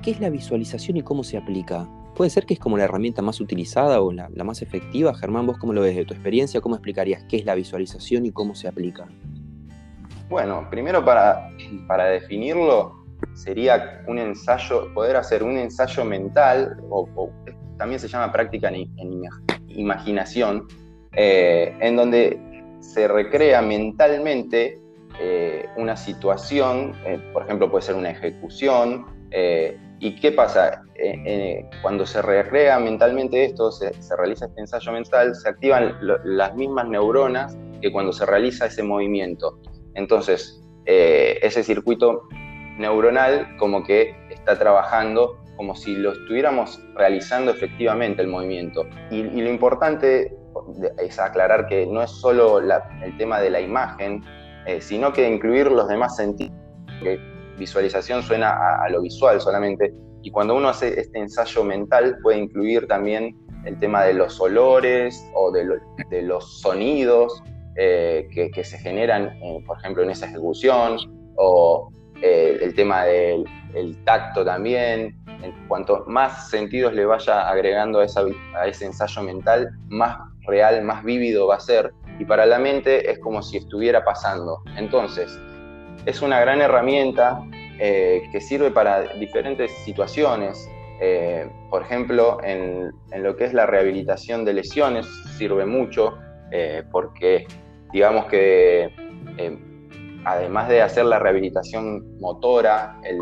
¿qué 0.03 0.11
es 0.11 0.21
la 0.21 0.29
visualización 0.29 0.99
y 0.99 1.03
cómo 1.03 1.25
se 1.25 1.39
aplica? 1.39 1.89
¿Puede 2.15 2.29
ser 2.29 2.45
que 2.45 2.53
es 2.53 2.61
como 2.61 2.77
la 2.77 2.85
herramienta 2.85 3.23
más 3.23 3.41
utilizada 3.41 4.03
o 4.03 4.13
la, 4.13 4.29
más 4.45 4.61
efectiva? 4.61 5.15
Germán, 5.15 5.47
vos 5.47 5.57
cómo 5.57 5.73
lo 5.73 5.81
ves 5.81 5.97
de 5.97 6.05
tu 6.05 6.13
experiencia, 6.13 6.61
¿cómo 6.61 6.75
explicarías 6.75 7.25
qué 7.25 7.39
es 7.39 7.47
la 7.47 7.55
visualización 7.55 8.27
y 8.27 8.33
cómo 8.33 8.55
se 8.55 8.69
aplica? 8.69 9.09
Bueno, 10.29 10.69
primero 10.71 11.03
para, 11.03 11.51
para 11.89 12.05
definirlo 12.07 13.02
sería 13.35 14.03
un 14.07 14.19
ensayo, 14.19 14.93
poder 14.95 15.17
hacer 15.17 15.43
un 15.43 15.57
ensayo 15.59 16.05
mental, 16.05 16.77
o, 16.91 17.31
también 17.79 17.99
se 17.99 18.09
llama 18.09 18.31
práctica 18.33 18.69
en, 18.69 19.23
imaginación, 19.69 20.69
eh, 21.17 21.77
en 21.81 21.97
donde 21.97 22.39
se 22.81 23.09
recrea 23.09 23.63
mentalmente 23.63 24.81
eh, 25.21 25.67
una 25.77 25.97
situación, 25.97 26.95
eh, 27.05 27.21
por 27.33 27.45
ejemplo 27.45 27.71
puede 27.71 27.83
ser 27.83 27.97
una 27.97 28.11
ejecución, 28.11 29.07
¿Y 29.99 30.17
qué 30.17 30.33
pasa? 30.33 30.83
Cuando 31.81 32.05
se 32.05 32.21
recrea 32.21 32.79
mentalmente 32.79 33.47
esto, 33.47 33.73
se, 33.73 33.93
realiza 34.15 34.45
este 34.45 34.61
ensayo 34.61 34.93
mental, 34.93 35.35
se 35.35 35.49
activan 35.49 35.97
las 36.25 36.55
mismas 36.55 36.89
neuronas 36.89 37.57
que 37.81 37.91
cuando 37.91 38.13
se 38.13 38.27
realiza 38.27 38.67
ese 38.67 38.83
movimiento. 38.83 39.59
Entonces, 39.95 40.63
ese 40.85 41.63
circuito 41.63 42.29
neuronal 42.79 43.57
como 43.59 43.83
que 43.85 44.15
está 44.31 44.59
trabajando 44.59 45.39
como 45.57 45.75
si 45.77 45.95
lo 45.97 46.13
estuviéramos 46.13 46.83
realizando 46.95 47.51
efectivamente 47.51 48.23
el 48.23 48.29
movimiento. 48.29 48.87
Y, 49.11 49.23
lo 49.23 49.51
importante 49.51 50.35
es 50.99 51.19
aclarar 51.19 51.67
que 51.67 51.87
no 51.87 52.03
es 52.03 52.11
solo 52.11 52.59
el 52.59 53.17
tema 53.19 53.41
de 53.41 53.51
la 53.51 53.61
imagen, 53.61 54.25
sino 54.81 55.13
que 55.13 55.29
incluir 55.29 55.71
los 55.71 55.89
demás 55.89 56.17
sentidos 56.17 56.57
visualización 57.59 58.23
suena 58.23 58.51
a, 58.83 58.89
lo 58.91 59.03
visual 59.03 59.41
solamente, 59.41 59.93
y 60.23 60.31
cuando 60.31 60.55
uno 60.55 60.69
hace 60.69 61.01
este 61.01 61.19
ensayo 61.19 61.65
mental 61.65 62.19
puede 62.23 62.39
incluir 62.39 62.87
también 62.87 63.37
el 63.65 63.79
tema 63.79 64.05
de 64.05 64.15
los 64.15 64.41
olores 64.41 65.25
o 65.35 65.53
de, 65.53 66.23
los 66.23 66.61
sonidos 66.61 67.43
eh, 67.77 68.29
que, 68.33 68.65
se 68.65 68.79
generan, 68.79 69.29
eh, 69.43 69.63
por 69.67 69.79
ejemplo, 69.79 70.03
en 70.03 70.11
esa 70.11 70.27
ejecución, 70.27 70.97
o 71.37 71.91
eh, 72.23 72.59
el 72.63 72.73
tema 72.75 73.05
del 73.05 73.45
tacto 74.05 74.45
también. 74.45 75.19
cuanto 75.67 76.05
más 76.07 76.51
sentidos 76.51 76.93
le 76.95 77.05
vaya 77.05 77.49
agregando 77.49 77.99
a, 77.99 78.67
ese 78.67 78.85
ensayo 78.85 79.23
mental, 79.23 79.71
más 79.89 80.19
real, 80.47 80.83
más 80.85 81.03
vívido 81.03 81.49
va 81.49 81.57
a 81.57 81.61
ser. 81.61 81.93
Y 82.21 82.25
para 82.25 82.47
la 82.47 82.61
mente 82.61 83.11
es 83.11 83.19
como 83.19 83.43
si 83.43 83.57
estuviera 83.57 84.05
pasando. 84.05 84.63
Entonces, 84.77 85.37
es 86.07 86.23
una 86.23 86.41
gran 86.41 86.61
herramienta 86.61 87.43
eh, 87.81 88.23
que 88.31 88.41
sirve 88.41 88.71
para 88.71 89.03
diferentes 89.15 89.73
situaciones. 89.85 90.71
Eh, 91.01 91.51
por 91.71 91.83
ejemplo, 91.83 92.39
en, 92.45 92.93
lo 93.17 93.35
que 93.35 93.47
es 93.47 93.53
la 93.53 93.67
rehabilitación 93.67 94.45
de 94.45 94.53
lesiones 94.53 95.07
sirve 95.37 95.67
mucho 95.67 96.19
porque 96.93 97.47
digamos 97.95 98.27
que 98.27 98.93
además 100.25 100.69
de 100.69 100.83
hacer 100.83 101.05
la 101.05 101.19
rehabilitación 101.19 102.19
motora, 102.21 103.01
el, 103.05 103.19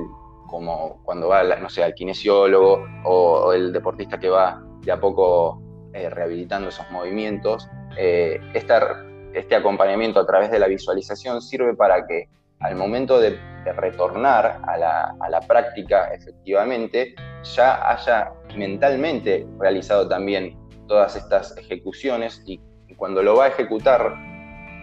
como 0.48 1.00
cuando 1.04 1.28
va, 1.28 1.42
no 1.56 1.68
sé, 1.68 1.82
al 1.82 1.94
kinesiólogo 1.94 2.84
o, 3.04 3.52
el 3.52 3.72
deportista 3.72 4.18
que 4.18 4.28
va 4.28 4.62
de 4.82 4.92
a 4.92 5.00
poco 5.00 5.62
rehabilitando 5.92 6.68
esos 6.68 6.90
movimientos, 6.90 7.68
este 7.96 9.54
acompañamiento 9.54 10.20
a 10.20 10.26
través 10.26 10.50
de 10.50 10.58
la 10.58 10.66
visualización 10.66 11.42
sirve 11.42 11.74
para 11.74 12.06
que 12.06 12.28
al 12.60 12.76
momento 12.76 13.18
de, 13.18 13.38
retornar 13.76 14.60
a 14.66 14.76
la, 14.78 15.40
práctica 15.46 16.12
efectivamente, 16.14 17.14
ya 17.54 17.90
haya 17.90 18.32
mentalmente 18.56 19.46
realizado 19.58 20.08
también 20.08 20.58
todas 20.88 21.14
estas 21.14 21.56
ejecuciones 21.58 22.42
y, 22.46 22.60
cuando 22.96 23.22
lo 23.22 23.36
va 23.36 23.44
a 23.44 23.48
ejecutar 23.48 24.14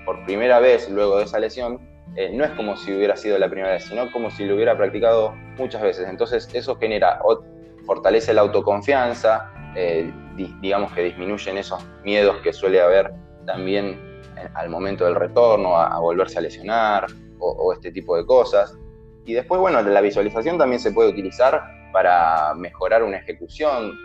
por 0.05 0.23
primera 0.25 0.59
vez 0.59 0.89
luego 0.89 1.17
de 1.17 1.25
esa 1.25 1.39
lesión, 1.39 1.79
eh, 2.15 2.31
no 2.33 2.43
es 2.43 2.51
como 2.51 2.75
si 2.77 2.93
hubiera 2.93 3.15
sido 3.15 3.37
la 3.37 3.49
primera 3.49 3.73
vez, 3.73 3.85
sino 3.85 4.11
como 4.11 4.31
si 4.31 4.45
lo 4.45 4.55
hubiera 4.55 4.75
practicado 4.75 5.33
muchas 5.57 5.81
veces. 5.81 6.07
Entonces 6.09 6.49
eso 6.53 6.75
genera, 6.77 7.19
fortalece 7.85 8.33
la 8.33 8.41
autoconfianza, 8.41 9.51
eh, 9.75 10.11
digamos 10.61 10.91
que 10.93 11.03
disminuyen 11.03 11.57
esos 11.57 11.83
miedos 12.03 12.37
que 12.37 12.53
suele 12.53 12.81
haber 12.81 13.13
también 13.45 13.99
al 14.53 14.69
momento 14.69 15.05
del 15.05 15.15
retorno, 15.15 15.77
a 15.77 15.99
volverse 15.99 16.37
a 16.37 16.41
lesionar, 16.41 17.07
o, 17.39 17.73
este 17.73 17.91
tipo 17.91 18.15
de 18.17 18.25
cosas. 18.25 18.77
Y 19.25 19.33
después, 19.33 19.59
bueno, 19.59 19.81
la 19.81 20.01
visualización 20.01 20.57
también 20.57 20.79
se 20.79 20.91
puede 20.91 21.09
utilizar 21.09 21.61
para 21.91 22.53
mejorar 22.55 23.03
una 23.03 23.17
ejecución, 23.17 23.97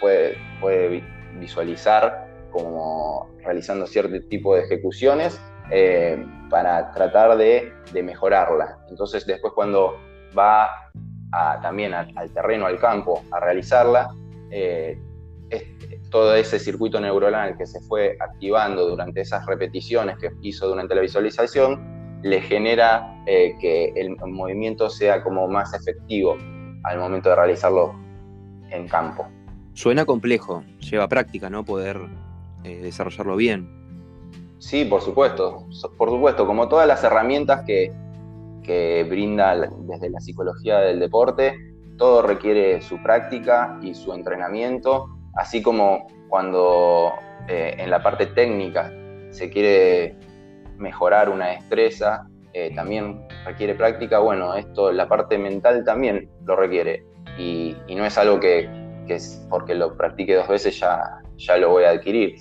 puede, 0.00 0.36
puede 0.60 1.02
visualizar 1.38 2.26
como 2.50 3.30
realizando 3.44 3.86
cierto 3.86 4.20
tipo 4.28 4.54
de 4.54 4.62
ejecuciones 4.62 5.40
eh, 5.70 6.26
para 6.50 6.90
tratar 6.92 7.36
de, 7.36 7.72
mejorarla. 8.02 8.78
Entonces 8.88 9.26
después 9.26 9.52
cuando 9.54 9.98
va 10.36 10.68
también 11.60 11.92
al 11.92 12.30
terreno, 12.32 12.66
al 12.66 12.78
campo, 12.78 13.22
a 13.30 13.40
realizarla, 13.40 14.10
eh, 14.50 14.98
todo 16.10 16.34
ese 16.34 16.58
circuito 16.58 17.00
neuronal 17.00 17.56
que 17.56 17.66
se 17.66 17.80
fue 17.80 18.16
activando 18.20 18.88
durante 18.88 19.20
esas 19.20 19.44
repeticiones 19.46 20.16
que 20.18 20.30
hizo 20.42 20.68
durante 20.68 20.94
la 20.94 21.02
visualización, 21.02 22.20
le 22.22 22.40
genera 22.40 23.22
eh, 23.26 23.54
que 23.60 23.92
el 23.96 24.16
movimiento 24.26 24.88
sea 24.88 25.22
como 25.22 25.48
más 25.48 25.74
efectivo 25.74 26.36
al 26.84 26.98
momento 26.98 27.28
de 27.28 27.36
realizarlo 27.36 27.94
en 28.70 28.88
campo. 28.88 29.26
Suena 29.74 30.04
complejo, 30.04 30.64
lleva 30.80 31.08
práctica, 31.08 31.50
¿no? 31.50 31.64
Poder 31.64 32.00
desarrollarlo 32.62 33.36
bien. 33.36 33.77
Sí, 34.58 34.84
por 34.84 35.00
supuesto, 35.02 35.66
por 35.96 36.10
supuesto, 36.10 36.46
como 36.46 36.68
todas 36.68 36.86
las 36.86 37.02
herramientas 37.04 37.64
que, 37.64 37.92
que 38.62 39.06
brinda 39.08 39.70
desde 39.80 40.10
la 40.10 40.20
psicología 40.20 40.78
del 40.80 40.98
deporte, 40.98 41.54
todo 41.96 42.22
requiere 42.22 42.80
su 42.80 43.02
práctica 43.02 43.78
y 43.82 43.94
su 43.94 44.12
entrenamiento, 44.12 45.06
así 45.34 45.62
como 45.62 46.06
cuando 46.28 47.12
eh, 47.48 47.74
en 47.78 47.90
la 47.90 48.02
parte 48.02 48.26
técnica 48.26 48.92
se 49.30 49.50
quiere 49.50 50.16
mejorar 50.76 51.28
una 51.28 51.48
destreza, 51.48 52.26
eh, 52.52 52.72
también 52.74 53.26
requiere 53.44 53.74
práctica, 53.74 54.18
bueno, 54.20 54.54
esto, 54.54 54.92
la 54.92 55.08
parte 55.08 55.38
mental 55.38 55.84
también 55.84 56.30
lo 56.44 56.56
requiere. 56.56 57.04
Y, 57.38 57.76
no 57.94 58.04
es 58.04 58.18
algo 58.18 58.40
que, 58.40 58.68
es 59.08 59.46
porque 59.48 59.74
lo 59.74 59.96
practique 59.96 60.34
dos 60.34 60.48
veces 60.48 60.78
ya, 60.78 61.22
ya 61.36 61.56
lo 61.56 61.70
voy 61.70 61.84
a 61.84 61.90
adquirir. 61.90 62.36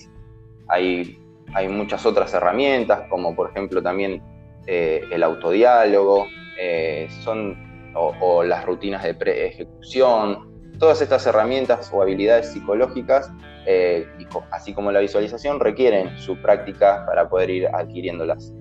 Hay 1.53 1.67
muchas 1.67 2.05
otras 2.05 2.33
herramientas, 2.33 3.07
como 3.09 3.35
por 3.35 3.49
ejemplo 3.49 3.81
también 3.81 4.21
eh, 4.65 5.01
el 5.11 5.23
autodiálogo, 5.23 6.27
eh, 6.59 7.07
son, 7.23 7.91
o, 7.93 8.43
las 8.43 8.65
rutinas 8.65 9.03
de 9.03 9.13
pre-ejecución, 9.13 10.73
todas 10.79 11.01
estas 11.01 11.25
herramientas 11.25 11.89
o 11.93 12.01
habilidades 12.01 12.51
psicológicas 12.51 13.31
eh, 13.65 14.07
así 14.51 14.73
como 14.73 14.91
la 14.91 15.01
visualización, 15.01 15.59
requieren 15.59 16.17
su 16.17 16.41
práctica 16.41 17.05
para 17.05 17.27
poder 17.27 17.49
ir 17.49 17.67
adquiriéndolas. 17.67 18.53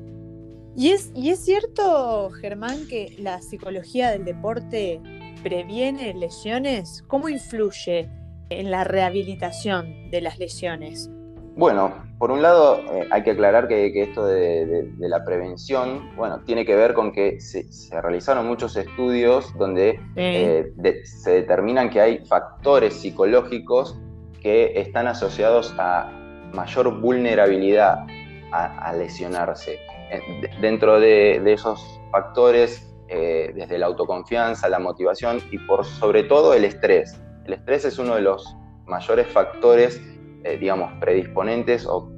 ¿Y 0.74 0.90
es, 0.90 1.12
¿Y 1.14 1.30
es 1.30 1.44
cierto, 1.44 2.30
Germán, 2.30 2.86
que 2.88 3.14
la 3.18 3.40
psicología 3.40 4.10
del 4.10 4.24
deporte 4.24 5.00
previene 5.42 6.12
lesiones? 6.12 7.04
¿Cómo 7.06 7.28
influye 7.28 8.10
en 8.50 8.70
la 8.70 8.84
rehabilitación 8.84 10.10
de 10.10 10.20
las 10.20 10.38
lesiones? 10.38 11.08
Bueno, 11.56 11.94
por 12.18 12.30
un 12.30 12.42
lado 12.42 12.82
eh, 12.92 13.08
hay 13.10 13.22
que 13.22 13.30
aclarar 13.30 13.66
que, 13.66 13.90
esto 14.02 14.26
de, 14.26 14.90
la 14.98 15.24
prevención, 15.24 16.14
bueno, 16.14 16.42
tiene 16.44 16.66
que 16.66 16.76
ver 16.76 16.92
con 16.92 17.12
que 17.12 17.40
se, 17.40 17.64
realizaron 17.98 18.46
muchos 18.46 18.76
estudios 18.76 19.56
donde 19.56 19.98
eh, 20.16 20.70
se 21.04 21.30
determinan 21.30 21.88
que 21.88 22.02
hay 22.02 22.18
factores 22.26 23.00
psicológicos 23.00 23.98
que 24.42 24.78
están 24.78 25.06
asociados 25.06 25.74
a 25.78 26.12
mayor 26.52 27.00
vulnerabilidad 27.00 28.06
a, 28.52 28.92
lesionarse. 28.92 29.78
Eh, 30.10 30.20
dentro 30.60 31.00
de, 31.00 31.40
esos 31.50 31.82
factores, 32.12 32.94
desde 33.08 33.78
la 33.78 33.86
autoconfianza, 33.86 34.68
la 34.68 34.78
motivación 34.78 35.40
y 35.50 35.58
por 35.58 35.86
sobre 35.86 36.24
todo 36.24 36.52
el 36.52 36.66
estrés. 36.66 37.18
El 37.46 37.54
estrés 37.54 37.86
es 37.86 37.98
uno 37.98 38.14
de 38.14 38.20
los 38.20 38.56
mayores 38.86 39.26
factores 39.28 40.00
eh, 40.46 40.58
digamos, 40.58 40.92
predisponentes 41.00 41.86
o, 41.86 42.10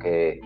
que 0.00 0.40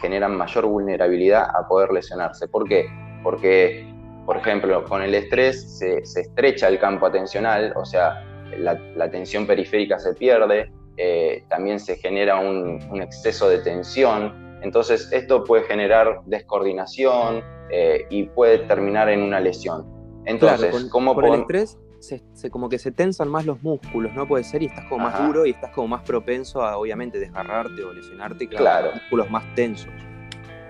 generan 0.00 0.36
mayor 0.36 0.66
vulnerabilidad 0.66 1.44
a 1.54 1.66
poder 1.68 1.90
lesionarse. 1.92 2.48
¿Por 2.48 2.68
qué? 2.68 2.86
Porque, 3.22 3.92
por 4.24 4.36
ejemplo, 4.36 4.84
con 4.84 5.02
el 5.02 5.14
estrés 5.14 5.78
se, 5.78 5.98
estrecha 5.98 6.68
el 6.68 6.78
campo 6.78 7.06
atencional, 7.06 7.72
o 7.76 7.84
sea, 7.84 8.24
la, 8.56 8.74
la 8.96 9.10
tensión 9.10 9.46
periférica 9.46 9.98
se 9.98 10.14
pierde, 10.14 10.70
eh, 10.96 11.44
también 11.48 11.80
se 11.80 11.96
genera 11.96 12.38
un, 12.38 13.02
exceso 13.02 13.48
de 13.48 13.58
tensión, 13.58 14.58
entonces 14.62 15.10
esto 15.12 15.42
puede 15.44 15.64
generar 15.64 16.20
descoordinación 16.26 17.42
eh, 17.70 18.06
y 18.10 18.24
puede 18.24 18.58
terminar 18.60 19.08
en 19.08 19.22
una 19.22 19.40
lesión. 19.40 19.86
Entonces, 20.26 20.88
¿cómo 20.90 21.14
por 21.14 21.24
el 21.26 21.40
estrés 21.40 21.78
se, 22.02 22.50
como 22.50 22.68
que 22.68 22.78
se 22.78 22.90
tensan 22.90 23.28
más 23.28 23.46
los 23.46 23.62
músculos, 23.62 24.12
¿no? 24.14 24.26
Puede 24.26 24.44
ser, 24.44 24.62
y 24.62 24.66
estás 24.66 24.84
como 24.86 25.04
más 25.04 25.26
duro 25.26 25.46
y 25.46 25.50
estás 25.50 25.70
como 25.70 25.88
más 25.88 26.02
propenso 26.02 26.62
a, 26.62 26.76
obviamente, 26.76 27.18
desgarrarte 27.18 27.82
o 27.82 27.92
lesionarte, 27.92 28.48
claro, 28.48 28.86
Los 28.86 28.94
músculos 28.96 29.30
más 29.30 29.54
tensos. 29.54 29.92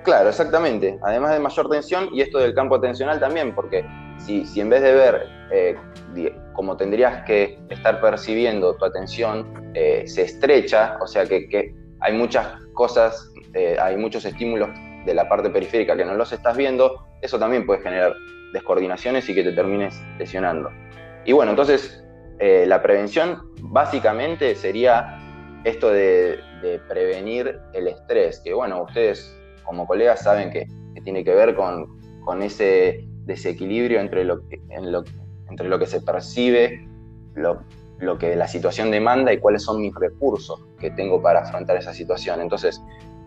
Claro, 0.05 0.29
exactamente. 0.29 0.99
Además 1.03 1.33
de 1.33 1.38
mayor 1.38 1.71
tensión, 1.71 2.09
y 2.12 2.21
esto 2.21 2.38
del 2.38 2.55
campo 2.55 2.75
atencional 2.75 3.18
también, 3.18 3.55
porque 3.55 3.85
si, 4.18 4.45
si 4.47 4.61
en 4.61 4.68
vez 4.68 4.83
de 4.83 4.92
ver 4.92 5.29
eh, 5.51 5.77
como 6.53 6.77
tendrías 6.77 7.25
que 7.25 7.59
estar 7.71 8.01
percibiendo 8.01 8.75
tu 8.77 8.85
atención, 8.85 9.73
eh, 9.75 10.05
se 10.07 10.23
estrecha, 10.23 10.99
o 11.01 11.07
sea 11.07 11.25
que, 11.25 11.49
que 11.49 11.75
hay 12.01 12.12
muchas 12.14 12.47
cosas, 12.75 13.33
eh, 13.55 13.77
hay 13.81 13.97
muchos 13.97 14.25
estímulos 14.25 14.68
de 15.07 15.14
la 15.14 15.29
parte 15.29 15.51
periférica 15.51 15.97
que 15.97 16.05
no 16.05 16.14
los 16.14 16.33
estás 16.33 16.57
viendo, 16.57 17.07
eso 17.23 17.38
también 17.38 17.64
puede 17.64 17.81
generar 17.81 18.14
descoordinaciones 18.53 19.29
y 19.29 19.35
que 19.35 19.42
te 19.42 19.53
termines 19.53 20.01
lesionando. 20.18 20.71
Y 21.24 21.32
bueno, 21.32 21.52
entonces 21.52 22.02
eh, 22.38 22.64
la 22.66 22.82
prevención 22.82 23.38
básicamente 23.61 24.54
sería 24.56 25.18
esto 25.64 25.90
de, 25.90 26.40
prevenir 26.88 27.61
el 27.72 27.88
estrés, 27.88 28.40
que 28.40 28.54
bueno, 28.54 28.82
ustedes 28.85 29.37
como 29.64 29.87
colegas 29.87 30.22
saben 30.22 30.50
que, 30.50 30.66
tiene 31.02 31.24
que 31.24 31.35
ver 31.35 31.56
con, 31.56 31.88
ese 32.42 33.04
desequilibrio 33.24 34.00
entre 34.00 34.24
lo, 34.24 34.46
que, 34.48 34.61
entre 35.50 35.68
lo 35.68 35.78
que 35.78 35.87
se 35.87 36.00
percibe, 36.00 36.87
lo, 37.35 38.18
que 38.18 38.37
la 38.37 38.46
situación 38.46 38.90
demanda 38.90 39.32
y 39.32 39.38
cuáles 39.38 39.62
son 39.62 39.80
mis 39.80 39.94
recursos 39.94 40.64
que 40.78 40.90
tengo 40.92 41.20
para 41.20 41.40
afrontar 41.40 41.76
esa 41.76 41.92
situación. 41.92 42.40
Entonces, 42.40 42.80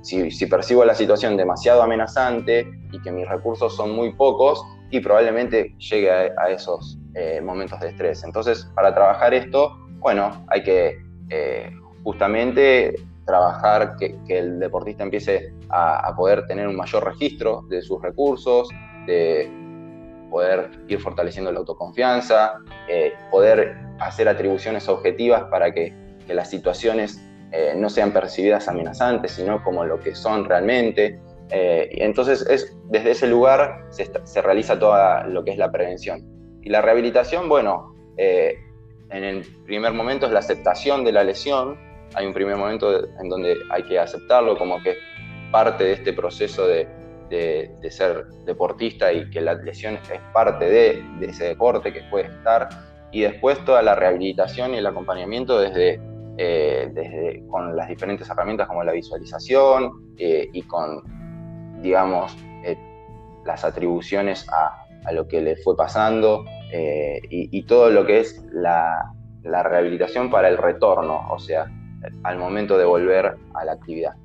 si, 0.06 0.46
percibo 0.46 0.86
la 0.86 0.94
situación 0.94 1.36
demasiado 1.36 1.82
amenazante 1.82 2.68
y 2.92 3.02
que 3.02 3.12
mis 3.12 3.28
recursos 3.28 3.76
son 3.76 3.92
muy 3.92 4.14
pocos, 4.14 4.64
y 4.92 5.00
probablemente 5.00 5.76
llegue 5.78 6.12
a, 6.12 6.50
esos 6.50 6.98
eh, 7.16 7.42
momentos 7.42 7.80
de 7.80 7.90
estrés. 7.90 8.24
Entonces, 8.24 8.70
para 8.76 8.94
trabajar 8.94 9.34
esto, 9.34 9.76
bueno, 9.98 10.46
hay 10.48 10.64
que 10.64 10.98
eh, 11.30 11.72
justamente 12.04 12.96
trabajar 13.26 13.96
que, 13.98 14.16
el 14.28 14.60
deportista 14.60 15.04
empiece 15.04 15.54
a, 15.70 16.14
poder 16.16 16.46
tener 16.46 16.68
un 16.68 16.76
mayor 16.76 17.04
registro 17.04 17.64
de 17.68 17.82
sus 17.82 18.00
recursos, 18.02 18.70
de 19.08 19.52
poder 20.30 20.70
ir 20.88 21.00
fortaleciendo 21.00 21.52
la 21.52 21.60
autoconfianza, 21.60 22.60
eh, 22.88 23.14
poder 23.32 23.76
hacer 24.00 24.30
atribuciones 24.30 24.88
objetivas 24.88 25.46
para 25.46 25.74
que, 25.74 26.06
las 26.28 26.50
situaciones 26.50 27.22
no 27.76 27.90
sean 27.90 28.12
percibidas 28.12 28.68
amenazantes, 28.68 29.32
sino 29.32 29.64
como 29.64 29.86
lo 29.86 30.00
que 30.00 30.16
son 30.16 30.46
realmente, 30.46 31.20
eh, 31.52 31.90
entonces, 31.92 32.46
es, 32.50 32.76
desde 32.90 33.12
ese 33.12 33.28
lugar 33.28 33.86
se, 33.90 34.42
realiza 34.42 34.80
toda 34.80 35.26
lo 35.28 35.44
que 35.44 35.52
es 35.52 35.58
la 35.58 35.72
prevención. 35.72 36.24
Y 36.62 36.70
la 36.70 36.82
rehabilitación, 36.82 37.48
bueno, 37.48 37.94
eh, 38.18 38.56
en 39.12 39.24
el 39.24 39.46
primer 39.66 39.94
momento 39.94 40.26
es 40.26 40.32
la 40.32 40.40
aceptación 40.40 41.04
de 41.04 41.12
la 41.12 41.24
lesión. 41.24 41.78
Hay 42.16 42.26
un 42.26 42.34
primer 42.34 42.56
momento 42.56 43.06
en 43.20 43.30
donde 43.30 43.58
hay 43.70 43.84
que 43.84 44.00
aceptarlo 44.00 44.58
como 44.58 44.82
que 44.82 44.96
parte 45.52 45.84
de 45.84 45.94
este 45.94 46.14
proceso 46.14 46.68
de, 46.68 46.88
ser 47.90 48.26
deportista 48.46 49.12
y 49.12 49.30
que 49.30 49.42
la 49.42 49.56
lesión 49.56 49.96
es 49.96 50.22
parte 50.34 50.66
de, 50.66 51.04
ese 51.22 51.46
deporte 51.46 51.94
que 51.94 52.02
puede 52.10 52.26
estar. 52.26 52.70
Y 53.12 53.22
después 53.22 53.64
toda 53.66 53.82
la 53.84 53.96
rehabilitación 53.96 54.74
y 54.74 54.78
el 54.78 54.86
acompañamiento 54.88 55.60
desde, 55.60 56.02
eh, 56.38 56.92
desde 56.94 57.46
con 57.48 57.76
las 57.76 57.88
diferentes 57.88 58.30
herramientas 58.30 58.68
como 58.68 58.84
la 58.84 58.92
visualización 58.92 60.16
y 60.18 60.62
con 60.64 61.04
digamos, 61.86 62.36
eh, 62.64 62.78
las 63.46 63.64
atribuciones 63.64 64.48
a, 64.50 64.82
lo 65.12 65.28
que 65.28 65.40
le 65.40 65.56
fue 65.58 65.78
pasando 65.78 66.46
eh, 66.72 67.22
y, 67.30 67.62
todo 67.64 67.92
lo 67.92 68.08
que 68.08 68.22
es 68.22 68.44
la, 68.52 69.12
rehabilitación 69.44 70.32
para 70.32 70.50
el 70.50 70.58
retorno, 70.58 71.28
o 71.30 71.38
sea, 71.38 71.72
al 72.24 72.40
momento 72.40 72.76
de 72.80 72.86
volver 72.86 73.38
a 73.54 73.66
la 73.66 73.74
actividad. 73.74 74.16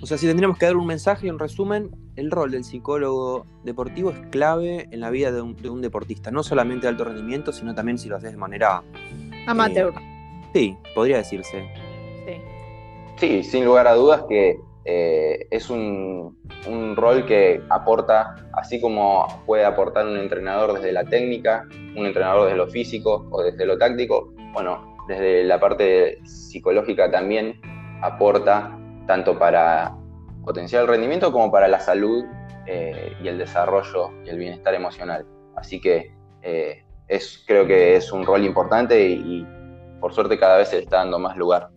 O 0.00 0.06
sea, 0.06 0.16
si 0.16 0.26
tendríamos 0.26 0.56
que 0.56 0.64
dar 0.64 0.78
un 0.78 0.86
mensaje 0.86 1.26
y 1.26 1.30
un 1.30 1.38
resumen, 1.38 1.90
el 2.16 2.30
rol 2.30 2.52
del 2.52 2.64
psicólogo 2.64 3.44
deportivo 3.64 4.10
es 4.10 4.18
clave 4.30 4.88
en 4.90 5.00
la 5.00 5.10
vida 5.10 5.30
de 5.30 5.42
un, 5.42 5.82
deportista, 5.82 6.30
no 6.30 6.42
solamente 6.42 6.86
de 6.86 6.88
alto 6.88 7.04
rendimiento, 7.04 7.52
sino 7.52 7.74
también 7.74 7.98
si 7.98 8.08
lo 8.08 8.16
haces 8.16 8.30
de 8.32 8.38
manera... 8.38 8.82
Amateur. 9.46 9.92
Sí, 10.52 10.76
podría 10.94 11.18
decirse. 11.18 11.68
Sí. 12.26 12.40
Sí, 13.16 13.42
sin 13.42 13.64
lugar 13.64 13.86
a 13.86 13.94
dudas 13.94 14.24
que 14.28 14.58
eh, 14.90 15.46
es 15.50 15.68
un, 15.68 16.38
rol 16.96 17.26
que 17.26 17.60
aporta, 17.68 18.36
así 18.54 18.80
como 18.80 19.26
puede 19.44 19.66
aportar 19.66 20.06
un 20.06 20.16
entrenador 20.16 20.74
desde 20.74 20.92
la 20.92 21.04
técnica, 21.04 21.68
un 21.94 22.06
entrenador 22.06 22.44
desde 22.44 22.56
lo 22.56 22.68
físico 22.68 23.26
o 23.30 23.42
desde 23.42 23.66
lo 23.66 23.76
táctico, 23.76 24.32
bueno, 24.54 24.96
desde 25.06 25.44
la 25.44 25.60
parte 25.60 26.18
psicológica 26.24 27.10
también 27.10 27.60
aporta 28.00 28.78
tanto 29.06 29.38
para 29.38 29.94
potenciar 30.42 30.82
el 30.82 30.88
rendimiento 30.88 31.32
como 31.32 31.52
para 31.52 31.68
la 31.68 31.80
salud 31.80 32.24
eh, 32.66 33.12
y 33.22 33.28
el 33.28 33.36
desarrollo 33.36 34.10
y 34.24 34.30
el 34.30 34.38
bienestar 34.38 34.74
emocional. 34.74 35.26
Así 35.54 35.82
que 35.82 36.14
eh, 36.40 36.82
es, 37.08 37.44
creo 37.46 37.66
que 37.66 37.96
es 37.96 38.10
un 38.10 38.24
rol 38.24 38.42
importante 38.42 39.06
y, 39.06 39.12
y 39.12 39.46
por 40.00 40.14
suerte 40.14 40.38
cada 40.38 40.58
vez 40.58 40.68
se 40.68 40.78
está 40.78 40.98
dando 40.98 41.18
más 41.18 41.36
lugar. 41.36 41.70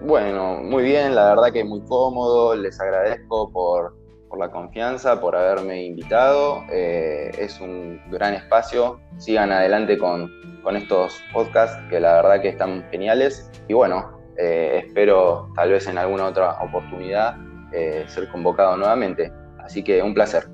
Bueno, 0.00 0.60
muy 0.62 0.84
bien, 0.84 1.14
la 1.14 1.30
verdad 1.30 1.52
que 1.52 1.64
muy 1.64 1.80
cómodo, 1.80 2.54
les 2.54 2.80
agradezco 2.80 3.50
por, 3.50 3.96
la 4.38 4.50
confianza, 4.50 5.20
por 5.20 5.34
haberme 5.34 5.84
invitado, 5.84 6.62
eh, 6.70 7.32
es 7.36 7.60
un 7.60 8.00
gran 8.10 8.34
espacio, 8.34 9.00
sigan 9.16 9.50
adelante 9.50 9.98
con, 9.98 10.30
estos 10.76 11.22
podcasts 11.32 11.78
que 11.88 11.98
la 11.98 12.16
verdad 12.16 12.42
que 12.42 12.50
están 12.50 12.86
geniales 12.90 13.50
y 13.68 13.72
bueno, 13.72 14.20
eh, 14.36 14.82
espero 14.86 15.48
tal 15.56 15.70
vez 15.70 15.88
en 15.88 15.96
alguna 15.96 16.26
otra 16.26 16.58
oportunidad 16.62 17.36
eh, 17.72 18.04
ser 18.06 18.28
convocado 18.28 18.76
nuevamente, 18.76 19.32
así 19.64 19.82
que 19.82 20.02
un 20.02 20.12
placer. 20.12 20.46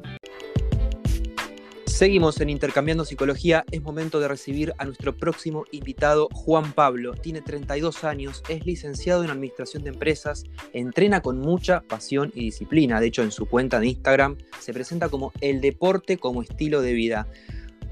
Seguimos 1.94 2.40
en 2.40 2.50
Intercambiando 2.50 3.04
Psicología. 3.04 3.64
Es 3.70 3.80
momento 3.80 4.18
de 4.18 4.26
recibir 4.26 4.74
a 4.78 4.84
nuestro 4.84 5.16
próximo 5.16 5.64
invitado, 5.70 6.28
Juan 6.32 6.72
Pablo. 6.72 7.12
Tiene 7.14 7.40
32 7.40 8.02
años, 8.02 8.42
es 8.48 8.66
licenciado 8.66 9.22
en 9.22 9.30
Administración 9.30 9.84
de 9.84 9.90
Empresas, 9.90 10.42
entrena 10.72 11.22
con 11.22 11.38
mucha 11.38 11.82
pasión 11.82 12.32
y 12.34 12.46
disciplina. 12.46 12.98
De 12.98 13.06
hecho, 13.06 13.22
en 13.22 13.30
su 13.30 13.46
cuenta 13.46 13.78
de 13.78 13.86
Instagram 13.86 14.36
se 14.58 14.72
presenta 14.72 15.08
como 15.08 15.30
el 15.40 15.60
deporte 15.60 16.18
como 16.18 16.42
estilo 16.42 16.82
de 16.82 16.94
vida. 16.94 17.28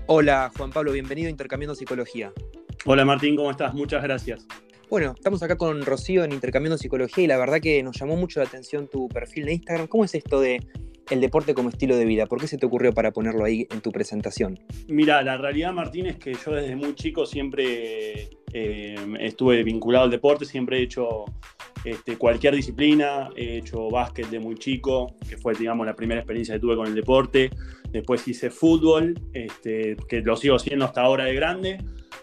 Hola, 0.07 0.51
Juan 0.59 0.73
Pablo, 0.73 0.91
bienvenido 0.91 1.29
a 1.29 1.31
Intercambiando 1.31 1.77
Psicología. 1.77 2.33
Hola, 2.85 3.05
Martín, 3.05 3.37
¿cómo 3.37 3.53
estás? 3.53 3.73
Muchas 3.73 4.03
gracias. 4.03 4.49
Bueno, 4.91 5.13
estamos 5.15 5.45
acá 5.45 5.57
con 5.57 5.87
Rocío 5.87 6.25
en 6.25 6.33
Intercambiando 6.33 6.77
Psicología 6.77 7.23
y 7.23 7.29
la 7.29 7.39
verdad 7.39 7.61
que 7.61 7.81
nos 7.85 8.01
llamó 8.01 8.17
mucho 8.17 8.41
la 8.41 8.47
atención 8.47 8.89
tu 8.89 9.09
perfil 9.09 9.45
de 9.45 9.53
Instagram. 9.53 9.87
¿Cómo 9.87 10.05
es 10.05 10.13
esto 10.17 10.41
de 10.41 10.61
el 11.11 11.21
deporte 11.21 11.55
como 11.55 11.69
estilo 11.69 11.97
de 11.97 12.05
vida? 12.05 12.27
¿Por 12.27 12.41
qué 12.41 12.47
se 12.47 12.59
te 12.59 12.67
ocurrió 12.67 12.93
para 12.93 13.13
ponerlo 13.13 13.45
ahí 13.45 13.67
en 13.71 13.81
tu 13.81 13.93
presentación? 13.93 14.59
Mira, 14.89 15.23
la 15.23 15.37
realidad, 15.37 15.73
Martín, 15.73 16.07
es 16.07 16.17
que 16.17 16.35
yo 16.35 16.53
desde 16.53 16.77
muy 16.77 16.95
chico 16.95 17.27
siempre 17.27 18.31
eh, 18.53 18.95
estuve 19.21 19.63
vinculado 19.63 20.05
al 20.05 20.11
deporte, 20.11 20.45
siempre 20.45 20.79
he 20.79 20.83
hecho 20.83 21.25
este, 21.85 22.17
cualquier 22.17 22.55
disciplina, 22.55 23.31
he 23.37 23.59
hecho 23.59 23.89
básquet 23.89 24.29
de 24.29 24.39
muy 24.39 24.57
chico, 24.57 25.15
que 25.29 25.37
fue, 25.37 25.55
digamos, 25.55 25.87
la 25.87 25.95
primera 25.95 26.21
experiencia 26.21 26.55
que 26.55 26.61
tuve 26.61 26.77
con 26.77 26.87
el 26.87 26.95
deporte. 26.95 27.51
Después 27.91 28.27
hice 28.29 28.51
fútbol, 28.51 29.15
este, 29.33 29.97
que 30.09 30.21
lo 30.21 30.37
sigo 30.37 30.57
haciendo 30.57 30.85
hasta 30.85 31.03
ahora 31.03 31.25
de 31.25 31.35
grande. 31.35 31.79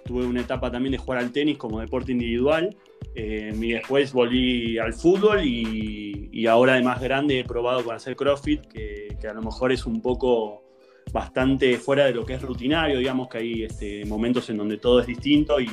Tuve 0.06 0.26
una 0.26 0.42
etapa 0.42 0.72
también 0.72 0.94
de 0.94 0.98
jugar 0.98 1.20
al 1.20 1.32
tenis 1.32 1.58
como 1.58 1.80
deporte 1.80 2.12
individual. 2.12 2.76
Eh, 3.16 3.54
y 3.56 3.72
después 3.72 4.14
volví 4.14 4.78
al 4.78 4.94
fútbol 4.94 5.44
y, 5.44 6.46
ahora 6.48 6.76
de 6.76 6.82
más 6.82 7.02
grande 7.02 7.42
he 7.42 7.44
probado 7.44 7.84
con 7.84 7.96
hacer 7.96 8.16
CrossFit, 8.16 8.66
que, 8.66 9.18
a 9.30 9.34
lo 9.34 9.42
mejor 9.42 9.72
es 9.72 9.86
un 9.86 10.02
poco 10.02 10.64
bastante 11.12 11.78
fuera 11.78 12.06
de 12.06 12.14
lo 12.14 12.26
que 12.26 12.36
es 12.36 12.42
rutinario, 12.42 12.98
digamos 12.98 13.28
que 13.28 13.40
hay 13.40 13.64
este, 13.64 14.06
momentos 14.06 14.50
en 14.50 14.58
donde 14.58 14.78
todo 14.78 15.02
es 15.02 15.08
distinto 15.08 15.60
y, 15.60 15.68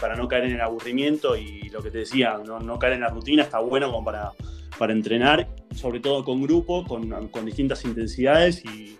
para 0.00 0.16
no 0.16 0.28
caer 0.28 0.44
en 0.44 0.52
el 0.52 0.60
aburrimiento 0.60 1.36
y 1.36 1.68
lo 1.70 1.82
que 1.82 1.90
te 1.90 1.98
decía, 1.98 2.38
no, 2.44 2.78
caer 2.78 2.94
en 2.94 3.00
la 3.00 3.08
rutina 3.08 3.42
está 3.42 3.60
bueno 3.60 3.90
como 3.90 4.04
para, 4.04 4.32
para 4.78 4.92
entrenar, 4.92 5.48
sobre 5.74 6.00
todo 6.00 6.24
con 6.24 6.42
grupo, 6.42 6.84
con, 6.84 7.28
con 7.28 7.44
distintas 7.44 7.84
intensidades 7.84 8.62
y, 8.64 8.98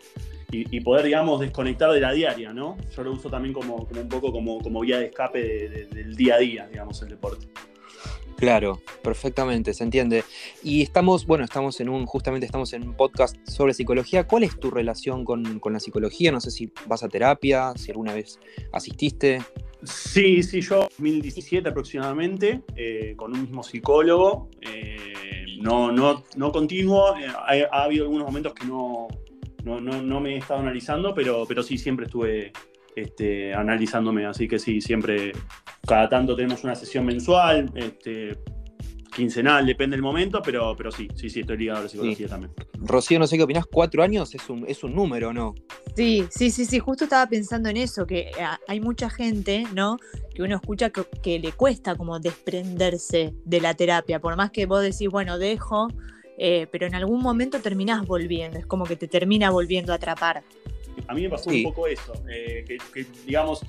y, 0.52 0.80
poder, 0.80 1.04
digamos, 1.04 1.40
desconectar 1.40 1.92
de 1.92 2.00
la 2.00 2.12
diaria, 2.12 2.52
¿no? 2.52 2.76
Yo 2.94 3.02
lo 3.02 3.12
uso 3.12 3.30
también 3.30 3.54
como, 3.54 3.76
un 3.76 4.08
poco 4.08 4.32
como, 4.32 4.60
como 4.60 4.80
vía 4.80 4.98
de 4.98 5.06
escape 5.06 5.86
del 5.90 6.16
día 6.16 6.34
a 6.34 6.38
día, 6.38 6.68
digamos, 6.68 7.00
el 7.02 7.10
deporte. 7.10 7.46
Claro, 8.40 8.80
perfectamente, 9.02 9.74
se 9.74 9.84
entiende. 9.84 10.24
Y 10.62 10.80
estamos, 10.80 11.26
bueno, 11.26 11.44
estamos 11.44 11.78
en 11.80 11.90
un, 11.90 12.06
justamente 12.06 12.46
estamos 12.46 12.72
en 12.72 12.88
un 12.88 12.94
podcast 12.94 13.36
sobre 13.46 13.74
psicología. 13.74 14.26
¿Cuál 14.26 14.44
es 14.44 14.58
tu 14.58 14.70
relación 14.70 15.26
con, 15.26 15.60
la 15.62 15.78
psicología? 15.78 16.32
No 16.32 16.40
sé 16.40 16.50
si 16.50 16.72
vas 16.86 17.02
a 17.02 17.08
terapia, 17.10 17.74
si 17.76 17.90
alguna 17.90 18.14
vez 18.14 18.40
asististe. 18.72 19.42
Sí, 19.82 20.42
sí, 20.42 20.62
yo 20.62 20.88
2017 20.96 21.68
aproximadamente, 21.68 22.62
eh, 22.76 23.12
con 23.14 23.34
un 23.34 23.42
mismo 23.42 23.62
psicólogo. 23.62 24.48
Eh, 24.62 25.44
no, 25.60 25.92
no, 25.92 26.24
no 26.34 26.50
continuo, 26.50 27.14
eh, 27.18 27.66
ha, 27.70 27.82
habido 27.82 28.04
algunos 28.04 28.26
momentos 28.26 28.54
que 28.54 28.66
no, 28.66 29.06
no, 29.64 30.20
me 30.20 30.36
he 30.36 30.38
estado 30.38 30.60
analizando, 30.60 31.14
pero, 31.14 31.44
pero 31.46 31.62
sí 31.62 31.76
siempre 31.76 32.06
estuve 32.06 32.52
este, 32.96 33.54
analizándome, 33.54 34.26
así 34.26 34.48
que 34.48 34.58
sí, 34.58 34.80
siempre, 34.80 35.32
cada 35.86 36.08
tanto 36.08 36.36
tenemos 36.36 36.64
una 36.64 36.74
sesión 36.74 37.04
mensual, 37.04 37.70
este, 37.74 38.36
quincenal, 39.14 39.66
depende 39.66 39.96
del 39.96 40.02
momento, 40.02 40.40
pero, 40.42 40.74
pero 40.76 40.90
sí, 40.90 41.08
sí, 41.14 41.28
sí, 41.28 41.40
estoy 41.40 41.58
ligado 41.58 41.80
a 41.80 41.82
la 41.82 41.88
psicología 41.88 42.28
también. 42.28 42.52
Rocío, 42.78 43.18
no 43.18 43.26
sé 43.26 43.36
qué 43.36 43.42
opinás, 43.42 43.66
cuatro 43.66 44.02
años 44.02 44.34
es 44.34 44.48
un, 44.48 44.64
es 44.66 44.82
un 44.84 44.94
número, 44.94 45.32
¿no? 45.32 45.54
Sí, 45.96 46.26
sí, 46.30 46.50
sí, 46.50 46.64
sí, 46.64 46.78
justo 46.78 47.04
estaba 47.04 47.26
pensando 47.26 47.68
en 47.68 47.76
eso, 47.76 48.06
que 48.06 48.20
eh, 48.20 48.32
hay 48.68 48.80
mucha 48.80 49.10
gente, 49.10 49.64
¿no? 49.74 49.96
Que 50.34 50.42
uno 50.42 50.56
escucha 50.56 50.90
que, 50.90 51.04
que 51.22 51.38
le 51.38 51.52
cuesta 51.52 51.96
como 51.96 52.18
desprenderse 52.20 53.34
de 53.44 53.60
la 53.60 53.74
terapia, 53.74 54.20
por 54.20 54.36
más 54.36 54.50
que 54.50 54.66
vos 54.66 54.82
decís, 54.82 55.08
bueno, 55.08 55.38
dejo, 55.38 55.88
eh, 56.38 56.66
pero 56.72 56.86
en 56.86 56.94
algún 56.94 57.20
momento 57.20 57.60
terminás 57.60 58.06
volviendo, 58.06 58.58
es 58.58 58.66
como 58.66 58.86
que 58.86 58.96
te 58.96 59.08
termina 59.08 59.50
volviendo 59.50 59.92
a 59.92 59.96
atrapar. 59.96 60.42
A 61.10 61.12
mí 61.12 61.22
me 61.22 61.28
pasó 61.28 61.50
un 61.50 61.64
poco 61.64 61.88
eso, 61.88 62.12
eh, 62.30 62.64
que, 62.64 63.04
digamos, 63.26 63.62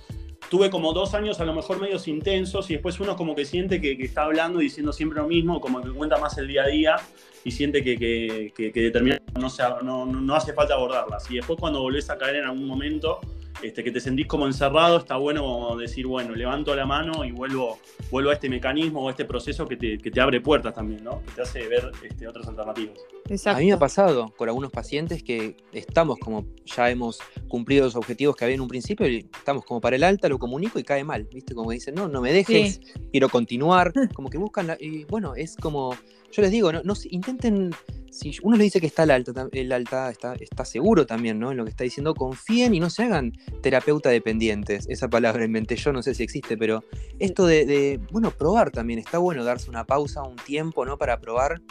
tuve 0.48 0.70
como 0.70 0.94
dos 0.94 1.16
años 1.16 1.39
a 1.39 1.46
lo 1.46 1.56
mejor 1.56 1.82
medios 1.82 2.08
intensos 2.08 2.70
y 2.70 2.74
después 2.74 3.00
uno 3.00 3.16
como 3.16 3.34
que 3.34 3.46
siente 3.46 3.82
que, 3.82 3.94
está 3.94 4.26
hablando 4.26 4.62
y 4.62 4.66
diciendo 4.66 4.94
siempre 4.94 5.20
lo 5.20 5.28
mismo, 5.28 5.60
como 5.60 5.82
que 5.82 5.89
cuenta 5.89 6.18
más 6.20 6.38
el 6.38 6.48
día 6.48 6.66
a 6.66 6.68
día 6.68 6.96
y 7.44 7.50
siente 7.50 7.84
que, 7.84 8.54
que, 8.56 8.72
determina 8.72 9.18
no, 9.34 9.50
no, 9.82 10.06
no, 10.06 10.36
hace 10.36 10.54
falta 10.54 10.76
abordarlas. 10.76 11.32
Y 11.32 11.38
después 11.38 11.58
cuando 11.60 11.82
volvés 11.82 12.12
a 12.12 12.18
caer 12.20 12.36
en 12.36 12.46
algún 12.46 12.68
momento, 12.68 13.20
este, 13.62 13.84
que 13.84 13.91
te 13.91 13.99
sentís 13.99 14.28
como 14.28 14.47
encerrado, 14.47 14.97
está 14.97 15.18
bueno 15.18 15.76
decir, 15.78 16.08
bueno, 16.08 16.36
levanto 16.36 16.76
la 16.76 16.86
mano 16.86 17.24
y 17.26 17.32
vuelvo, 17.32 17.80
vuelvo 18.10 18.32
a 18.32 18.34
este 18.34 18.49
mecanismo 18.49 19.04
o 19.04 19.08
a 19.08 19.12
este 19.12 19.26
proceso 19.26 19.68
que 19.68 19.78
te, 19.78 20.22
abre 20.22 20.41
puertas 20.41 20.74
también, 20.74 21.04
¿no? 21.04 21.22
Que 21.24 21.32
te 21.32 21.41
hace 21.41 21.68
ver 21.68 21.91
este, 22.04 22.28
otras 22.28 22.47
alternativas. 22.47 22.97
A 23.45 23.60
mí 23.60 23.68
me 23.68 23.74
ha 23.74 23.80
pasado 23.80 24.34
con 24.36 24.49
algunos 24.49 24.72
pacientes 24.72 25.24
que 25.24 25.58
estamos 25.72 26.18
como, 26.20 26.45
ya 26.66 26.89
hemos 26.89 27.20
cumplido 27.47 27.86
los 27.86 27.95
objetivos 27.95 28.36
que 28.36 28.45
había 28.45 28.56
en 28.56 28.62
un 28.62 28.68
principio 28.68 29.08
y 29.08 29.30
estamos 29.38 29.64
como 29.64 29.80
para 29.80 29.95
el 29.95 30.04
alta, 30.04 30.28
lo 30.28 30.39
comunico 30.39 30.80
y 30.80 30.84
cae 30.84 31.04
mal, 31.04 31.28
¿viste? 31.32 31.54
Como 31.54 31.72
dicen, 31.72 31.95
no, 31.95 32.08
no 32.08 32.22
me 32.22 32.34
dejes, 32.34 32.82
quiero 33.12 33.30
continuar, 33.30 33.93
como 34.14 34.30
que 34.30 34.38
buscan, 34.38 34.76
y 34.80 35.06
bueno, 35.06 35.36
es 35.36 35.56
como, 35.56 35.95
yo 36.32 36.42
les 36.42 36.52
digo, 36.52 36.72
no, 36.72 36.94
intenten 37.10 37.72
si 38.12 38.38
uno 38.44 38.58
le 38.58 38.66
dice 38.66 38.82
que 38.82 38.88
está 38.88 39.04
el 39.04 39.12
alta, 39.12 39.48
el 39.52 39.72
alta 39.72 40.10
está, 40.12 40.36
está 40.36 40.66
seguro 40.66 41.06
también, 41.06 41.40
¿no? 41.40 41.52
En 41.52 41.58
lo 41.58 41.64
que 41.64 41.70
está 41.70 41.86
diciendo, 41.86 42.14
confíen 42.14 42.76
y 42.76 42.80
no 42.80 42.90
se 42.90 43.04
hagan 43.04 43.32
terapeuta 43.62 44.10
dependientes. 44.10 44.86
Esa 44.90 45.08
palabra 45.08 45.46
inventé 45.46 45.78
yo, 45.78 45.94
no 45.94 46.04
sé 46.04 46.14
si 46.14 46.24
existe, 46.24 46.58
pero 46.58 46.84
esto 47.20 47.46
de, 47.46 48.00
bueno, 48.12 48.32
probar 48.32 48.70
también, 48.70 49.00
está 49.00 49.18
bueno 49.18 49.46
darse 49.46 49.70
una 49.70 49.86
pausa, 49.86 50.24
un 50.24 50.36
tiempo, 50.36 50.86
¿no? 50.86 50.98
Para 50.98 51.22
probar 51.22 51.62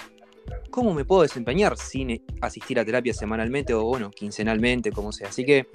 cómo 0.70 0.94
me 0.94 1.04
puedo 1.04 1.22
desempeñar 1.22 1.76
sin 1.76 2.22
asistir 2.40 2.80
a 2.80 2.86
terapia 2.86 3.12
semanalmente 3.12 3.74
o, 3.74 3.84
bueno, 3.84 4.10
quincenalmente, 4.10 4.92
como 4.92 5.12
sea. 5.12 5.28
Así 5.28 5.44
que, 5.44 5.66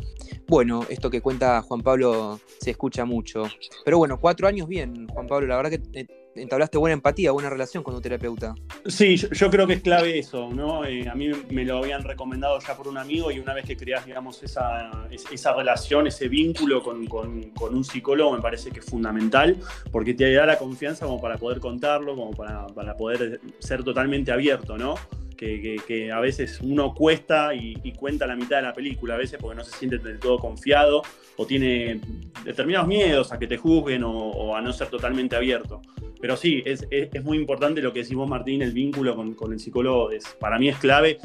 bueno, 0.48 0.84
esto 0.90 1.12
que 1.12 1.22
cuenta 1.22 1.62
Juan 1.62 1.82
Pablo 1.82 2.40
se 2.60 2.72
escucha 2.72 3.06
mucho. 3.06 3.44
Pero 3.84 4.00
bueno, 4.00 4.20
cuatro 4.20 4.48
años 4.48 4.68
bien, 4.68 5.08
Juan 5.10 5.28
Pablo, 5.28 5.46
la 5.46 5.58
verdad 5.58 5.70
que 5.72 6.00
eh, 6.00 6.08
entablaste 6.36 6.78
buena 6.78 6.94
empatía, 6.94 7.32
buena 7.32 7.50
relación 7.50 7.84
con 7.84 7.94
tu 7.94 8.02
terapeuta. 8.02 8.56
Sí, 8.86 9.16
yo, 9.16 9.50
creo 9.50 9.66
que 9.66 9.74
es 9.74 9.82
clave 9.82 10.20
eso, 10.20 10.50
¿no? 10.52 10.86
Eh, 10.86 11.08
a 11.08 11.16
mí 11.16 11.32
me 11.50 11.66
lo 11.66 11.78
habían 11.78 12.04
recomendado 12.04 12.60
ya 12.60 12.76
por 12.76 12.88
un 12.88 12.98
amigo 12.98 13.32
y 13.32 13.40
una 13.40 13.54
vez 13.54 13.66
que 13.66 13.78
creas, 13.78 14.06
digamos, 14.06 14.44
esa, 14.44 15.08
esa 15.32 15.54
relación, 15.54 16.08
ese 16.08 16.28
vínculo 16.28 16.84
con, 16.84 17.06
un 17.06 17.84
psicólogo, 17.84 18.34
me 18.34 18.42
parece 18.42 18.72
que 18.72 18.80
es 18.80 18.86
fundamental, 18.86 19.58
porque 19.92 20.14
te 20.14 20.32
da 20.34 20.46
la 20.46 20.58
confianza 20.58 21.06
como 21.06 21.22
para 21.22 21.38
poder 21.38 21.60
contarlo, 21.60 22.16
como 22.16 22.32
para, 22.32 22.98
poder 22.98 23.40
ser 23.60 23.84
totalmente 23.84 24.32
abierto, 24.32 24.78
¿no? 24.78 24.96
Que, 25.38 26.12
a 26.14 26.20
veces 26.20 26.60
uno 26.62 26.94
cuesta 26.94 27.54
y, 27.54 27.92
cuenta 27.94 28.26
la 28.26 28.36
mitad 28.36 28.58
de 28.58 28.64
la 28.64 28.74
película, 28.74 29.16
a 29.16 29.18
veces 29.18 29.40
porque 29.40 29.56
no 29.56 29.64
se 29.64 29.78
siente 29.78 29.98
del 29.98 30.20
todo 30.20 30.40
confiado 30.40 31.02
o 31.38 31.46
tiene 31.46 32.00
determinados 32.44 32.88
miedos 32.88 33.32
a 33.32 33.40
que 33.40 33.48
te 33.48 33.58
juzguen 33.58 34.04
o 34.04 34.56
a 34.56 34.62
no 34.62 34.72
ser 34.72 34.88
totalmente 34.88 35.36
abierto 35.36 35.82
pero 36.20 36.38
sí, 36.38 36.64
es, 36.66 36.86
muy 37.24 37.38
importante 37.38 37.82
lo 37.82 37.94
que 37.94 38.00
decimos, 38.00 38.30
Martín, 38.30 38.62
el 38.62 38.72
vínculo 38.72 39.16
con, 39.36 39.54
el 39.54 39.60
psicólogo 39.60 40.12
es, 40.12 40.26
para 40.40 40.58
mí 40.58 40.70
es 40.70 40.78
clave. 40.78 41.20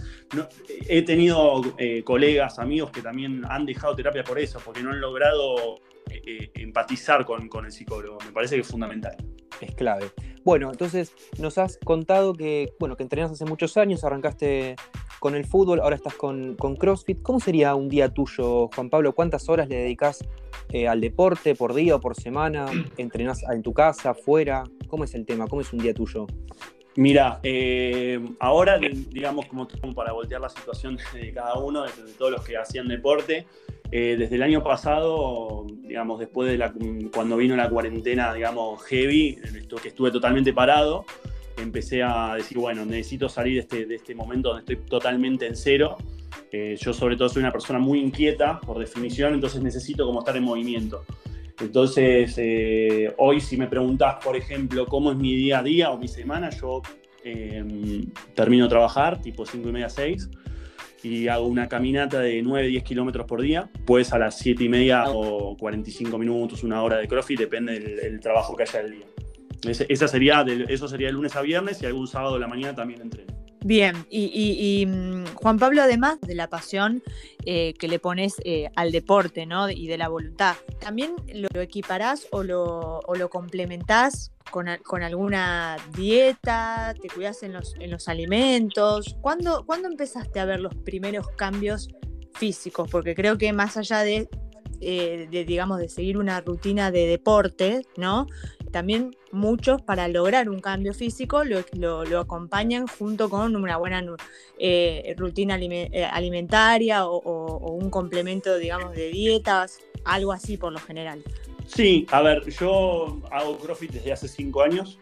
he 0.89 1.03
tenido 1.03 1.63
eh, 1.79 2.03
colegas, 2.03 2.59
amigos 2.59 2.91
que 2.91 3.03
también 3.03 3.43
han 3.49 3.67
dejado 3.67 3.95
terapia 3.95 4.25
por 4.25 4.39
eso, 4.39 4.61
porque 4.65 4.83
no 4.83 4.91
han 4.91 5.01
logrado 5.01 5.77
eh, 6.11 6.23
eh, 6.27 6.51
empatizar 6.57 7.25
con, 7.25 7.65
el 7.65 7.73
psicólogo. 7.73 8.19
Me 8.25 8.33
parece 8.33 8.57
que 8.57 8.63
es 8.63 8.69
fundamental. 8.69 9.17
Es 9.61 9.75
clave. 9.75 10.11
Bueno, 10.45 10.71
entonces 10.71 11.13
nos 11.39 11.59
has 11.59 11.79
contado 11.79 12.33
que, 12.33 12.73
bueno, 12.81 12.97
que 12.97 13.03
entrenas 13.03 13.31
hace 13.31 13.45
muchos 13.45 13.77
años, 13.77 14.05
arrancaste 14.05 14.77
con 15.21 15.37
el 15.37 15.45
fútbol, 15.45 15.81
ahora 15.81 15.97
estás 15.97 16.15
con, 16.15 16.57
con 16.57 16.75
CrossFit. 16.75 17.23
¿Cómo 17.23 17.39
sería 17.39 17.75
un 17.77 17.89
día 17.89 18.09
tuyo, 18.09 18.69
Juan 18.75 18.91
Pablo? 18.91 19.15
¿Cuántas 19.15 19.49
horas 19.49 19.69
le 19.69 19.77
dedicas 19.77 20.25
al 20.89 21.01
deporte 21.01 21.55
por 21.55 21.75
día 21.75 21.95
o 21.95 22.01
por 22.01 22.17
semana? 22.17 22.67
¿Entrenás 22.97 23.45
en 23.45 23.63
tu 23.63 23.73
casa, 23.73 24.11
afuera? 24.11 24.65
¿Cómo 24.89 25.05
es 25.05 25.15
el 25.15 25.25
tema? 25.27 25.47
¿Cómo 25.47 25.63
es 25.63 25.73
un 25.73 25.79
día 25.79 25.95
tuyo? 25.95 26.27
Mira, 26.97 27.39
eh, 27.43 28.21
ahora, 28.41 28.79
digamos, 28.79 29.47
como 29.47 29.67
para 29.95 30.13
voltear 30.13 30.41
la 30.41 30.49
situación 30.49 30.99
de 31.15 31.33
cada 31.33 31.55
uno, 31.59 31.85
de, 31.85 31.91
todos 32.19 32.33
los 32.33 32.45
que 32.45 32.57
hacían 32.57 32.89
deporte, 32.89 33.47
eh, 33.93 34.17
desde 34.19 34.37
el 34.37 34.43
año 34.43 34.63
pasado, 34.63 35.67
digamos, 35.83 36.19
después 36.19 36.51
de 36.51 36.59
la, 36.59 36.73
cuando 37.13 37.37
vino 37.37 37.57
la 37.57 37.69
cuarentena, 37.69 38.33
digamos, 38.35 38.83
heavy, 38.85 39.39
que 39.83 39.89
estuve 39.89 40.11
totalmente 40.11 40.53
parado, 40.53 41.05
empecé 41.61 42.03
a 42.03 42.35
decir, 42.35 42.59
bueno, 42.59 42.85
necesito 42.85 43.29
salir 43.29 43.55
de 43.55 43.61
este, 43.61 43.87
de 43.87 43.97
este 43.97 44.15
momento 44.15 44.51
donde 44.51 44.73
estoy 44.73 44.89
totalmente 44.89 45.47
en 45.47 45.57
cero. 45.57 45.97
Eh, 46.53 46.77
yo 46.81 46.93
sobre 46.93 47.17
todo 47.17 47.29
soy 47.29 47.41
una 47.41 47.53
persona 47.53 47.79
muy 47.79 48.01
inquieta, 48.01 48.61
por 48.61 48.79
definición, 48.79 49.35
entonces 49.35 49.63
necesito 49.63 50.07
como 50.07 50.21
estar 50.21 50.37
en 50.37 50.45
movimiento. 50.45 51.05
Entonces, 51.61 52.35
eh, 52.39 53.13
hoy 53.19 53.41
si 53.41 53.57
me 53.57 53.67
preguntas, 53.67 54.17
por 54.25 54.37
ejemplo, 54.37 54.87
cómo 54.87 55.13
es 55.13 55.19
mi 55.19 55.37
día 55.37 55.59
a 55.59 55.63
día 55.63 55.91
o 55.91 55.99
mi 55.99 56.09
semana, 56.09 56.51
yo 56.51 56.83
em, 57.23 58.07
termino 58.35 58.65
de 58.65 58.71
trabajar 58.71 59.21
tipo 59.21 59.45
5 59.45 59.69
y 59.69 59.73
media, 59.73 59.91
6 59.91 60.31
y 61.03 61.29
hago 61.29 61.47
una 61.47 61.69
caminata 61.69 62.21
de 62.21 62.43
9, 62.43 62.69
10 62.69 62.85
kilómetros 62.85 63.27
por 63.27 63.41
día, 63.41 63.71
pues 63.87 64.13
a 64.13 64.19
las 64.19 64.39
7 64.39 64.65
y 64.65 64.69
media 64.69 65.05
o 65.09 65.57
45 65.57 66.19
minutos, 66.19 66.63
una 66.63 66.83
hora 66.83 66.99
de 66.99 67.09
crossfit, 67.09 67.39
depende 67.39 67.79
del, 67.81 68.21
trabajo 68.21 68.57
que 68.57 68.65
haya 68.65 68.81
el 68.81 68.91
día. 68.93 69.07
Esa 69.67 70.09
sería 70.09 70.45
eso 70.69 70.89
sería 70.89 71.09
de 71.09 71.13
lunes 71.13 71.37
a 71.37 71.43
viernes 71.43 71.83
y 71.83 71.87
algún 71.87 72.07
sábado 72.07 72.35
de 72.35 72.41
la 72.41 72.49
mañana 72.49 72.75
también 72.75 73.03
entreno. 73.03 73.41
Bien, 73.63 74.07
y, 74.09 74.87
mm, 74.87 75.35
Juan 75.35 75.59
Pablo, 75.59 75.83
además 75.83 76.19
de 76.23 76.35
la 76.35 76.49
pasión 76.49 77.03
eh, 77.45 77.75
que 77.75 77.89
le 77.89 77.99
pones 77.99 78.37
eh, 78.45 78.71
al 78.75 78.91
deporte 78.91 79.45
¿no? 79.45 79.69
y 79.69 79.87
de 79.87 79.99
la 79.99 80.09
voluntad, 80.09 80.57
¿también 80.81 81.15
lo, 81.35 81.61
equiparás 81.61 82.27
o 82.31 82.43
lo, 82.43 83.01
o 83.01 83.15
lo 83.17 83.29
complementás 83.29 84.33
con, 84.51 84.69
alguna 85.03 85.77
dieta? 85.95 86.95
¿Te 87.01 87.09
cuidas 87.09 87.43
en 87.43 87.53
los, 87.53 87.75
en 87.79 87.91
los 87.91 88.09
alimentos? 88.09 89.17
¿Cuándo, 89.21 89.65
¿Cuándo 89.67 89.89
empezaste 89.89 90.41
a 90.41 90.47
ver 90.47 90.61
los 90.61 90.75
primeros 90.75 91.29
cambios 91.37 91.91
físicos? 92.33 92.89
Porque 92.91 93.15
creo 93.15 93.37
que 93.37 93.53
más 93.53 93.77
allá 93.77 93.99
de 94.01 94.31
eh, 94.83 95.29
de, 95.31 95.45
digamos, 95.45 95.79
de 95.79 95.91
seguir 95.91 96.17
una 96.17 96.41
rutina 96.41 96.91
de 96.91 97.07
deporte, 97.07 97.83
¿no? 97.99 98.27
También 98.71 99.17
muchos 99.33 99.83
para 99.83 100.09
lograr 100.09 100.49
un 100.49 100.61
cambio 100.61 100.95
físico 100.95 101.43
lo, 101.45 102.21
acompañan 102.21 102.87
junto 102.87 103.29
con 103.29 103.57
una 103.57 103.77
buena 103.77 104.05
eh, 104.59 105.15
rutina 105.17 105.59
eh, 105.61 106.05
alimentaria 106.05 107.07
o, 107.07 107.73
un 107.73 107.91
complemento, 107.91 108.57
digamos, 108.59 108.95
de 108.95 109.09
dietas, 109.09 109.81
algo 110.05 110.33
así 110.33 110.57
por 110.57 110.73
lo 110.73 110.79
general. 110.79 111.23
Sí, 111.67 112.07
a 112.11 112.23
ver, 112.23 112.49
yo 112.51 113.21
hago 113.31 113.59
CrossFit 113.59 113.93
desde 113.93 114.13
hace 114.13 114.29
cinco 114.29 114.63
años. 114.63 114.99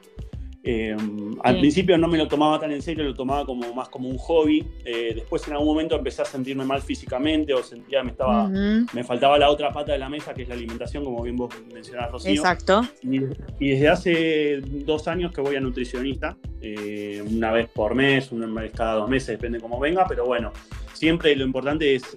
Eh, 0.64 0.96
al 1.44 1.58
principio 1.60 1.96
no 1.96 2.08
me 2.08 2.18
lo 2.18 2.26
tomaba 2.26 2.58
tan 2.58 2.72
en 2.72 2.82
serio, 2.82 3.04
lo 3.04 3.14
tomaba 3.14 3.44
como 3.46 3.72
más 3.74 3.88
como 3.88 4.08
un 4.08 4.18
hobby. 4.18 4.66
Eh, 4.84 5.12
después 5.14 5.46
en 5.46 5.54
algún 5.54 5.68
momento 5.68 5.96
empecé 5.96 6.22
a 6.22 6.24
sentirme 6.24 6.64
mal 6.64 6.82
físicamente 6.82 7.54
o 7.54 7.62
sentía 7.62 8.02
me 8.02 8.10
estaba, 8.10 8.48
me 8.48 9.04
faltaba 9.04 9.38
la 9.38 9.50
otra 9.50 9.72
pata 9.72 9.92
de 9.92 9.98
la 9.98 10.08
mesa 10.08 10.34
que 10.34 10.42
es 10.42 10.48
la 10.48 10.54
alimentación, 10.54 11.04
como 11.04 11.22
bien 11.22 11.36
vos 11.36 11.54
mencionás, 11.72 12.10
Rocío. 12.10 12.32
Exacto. 12.32 12.82
Y, 13.02 13.20
desde 13.68 13.88
hace 13.88 14.60
dos 14.62 15.08
años 15.08 15.32
que 15.32 15.40
voy 15.40 15.56
a 15.56 15.60
nutricionista, 15.60 16.36
eh, 16.60 17.22
una 17.30 17.52
vez 17.52 17.68
por 17.68 17.94
mes, 17.94 18.32
una 18.32 18.46
vez 18.60 18.72
cada 18.72 18.94
dos 18.94 19.08
meses, 19.08 19.28
depende 19.28 19.60
cómo 19.60 19.78
venga, 19.78 20.06
pero 20.08 20.26
bueno, 20.26 20.52
siempre 20.98 21.34
lo 21.36 21.44
importante 21.44 21.94
es, 21.94 22.16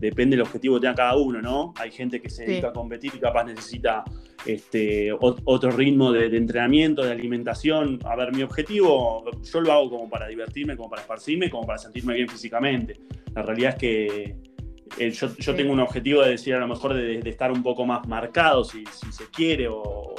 depende 0.00 0.36
del 0.36 0.42
objetivo 0.42 0.76
que 0.76 0.80
tenga 0.82 0.94
cada 0.94 1.16
uno, 1.16 1.42
¿no? 1.42 1.74
Hay 1.76 1.90
gente 1.90 2.20
que 2.20 2.30
se 2.30 2.44
dedica 2.44 2.68
a 2.68 2.72
competir 2.72 3.12
y 3.14 3.18
capaz 3.18 3.44
necesita 3.44 4.04
este, 4.46 5.12
otro 5.12 5.70
ritmo 5.70 6.12
de, 6.12 6.34
entrenamiento, 6.36 7.04
de 7.04 7.12
alimentación. 7.12 7.98
A 8.04 8.16
ver, 8.16 8.34
mi 8.34 8.42
objetivo, 8.42 9.24
yo 9.42 9.60
lo 9.60 9.72
hago 9.72 9.90
como 9.90 10.08
para 10.08 10.28
divertirme, 10.28 10.76
como 10.76 10.88
para 10.88 11.02
esparcirme, 11.02 11.50
como 11.50 11.66
para 11.66 11.78
sentirme 11.78 12.14
bien 12.14 12.28
físicamente. 12.28 12.98
La 13.34 13.42
realidad 13.42 13.74
es 13.74 13.78
que 13.78 14.36
eh, 14.98 15.10
yo, 15.10 15.54
tengo 15.54 15.72
un 15.72 15.80
objetivo 15.80 16.22
de 16.22 16.30
decir 16.30 16.54
a 16.54 16.60
lo 16.60 16.68
mejor 16.68 16.94
de, 16.94 17.20
estar 17.28 17.52
un 17.52 17.62
poco 17.62 17.84
más 17.84 18.06
marcado, 18.08 18.64
si, 18.64 18.84
se 18.86 19.24
quiere, 19.30 19.68
o, 19.68 20.14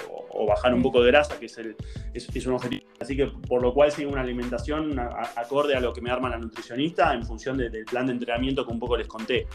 bajar 0.45 0.73
un 0.73 0.81
poco 0.81 1.01
de 1.01 1.11
grasa, 1.11 1.39
que 1.39 1.45
es, 1.47 1.57
el, 1.57 1.75
es, 2.13 2.45
un 2.45 2.53
objetivo. 2.53 2.83
Así 2.99 3.15
que 3.15 3.27
por 3.27 3.61
lo 3.61 3.73
cual 3.73 3.91
sigo 3.91 4.11
una 4.11 4.21
alimentación 4.21 4.97
acorde 4.99 5.75
a 5.75 5.79
lo 5.79 5.93
que 5.93 6.01
me 6.01 6.11
arma 6.11 6.29
la 6.29 6.37
nutricionista 6.37 7.13
en 7.13 7.23
función 7.23 7.57
del 7.57 7.85
plan 7.85 8.05
de 8.05 8.13
entrenamiento 8.13 8.65
que 8.65 8.71
un 8.71 8.79
poco 8.79 8.97
les 8.97 9.07
conté. 9.07 9.47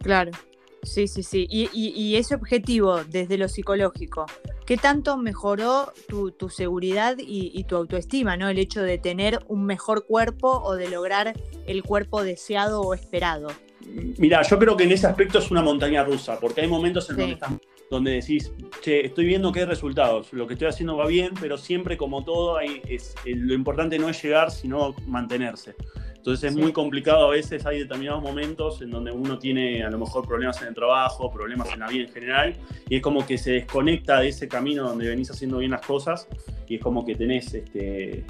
Claro. 0.00 0.32
Sí, 0.82 1.06
sí, 1.06 1.22
sí. 1.22 1.46
Y, 1.48 2.16
ese 2.16 2.34
objetivo 2.34 3.04
desde 3.04 3.38
lo 3.38 3.48
psicológico, 3.48 4.26
¿qué 4.66 4.76
tanto 4.76 5.16
mejoró 5.16 5.92
tu, 6.08 6.48
seguridad 6.48 7.16
y, 7.18 7.62
tu 7.64 7.76
autoestima, 7.76 8.36
¿no? 8.36 8.48
El 8.48 8.58
hecho 8.58 8.82
de 8.82 8.98
tener 8.98 9.38
un 9.46 9.64
mejor 9.64 10.06
cuerpo 10.06 10.60
o 10.64 10.74
de 10.74 10.90
lograr 10.90 11.34
el 11.66 11.84
cuerpo 11.84 12.24
deseado 12.24 12.80
o 12.80 12.94
esperado. 12.94 13.48
Mira, 14.18 14.42
yo 14.42 14.58
creo 14.58 14.76
que 14.76 14.84
en 14.84 14.92
ese 14.92 15.06
aspecto 15.06 15.38
es 15.38 15.50
una 15.50 15.62
montaña 15.62 16.02
rusa, 16.02 16.38
porque 16.40 16.62
hay 16.62 16.68
momentos 16.68 17.08
en 17.10 17.16
donde, 17.16 17.38
donde 17.92 18.12
decís, 18.12 18.50
che, 18.80 19.04
estoy 19.04 19.26
viendo 19.26 19.52
que 19.52 19.60
hay 19.60 19.66
resultados, 19.66 20.32
lo 20.32 20.46
que 20.46 20.54
estoy 20.54 20.68
haciendo 20.68 20.96
va 20.96 21.06
bien, 21.06 21.32
pero 21.38 21.58
siempre 21.58 21.98
como 21.98 22.24
todo, 22.24 22.56
hay, 22.56 22.80
es, 22.88 23.14
lo 23.26 23.52
importante 23.52 23.98
no 23.98 24.08
es 24.08 24.22
llegar, 24.22 24.50
sino 24.50 24.94
mantenerse. 25.06 25.74
Entonces 26.16 26.52
es 26.52 26.56
muy 26.56 26.72
complicado 26.72 27.26
a 27.26 27.30
veces, 27.30 27.66
hay 27.66 27.80
determinados 27.80 28.22
momentos 28.22 28.80
en 28.80 28.90
donde 28.90 29.12
uno 29.12 29.38
tiene 29.38 29.82
a 29.82 29.90
lo 29.90 29.98
mejor 29.98 30.26
problemas 30.26 30.62
en 30.62 30.68
el 30.68 30.74
trabajo, 30.74 31.30
problemas 31.30 31.70
en 31.70 31.80
la 31.80 31.88
vida 31.88 32.04
en 32.04 32.12
general, 32.12 32.56
y 32.88 32.96
es 32.96 33.02
como 33.02 33.26
que 33.26 33.36
se 33.36 33.52
desconecta 33.52 34.20
de 34.20 34.28
ese 34.28 34.48
camino 34.48 34.84
donde 34.84 35.08
venís 35.08 35.30
haciendo 35.30 35.58
bien 35.58 35.72
las 35.72 35.84
cosas, 35.84 36.28
y 36.66 36.76
es 36.76 36.80
como 36.80 37.04
que 37.04 37.14
tenés 37.14 37.52
este, 37.52 38.24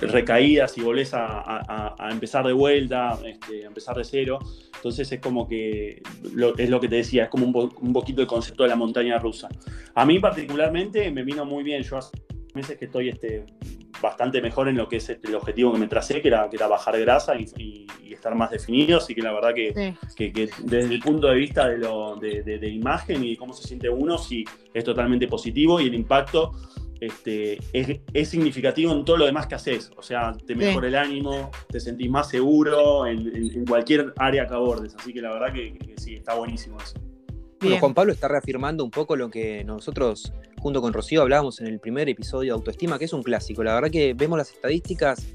recaídas 0.00 0.78
y 0.78 0.82
volvés 0.82 1.12
a, 1.14 1.94
empezar 2.10 2.46
de 2.46 2.52
vuelta, 2.52 3.18
este, 3.26 3.64
a 3.64 3.68
empezar 3.68 3.96
de 3.96 4.04
cero. 4.04 4.38
Entonces 4.76 5.10
es 5.10 5.20
como 5.20 5.48
que 5.48 6.02
es 6.58 6.70
lo 6.70 6.80
que 6.80 6.88
te 6.88 6.96
decía, 6.96 7.24
es 7.24 7.28
como 7.30 7.46
un, 7.46 7.72
un 7.80 7.92
poquito 7.92 8.20
el 8.20 8.26
concepto 8.26 8.62
de 8.62 8.68
la 8.68 8.76
montaña 8.76 9.18
rusa. 9.18 9.48
A 9.94 10.04
mí 10.04 10.18
particularmente 10.18 11.10
me 11.10 11.22
vino 11.22 11.44
muy 11.44 11.62
bien, 11.62 11.82
yo 11.82 11.96
hace 11.96 12.16
meses 12.54 12.78
que 12.78 12.84
estoy 12.84 13.08
este, 13.08 13.44
bastante 14.00 14.40
mejor 14.40 14.68
en 14.68 14.76
lo 14.76 14.88
que 14.88 14.96
es 14.96 15.08
el 15.08 15.34
objetivo 15.34 15.72
que 15.72 15.78
me 15.78 15.88
tracé, 15.88 16.20
que 16.20 16.28
era, 16.28 16.48
que 16.48 16.56
era 16.56 16.66
bajar 16.66 16.98
grasa 17.00 17.34
y, 17.36 17.86
estar 18.10 18.34
más 18.34 18.50
definido. 18.50 18.98
Así 18.98 19.14
que 19.14 19.22
la 19.22 19.32
verdad 19.32 19.52
que, 19.54 19.94
desde 20.62 20.94
el 20.94 21.00
punto 21.00 21.26
de 21.26 21.34
vista 21.34 21.68
de, 21.68 21.78
lo, 21.78 22.16
de, 22.16 22.68
imagen 22.68 23.24
y 23.24 23.36
cómo 23.36 23.52
se 23.52 23.66
siente 23.66 23.88
uno, 23.88 24.18
sí 24.18 24.44
es 24.72 24.84
totalmente 24.84 25.26
positivo 25.26 25.80
y 25.80 25.88
el 25.88 25.94
impacto 25.94 26.52
este, 27.06 27.58
es, 27.72 28.28
significativo 28.28 28.92
en 28.92 29.04
todo 29.04 29.16
lo 29.16 29.26
demás 29.26 29.46
que 29.46 29.54
haces. 29.54 29.90
O 29.96 30.02
sea, 30.02 30.32
te 30.46 30.54
mejora 30.54 30.88
el 30.88 30.94
ánimo, 30.94 31.50
te 31.68 31.80
sentís 31.80 32.10
más 32.10 32.28
seguro 32.28 33.06
en, 33.06 33.64
cualquier 33.66 34.12
área 34.16 34.46
que 34.46 34.54
abordes. 34.54 34.94
Así 34.98 35.12
que 35.12 35.20
la 35.20 35.32
verdad 35.32 35.52
que, 35.52 35.94
sí, 35.96 36.14
está 36.14 36.34
buenísimo 36.34 36.78
eso. 36.80 36.94
Bueno, 37.60 37.78
Juan 37.78 37.94
Pablo 37.94 38.12
está 38.12 38.28
reafirmando 38.28 38.84
un 38.84 38.90
poco 38.90 39.16
lo 39.16 39.30
que 39.30 39.64
nosotros 39.64 40.32
junto 40.58 40.82
con 40.82 40.92
Rocío 40.92 41.22
hablábamos 41.22 41.60
en 41.60 41.66
el 41.66 41.80
primer 41.80 42.08
episodio 42.08 42.52
de 42.52 42.58
Autoestima, 42.58 42.98
que 42.98 43.06
es 43.06 43.12
un 43.12 43.22
clásico. 43.22 43.62
La 43.62 43.74
verdad 43.74 43.90
que 43.90 44.14
vemos 44.14 44.36
las 44.36 44.50
estadísticas, 44.50 45.26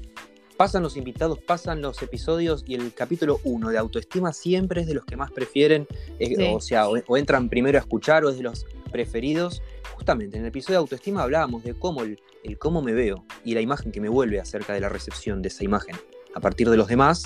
pasan 0.60 0.82
los 0.82 0.98
invitados, 0.98 1.38
pasan 1.38 1.80
los 1.80 2.02
episodios 2.02 2.64
y 2.66 2.74
el 2.74 2.92
capítulo 2.92 3.40
1 3.44 3.70
de 3.70 3.78
Autoestima 3.78 4.34
siempre 4.34 4.82
es 4.82 4.86
de 4.86 4.92
los 4.92 5.06
que 5.06 5.16
más 5.16 5.30
prefieren, 5.30 5.86
eh, 6.18 6.52
o 6.54 6.60
sea, 6.60 6.86
o, 6.86 7.16
entran 7.16 7.48
primero 7.48 7.78
a 7.78 7.80
escuchar 7.80 8.26
o 8.26 8.28
es 8.28 8.36
de 8.36 8.42
los 8.42 8.66
preferidos. 8.92 9.62
Justamente 9.94 10.36
en 10.36 10.42
el 10.42 10.48
episodio 10.48 10.74
de 10.74 10.80
Autoestima 10.80 11.22
hablábamos 11.22 11.64
de 11.64 11.72
cómo 11.72 12.02
el, 12.02 12.20
el 12.44 12.58
cómo 12.58 12.82
me 12.82 12.92
veo 12.92 13.24
y 13.42 13.54
la 13.54 13.62
imagen 13.62 13.90
que 13.90 14.02
me 14.02 14.10
vuelve 14.10 14.38
acerca 14.38 14.74
de 14.74 14.80
la 14.80 14.90
recepción 14.90 15.40
de 15.40 15.48
esa 15.48 15.64
imagen 15.64 15.96
a 16.34 16.40
partir 16.40 16.68
de 16.68 16.76
los 16.76 16.88
demás 16.88 17.24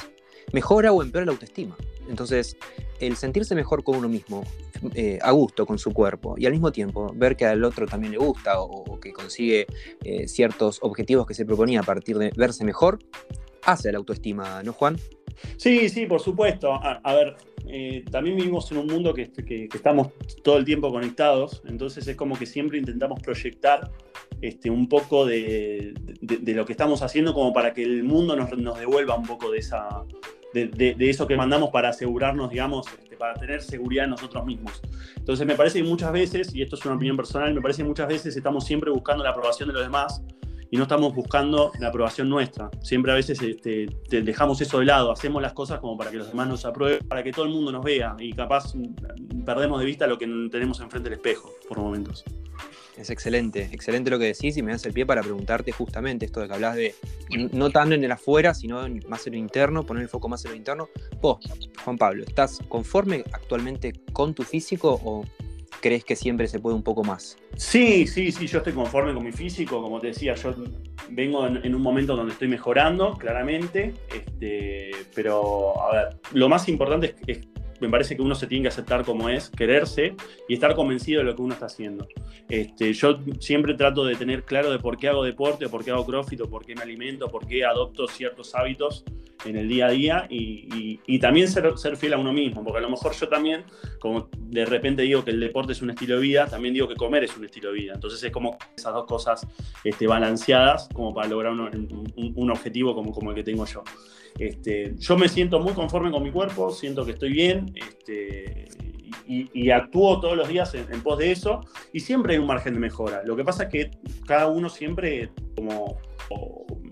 mejora 0.52 0.92
o 0.92 1.02
empeora 1.02 1.26
la 1.26 1.32
autoestima. 1.32 1.76
Entonces, 2.08 2.56
el 3.00 3.16
sentirse 3.16 3.56
mejor 3.56 3.82
con 3.82 3.96
uno 3.96 4.08
mismo, 4.08 4.44
eh, 4.94 5.18
a 5.22 5.30
gusto 5.32 5.66
con 5.66 5.78
su 5.78 5.92
cuerpo, 5.92 6.34
y 6.36 6.46
al 6.46 6.52
mismo 6.52 6.72
tiempo 6.72 7.12
ver 7.14 7.36
que 7.36 7.46
al 7.46 7.64
otro 7.64 7.86
también 7.86 8.12
le 8.12 8.18
gusta 8.18 8.60
o, 8.60 8.98
que 9.00 9.12
consigue 9.12 9.66
eh, 10.02 10.28
ciertos 10.28 10.78
objetivos 10.82 11.26
que 11.26 11.34
se 11.34 11.44
proponía 11.44 11.80
a 11.80 11.82
partir 11.82 12.18
de 12.18 12.30
verse 12.36 12.64
mejor, 12.64 12.98
hace 13.64 13.92
la 13.92 13.98
autoestima, 13.98 14.62
¿no, 14.62 14.72
Juan? 14.72 14.96
Sí, 15.56 15.88
sí, 15.88 16.06
por 16.06 16.20
supuesto. 16.20 16.72
A, 16.72 17.14
ver, 17.14 17.36
eh, 17.66 18.04
también 18.10 18.36
vivimos 18.36 18.70
en 18.72 18.78
un 18.78 18.86
mundo 18.86 19.14
que, 19.14 19.30
estamos 19.74 20.08
todo 20.42 20.58
el 20.58 20.64
tiempo 20.64 20.90
conectados, 20.90 21.62
entonces 21.66 22.06
es 22.06 22.16
como 22.16 22.38
que 22.38 22.46
siempre 22.46 22.78
intentamos 22.78 23.20
proyectar 23.20 23.90
este, 24.40 24.70
un 24.70 24.88
poco 24.88 25.26
de, 25.26 25.94
lo 26.20 26.64
que 26.66 26.72
estamos 26.72 27.02
haciendo 27.02 27.34
como 27.34 27.52
para 27.52 27.72
que 27.72 27.82
el 27.82 28.04
mundo 28.04 28.36
nos, 28.36 28.56
nos 28.56 28.78
devuelva 28.78 29.16
un 29.16 29.26
poco 29.26 29.50
de 29.50 29.58
esa, 29.58 30.04
de, 30.54 30.96
eso 31.10 31.26
que 31.26 31.36
mandamos 31.36 31.70
para 31.70 31.88
asegurarnos, 31.90 32.50
digamos, 32.50 32.86
este, 32.86 33.16
para 33.16 33.34
tener 33.34 33.60
seguridad 33.62 34.04
en 34.04 34.10
nosotros 34.10 34.44
mismos. 34.46 34.80
Entonces 35.16 35.46
me 35.46 35.56
parece 35.56 35.82
que 35.82 35.84
muchas 35.84 36.12
veces, 36.12 36.54
y 36.54 36.62
esto 36.62 36.76
es 36.76 36.84
una 36.84 36.94
opinión 36.94 37.16
personal, 37.16 37.52
me 37.52 37.60
parece 37.60 37.82
que 37.82 37.88
muchas 37.88 38.08
veces 38.08 38.36
estamos 38.36 38.64
siempre 38.64 38.90
buscando 38.90 39.24
la 39.24 39.30
aprobación 39.30 39.68
de 39.68 39.74
los 39.74 39.82
demás 39.82 40.22
y 40.70 40.76
no 40.76 40.84
estamos 40.84 41.14
buscando 41.14 41.72
la 41.78 41.88
aprobación 41.88 42.28
nuestra. 42.28 42.70
Siempre 42.80 43.12
a 43.12 43.14
veces 43.14 43.40
este, 43.42 43.88
dejamos 44.10 44.60
eso 44.60 44.78
de 44.78 44.86
lado, 44.86 45.12
hacemos 45.12 45.42
las 45.42 45.52
cosas 45.52 45.80
como 45.80 45.96
para 45.96 46.10
que 46.10 46.18
los 46.18 46.28
demás 46.28 46.48
nos 46.48 46.64
aprueben, 46.64 47.06
para 47.06 47.22
que 47.22 47.32
todo 47.32 47.44
el 47.44 47.52
mundo 47.52 47.72
nos 47.72 47.84
vea 47.84 48.16
y 48.18 48.32
capaz 48.32 48.72
perdemos 49.44 49.80
de 49.80 49.86
vista 49.86 50.06
lo 50.06 50.18
que 50.18 50.26
tenemos 50.50 50.80
enfrente 50.80 51.10
del 51.10 51.18
espejo 51.18 51.52
por 51.68 51.78
momentos. 51.78 52.24
Es 52.96 53.10
excelente, 53.10 53.68
excelente 53.72 54.10
lo 54.10 54.18
que 54.18 54.26
decís 54.26 54.56
y 54.56 54.62
me 54.62 54.70
das 54.70 54.86
el 54.86 54.92
pie 54.92 55.04
para 55.04 55.20
preguntarte 55.20 55.72
justamente 55.72 56.26
esto 56.26 56.40
de 56.40 56.46
que 56.46 56.54
hablas 56.54 56.76
de 56.76 56.94
no 57.52 57.70
tanto 57.70 57.94
en 57.94 58.04
el 58.04 58.12
afuera, 58.12 58.54
sino 58.54 58.86
más 59.08 59.26
en 59.26 59.32
lo 59.32 59.38
interno, 59.38 59.84
poner 59.84 60.04
el 60.04 60.08
foco 60.08 60.28
más 60.28 60.44
en 60.44 60.52
lo 60.52 60.56
interno. 60.56 60.88
Vos, 61.20 61.38
Juan 61.84 61.98
Pablo, 61.98 62.22
¿estás 62.24 62.60
conforme 62.68 63.24
actualmente 63.32 63.92
con 64.12 64.34
tu 64.34 64.44
físico 64.44 65.00
o 65.04 65.24
crees 65.80 66.04
que 66.04 66.14
siempre 66.14 66.46
se 66.46 66.60
puede 66.60 66.76
un 66.76 66.84
poco 66.84 67.02
más? 67.02 67.36
Sí, 67.56 68.06
sí, 68.06 68.30
sí, 68.30 68.46
yo 68.46 68.58
estoy 68.58 68.72
conforme 68.72 69.12
con 69.12 69.24
mi 69.24 69.32
físico, 69.32 69.82
como 69.82 70.00
te 70.00 70.08
decía, 70.08 70.34
yo 70.36 70.54
vengo 71.10 71.46
en, 71.46 71.74
un 71.74 71.82
momento 71.82 72.16
donde 72.16 72.32
estoy 72.32 72.48
mejorando, 72.48 73.14
claramente, 73.14 73.92
este, 74.14 74.92
pero 75.14 75.80
a 75.82 75.92
ver, 75.92 76.16
lo 76.32 76.48
más 76.48 76.68
importante 76.68 77.16
es, 77.26 77.38
es 77.38 77.46
me 77.80 77.88
parece 77.88 78.16
que 78.16 78.22
uno 78.22 78.34
se 78.34 78.46
tiene 78.46 78.62
que 78.62 78.68
aceptar 78.68 79.04
como 79.04 79.28
es, 79.28 79.50
quererse 79.50 80.14
y 80.48 80.54
estar 80.54 80.74
convencido 80.74 81.20
de 81.20 81.24
lo 81.24 81.36
que 81.36 81.42
uno 81.42 81.54
está 81.54 81.66
haciendo. 81.66 82.06
Este, 82.48 82.92
yo 82.92 83.18
siempre 83.40 83.74
trato 83.74 84.04
de 84.04 84.16
tener 84.16 84.44
claro 84.44 84.70
de 84.70 84.78
por 84.78 84.98
qué 84.98 85.08
hago 85.08 85.24
deporte, 85.24 85.68
por 85.68 85.84
qué 85.84 85.90
hago 85.90 86.06
crossfit, 86.06 86.40
o 86.40 86.48
por 86.48 86.64
qué 86.64 86.74
me 86.74 86.82
alimento, 86.82 87.28
por 87.28 87.46
qué 87.46 87.64
adopto 87.64 88.06
ciertos 88.06 88.54
hábitos 88.54 89.04
en 89.44 89.56
el 89.56 89.68
día 89.68 89.86
a 89.86 89.90
día 89.90 90.26
y, 90.30 91.18
también 91.18 91.48
ser, 91.48 91.76
ser, 91.78 91.96
fiel 91.96 92.14
a 92.14 92.18
uno 92.18 92.32
mismo, 92.32 92.62
porque 92.62 92.78
a 92.78 92.82
lo 92.82 92.90
mejor 92.90 93.12
yo 93.14 93.28
también, 93.28 93.64
como 93.98 94.28
de 94.32 94.64
repente 94.64 95.02
digo 95.02 95.24
que 95.24 95.30
el 95.30 95.40
deporte 95.40 95.72
es 95.72 95.82
un 95.82 95.90
estilo 95.90 96.16
de 96.16 96.22
vida, 96.22 96.46
también 96.46 96.74
digo 96.74 96.88
que 96.88 96.96
comer 96.96 97.24
es 97.24 97.36
un 97.36 97.44
estilo 97.44 97.70
de 97.70 97.74
vida. 97.74 97.92
Entonces 97.94 98.22
es 98.22 98.30
como 98.30 98.58
esas 98.76 98.92
dos 98.94 99.06
cosas 99.06 99.46
este, 99.82 100.06
balanceadas 100.06 100.88
como 100.92 101.14
para 101.14 101.28
lograr 101.28 101.52
un, 101.52 102.50
objetivo 102.50 102.94
como, 102.94 103.12
como 103.12 103.30
el 103.30 103.36
que 103.36 103.44
tengo 103.44 103.64
yo. 103.66 103.82
Este, 104.38 104.94
yo 104.98 105.16
me 105.16 105.28
siento 105.28 105.60
muy 105.60 105.72
conforme 105.74 106.10
con 106.10 106.22
mi 106.22 106.32
cuerpo, 106.32 106.70
siento 106.70 107.04
que 107.04 107.12
estoy 107.12 107.32
bien 107.32 107.72
este, 107.76 108.68
y, 109.26 109.70
actúo 109.70 110.20
todos 110.20 110.36
los 110.36 110.48
días 110.48 110.74
en, 110.74 111.00
pos 111.02 111.18
de 111.18 111.30
eso 111.30 111.60
y 111.92 112.00
siempre 112.00 112.34
hay 112.34 112.40
un 112.40 112.46
margen 112.46 112.74
de 112.74 112.80
mejora. 112.80 113.22
Lo 113.24 113.36
que 113.36 113.44
pasa 113.44 113.64
es 113.64 113.68
que 113.70 113.90
cada 114.26 114.48
uno 114.48 114.68
siempre, 114.68 115.30
como 115.56 115.96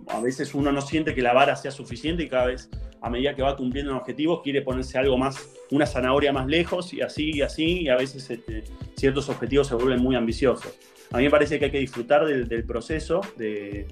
a 0.09 0.21
veces 0.21 0.55
uno 0.55 0.73
no 0.73 0.81
siente 0.81 1.15
que 1.15 1.23
la 1.23 1.33
vara 1.33 1.57
sea 1.57 1.71
suficiente 1.71 2.23
y 2.23 2.29
cada 2.29 2.47
vez 2.47 2.71
a 3.01 3.11
medida 3.11 3.35
que 3.35 3.43
va 3.43 3.57
cumpliendo 3.57 3.91
un 3.93 3.99
objetivo 3.99 4.43
quiere 4.43 4.63
ponerse 4.63 4.97
algo 4.97 5.19
más, 5.19 5.51
una 5.71 5.87
zanahoria 5.87 6.33
más 6.33 6.47
lejos 6.47 6.95
y 6.95 7.01
así 7.01 7.33
y 7.35 7.43
así 7.43 7.83
y 7.83 7.89
a 7.89 7.97
veces 7.97 8.31
este, 8.31 8.63
ciertos 8.97 9.29
objetivos 9.29 9.67
se 9.67 9.75
vuelven 9.75 10.01
muy 10.01 10.15
ambiciosos. 10.15 10.73
A 11.13 11.19
mí 11.19 11.25
me 11.25 11.31
parece 11.31 11.59
que 11.59 11.67
hay 11.67 11.71
que 11.71 11.79
disfrutar 11.79 12.25
del, 12.25 12.65
proceso, 12.65 13.21
de, 13.37 13.87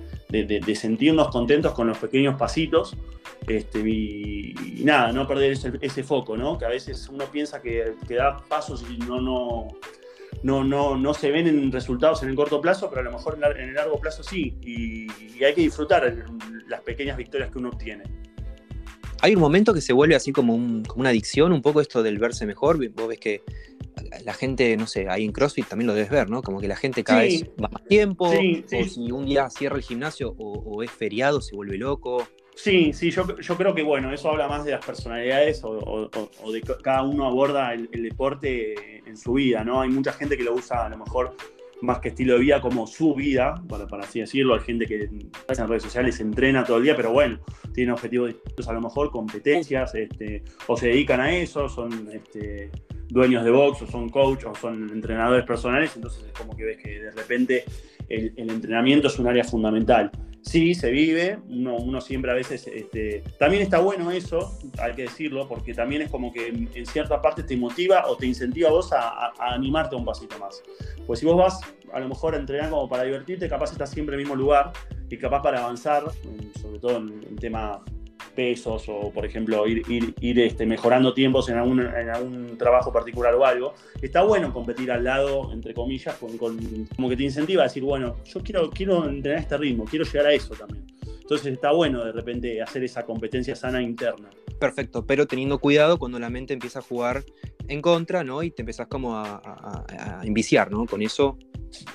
sentirnos 0.74 1.28
contentos 1.28 1.74
con 1.74 1.86
los 1.86 1.98
pequeños 1.98 2.36
pasitos 2.36 2.96
este, 3.46 3.80
y, 3.80 4.54
nada, 4.84 5.12
no 5.12 5.28
perder 5.28 5.52
ese, 5.52 6.02
foco, 6.02 6.36
¿no? 6.36 6.56
Que 6.56 6.64
a 6.64 6.68
veces 6.68 7.08
uno 7.10 7.26
piensa 7.26 7.60
que, 7.60 7.94
da 8.08 8.38
pasos 8.48 8.86
y 8.90 8.96
no, 8.98 9.20
no, 9.20 9.68
no, 10.42 10.64
no, 10.64 10.96
no 10.96 11.12
se 11.14 11.30
ven 11.30 11.46
en 11.46 11.70
resultados 11.70 12.22
en 12.22 12.30
el 12.30 12.36
corto 12.36 12.58
plazo, 12.60 12.88
pero 12.88 13.02
a 13.02 13.04
lo 13.04 13.12
mejor 13.12 13.38
en, 13.58 13.68
el 13.68 13.74
largo 13.74 14.00
plazo 14.00 14.22
sí. 14.22 14.56
Y, 14.62 15.08
hay 15.44 15.54
que 15.54 15.62
disfrutar 15.62 16.14
las 16.68 16.80
pequeñas 16.82 17.16
victorias 17.18 17.50
que 17.50 17.58
uno 17.58 17.68
obtiene. 17.68 18.04
Hay 19.22 19.34
un 19.34 19.40
momento 19.40 19.74
que 19.74 19.82
se 19.82 19.92
vuelve 19.92 20.14
así 20.14 20.32
como 20.32 20.54
una 20.54 21.10
adicción, 21.10 21.52
un 21.52 21.60
poco 21.60 21.82
esto 21.82 22.02
del 22.02 22.18
verse 22.18 22.46
mejor. 22.46 22.78
Vos 22.90 23.08
ves 23.08 23.18
que 23.18 23.42
la 24.24 24.34
gente, 24.34 24.76
no 24.76 24.86
sé, 24.86 25.08
ahí 25.08 25.24
en 25.24 25.32
CrossFit 25.32 25.66
también 25.66 25.86
lo 25.86 25.94
debes 25.94 26.10
ver, 26.10 26.30
¿no? 26.30 26.42
Como 26.42 26.60
que 26.60 26.68
la 26.68 26.76
gente 26.76 27.04
cada 27.04 27.20
vez 27.20 27.44
va 27.62 27.68
más 27.68 27.84
tiempo, 27.84 28.28
o 28.28 28.84
si 28.84 29.10
un 29.10 29.26
día 29.26 29.48
cierra 29.50 29.76
el 29.76 29.82
gimnasio 29.82 30.34
o, 30.38 30.82
es 30.82 30.90
feriado, 30.90 31.40
se 31.40 31.54
vuelve 31.54 31.78
loco. 31.78 32.26
Sí, 32.54 32.92
sí, 32.92 33.10
yo, 33.10 33.24
creo 33.26 33.74
que 33.74 33.82
bueno, 33.82 34.12
eso 34.12 34.28
habla 34.30 34.48
más 34.48 34.64
de 34.64 34.72
las 34.72 34.84
personalidades 34.84 35.62
o, 35.64 36.10
de 36.52 36.60
que 36.60 36.74
cada 36.82 37.02
uno 37.02 37.26
aborda 37.26 37.72
el, 37.72 37.88
deporte 37.90 39.02
en 39.06 39.16
su 39.16 39.34
vida, 39.34 39.64
¿no? 39.64 39.80
Hay 39.80 39.88
mucha 39.88 40.12
gente 40.12 40.36
que 40.36 40.44
lo 40.44 40.54
usa 40.54 40.86
a 40.86 40.88
lo 40.88 40.98
mejor 40.98 41.34
más 41.80 42.00
que 42.00 42.10
estilo 42.10 42.34
de 42.34 42.40
vida 42.40 42.60
como 42.60 42.86
su 42.86 43.14
vida, 43.14 43.54
para, 43.68 43.86
para 43.86 44.04
así 44.04 44.20
decirlo. 44.20 44.54
Hay 44.54 44.60
gente 44.60 44.86
que 44.86 45.04
en 45.04 45.68
redes 45.68 45.82
sociales 45.82 46.20
entrena 46.20 46.64
todo 46.64 46.76
el 46.76 46.82
día, 46.82 46.96
pero 46.96 47.12
bueno, 47.12 47.40
tiene 47.72 47.92
objetivos 47.92 48.28
distintos, 48.28 48.68
a 48.68 48.72
lo 48.72 48.80
mejor 48.82 49.10
competencias, 49.10 49.94
este, 49.94 50.42
o 50.66 50.76
se 50.76 50.88
dedican 50.88 51.20
a 51.20 51.34
eso, 51.34 51.68
son 51.68 52.10
este, 52.12 52.70
dueños 53.10 53.44
de 53.44 53.50
box, 53.50 53.82
o 53.82 53.86
son 53.86 54.08
coach, 54.08 54.44
o 54.44 54.54
son 54.54 54.90
entrenadores 54.90 55.44
personales, 55.44 55.92
entonces 55.96 56.24
es 56.24 56.32
como 56.32 56.56
que 56.56 56.64
ves 56.64 56.78
que 56.78 57.00
de 57.00 57.10
repente 57.10 57.64
el, 58.08 58.32
entrenamiento 58.36 59.08
es 59.08 59.18
un 59.18 59.26
área 59.26 59.44
fundamental. 59.44 60.10
Sí, 60.42 60.74
se 60.74 60.90
vive, 60.90 61.38
uno, 61.48 62.00
siempre 62.00 62.30
a 62.30 62.34
veces, 62.34 62.66
este, 62.66 63.22
también 63.38 63.62
está 63.62 63.78
bueno 63.78 64.10
eso, 64.10 64.58
hay 64.78 64.94
que 64.94 65.02
decirlo, 65.02 65.46
porque 65.46 65.74
también 65.74 66.02
es 66.02 66.10
como 66.10 66.32
que 66.32 66.48
en, 66.48 66.86
cierta 66.86 67.20
parte 67.20 67.42
te 67.42 67.56
motiva 67.58 68.06
o 68.06 68.16
te 68.16 68.26
incentiva 68.26 68.70
a 68.70 68.72
vos 68.72 68.90
a, 68.92 69.32
animarte 69.38 69.96
un 69.96 70.04
pasito 70.04 70.38
más. 70.38 70.62
Pues 71.06 71.20
si 71.20 71.26
vos 71.26 71.36
vas 71.36 71.60
a 71.92 72.00
lo 72.00 72.08
mejor 72.08 72.34
a 72.34 72.38
entrenar 72.38 72.70
como 72.70 72.88
para 72.88 73.02
divertirte, 73.02 73.48
capaz 73.48 73.72
estás 73.72 73.90
siempre 73.90 74.14
en 74.14 74.20
el 74.20 74.26
mismo 74.26 74.34
lugar 74.34 74.72
y 75.10 75.18
capaz 75.18 75.42
para 75.42 75.62
avanzar, 75.62 76.04
sobre 76.60 76.78
todo 76.78 76.96
en 76.96 77.36
tema 77.36 77.82
pesos 78.34 78.84
o, 78.88 79.10
por 79.10 79.24
ejemplo, 79.24 79.66
ir, 79.66 79.82
ir, 80.20 80.40
este, 80.40 80.66
mejorando 80.66 81.12
tiempos 81.14 81.48
en 81.48 81.56
algún, 81.56 81.80
en 81.80 82.58
trabajo 82.58 82.92
particular 82.92 83.34
o 83.34 83.44
algo, 83.44 83.74
está 84.00 84.22
bueno 84.22 84.52
competir 84.52 84.90
al 84.90 85.04
lado, 85.04 85.52
entre 85.52 85.74
comillas, 85.74 86.16
con, 86.16 86.36
como 86.38 87.08
que 87.08 87.16
te 87.16 87.22
incentiva 87.22 87.62
a 87.62 87.66
decir, 87.66 87.82
bueno, 87.82 88.16
yo 88.24 88.40
quiero, 88.40 88.70
quiero 88.70 89.08
entrenar 89.08 89.40
este 89.40 89.56
ritmo, 89.56 89.84
quiero 89.84 90.04
llegar 90.04 90.26
a 90.26 90.32
eso 90.32 90.54
también. 90.54 90.84
Entonces 91.30 91.52
está 91.52 91.70
bueno 91.70 92.04
de 92.04 92.10
repente 92.10 92.60
hacer 92.60 92.82
esa 92.82 93.04
competencia 93.04 93.54
sana 93.54 93.80
interna. 93.80 94.30
Perfecto, 94.58 95.06
pero 95.06 95.26
teniendo 95.26 95.58
cuidado 95.58 95.96
cuando 95.96 96.18
la 96.18 96.28
mente 96.28 96.52
empieza 96.52 96.80
a 96.80 96.82
jugar 96.82 97.24
en 97.68 97.80
contra, 97.80 98.24
¿no? 98.24 98.42
Y 98.42 98.50
te 98.50 98.62
empezás 98.62 98.88
como 98.88 99.16
a, 99.16 99.40
a, 99.44 100.20
enviciar, 100.24 100.72
¿no? 100.72 100.86
Con 100.86 101.02
eso. 101.02 101.38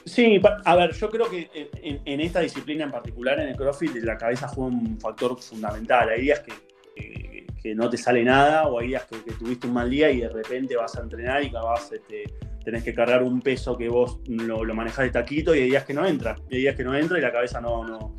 Sí, 0.06 0.42
a 0.64 0.76
ver, 0.76 0.94
yo 0.94 1.10
creo 1.10 1.30
que 1.30 1.50
en, 1.82 2.22
esta 2.22 2.40
disciplina 2.40 2.86
en 2.86 2.92
particular, 2.92 3.40
en 3.40 3.50
el 3.50 3.56
CrossFit, 3.56 3.96
la 3.98 4.18
cabeza 4.18 4.48
juega 4.48 4.76
un 4.76 5.00
factor 5.00 5.40
fundamental. 5.42 6.10
Hay 6.10 6.22
días 6.22 6.42
que, 6.42 6.54
que, 7.62 7.76
no 7.76 7.90
te 7.90 7.98
sale 7.98 8.24
nada 8.24 8.68
o 8.68 8.80
hay 8.80 8.90
días 8.90 9.06
que, 9.06 9.18
tuviste 9.34 9.68
un 9.68 9.74
mal 9.74 9.90
día 9.90 10.12
y 10.12 10.22
de 10.22 10.30
repente 10.30 10.76
vas 10.76 10.96
a 10.98 11.02
entrenar 11.02 11.44
y 11.44 11.52
capaz 11.52 11.92
este, 11.92 12.26
tenés 12.64 12.84
que 12.84 12.94
cargar 12.94 13.24
un 13.24 13.42
peso 13.42 13.76
que 13.76 13.90
vos 13.90 14.20
lo, 14.28 14.64
lo 14.64 14.76
manejás 14.76 15.06
de 15.06 15.12
taquito 15.12 15.56
y 15.56 15.62
hay 15.62 15.70
días 15.70 15.84
que 15.84 15.94
no 15.94 16.06
entra. 16.06 16.36
Hay 16.52 16.60
días 16.60 16.76
que 16.76 16.84
no 16.84 16.96
entra 16.96 17.18
y 17.18 17.22
la 17.22 17.32
cabeza 17.32 17.60
no 17.60 18.16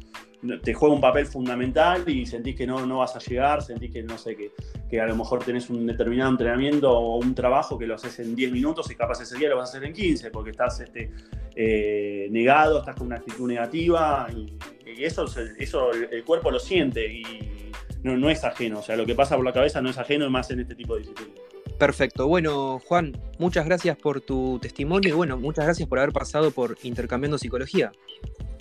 te 0.62 0.74
juega 0.74 0.94
un 0.94 1.00
papel 1.00 1.26
fundamental 1.26 2.08
y 2.08 2.26
sentís 2.26 2.56
que 2.56 2.66
no, 2.66 2.84
no 2.86 2.98
vas 2.98 3.16
a 3.16 3.18
llegar, 3.18 3.62
sentís 3.62 3.90
que 3.90 4.02
no 4.02 4.18
sé, 4.18 4.36
que, 4.36 4.52
que 4.88 5.00
a 5.00 5.06
lo 5.06 5.16
mejor 5.16 5.42
tenés 5.44 5.70
un 5.70 5.86
determinado 5.86 6.30
entrenamiento 6.30 6.92
o 6.92 7.18
un 7.18 7.34
trabajo 7.34 7.78
que 7.78 7.86
lo 7.86 7.94
haces 7.94 8.18
en 8.20 8.36
10 8.36 8.52
minutos 8.52 8.90
y 8.90 8.94
capaz 8.94 9.20
ese 9.20 9.36
día 9.38 9.48
lo 9.48 9.56
vas 9.56 9.70
a 9.70 9.76
hacer 9.76 9.88
en 9.88 9.92
15 9.92 10.30
porque 10.30 10.50
estás 10.50 10.80
este, 10.80 11.10
eh, 11.54 12.28
negado, 12.30 12.80
estás 12.80 12.96
con 12.96 13.08
una 13.08 13.16
actitud 13.16 13.48
negativa 13.48 14.28
y, 14.34 14.56
eso, 15.02 15.26
eso 15.58 15.90
el 15.92 16.24
cuerpo 16.24 16.50
lo 16.50 16.58
siente 16.58 17.06
y 17.12 17.22
no, 18.02 18.16
no 18.16 18.30
es 18.30 18.44
ajeno, 18.44 18.78
o 18.78 18.82
sea, 18.82 18.96
lo 18.96 19.04
que 19.04 19.14
pasa 19.14 19.36
por 19.36 19.44
la 19.44 19.52
cabeza 19.52 19.80
no 19.80 19.90
es 19.90 19.98
ajeno 19.98 20.30
más 20.30 20.50
en 20.50 20.60
este 20.60 20.74
tipo 20.74 20.94
de 20.94 21.00
disciplinas. 21.00 21.40
Perfecto. 21.78 22.26
Bueno, 22.26 22.80
Juan, 22.86 23.20
muchas 23.38 23.66
gracias 23.66 23.98
por 23.98 24.22
tu 24.22 24.58
testimonio 24.60 25.10
y 25.10 25.12
bueno, 25.12 25.36
muchas 25.36 25.66
gracias 25.66 25.88
por 25.88 25.98
haber 25.98 26.12
pasado 26.12 26.50
por 26.50 26.78
Intercambiando 26.82 27.36
Psicología. 27.36 27.92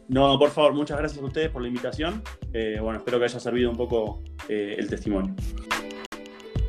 No, 0.08 0.38
por 0.38 0.52
favor, 0.52 0.74
muchas 0.74 0.98
gracias 0.98 1.22
a 1.22 1.26
ustedes 1.26 1.50
por 1.50 1.62
la 1.62 1.68
invitación. 1.68 2.22
Eh, 2.54 2.78
bueno, 2.82 3.00
espero 3.00 3.18
que 3.18 3.26
haya 3.26 3.40
servido 3.40 3.72
un 3.72 3.78
poco 3.78 4.22
eh, 4.48 4.76
el 4.78 4.88
testimonio. 4.88 5.34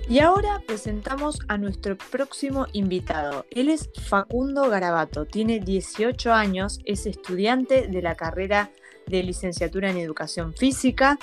Y 0.08 0.20
ahora 0.20 0.62
presentamos 0.64 1.40
a 1.48 1.58
nuestro 1.58 1.96
próximo 1.98 2.66
invitado. 2.72 3.44
Él 3.50 3.68
es 3.68 3.90
Facundo 4.08 4.70
Garabato, 4.70 5.26
tiene 5.26 5.58
18 5.58 6.32
años, 6.32 6.78
es 6.84 7.06
estudiante 7.06 7.88
de 7.88 8.02
la 8.02 8.14
carrera 8.14 8.70
de 9.08 9.22
licenciatura 9.22 9.90
en 9.90 9.96
educación 9.98 10.54
física 10.54 11.18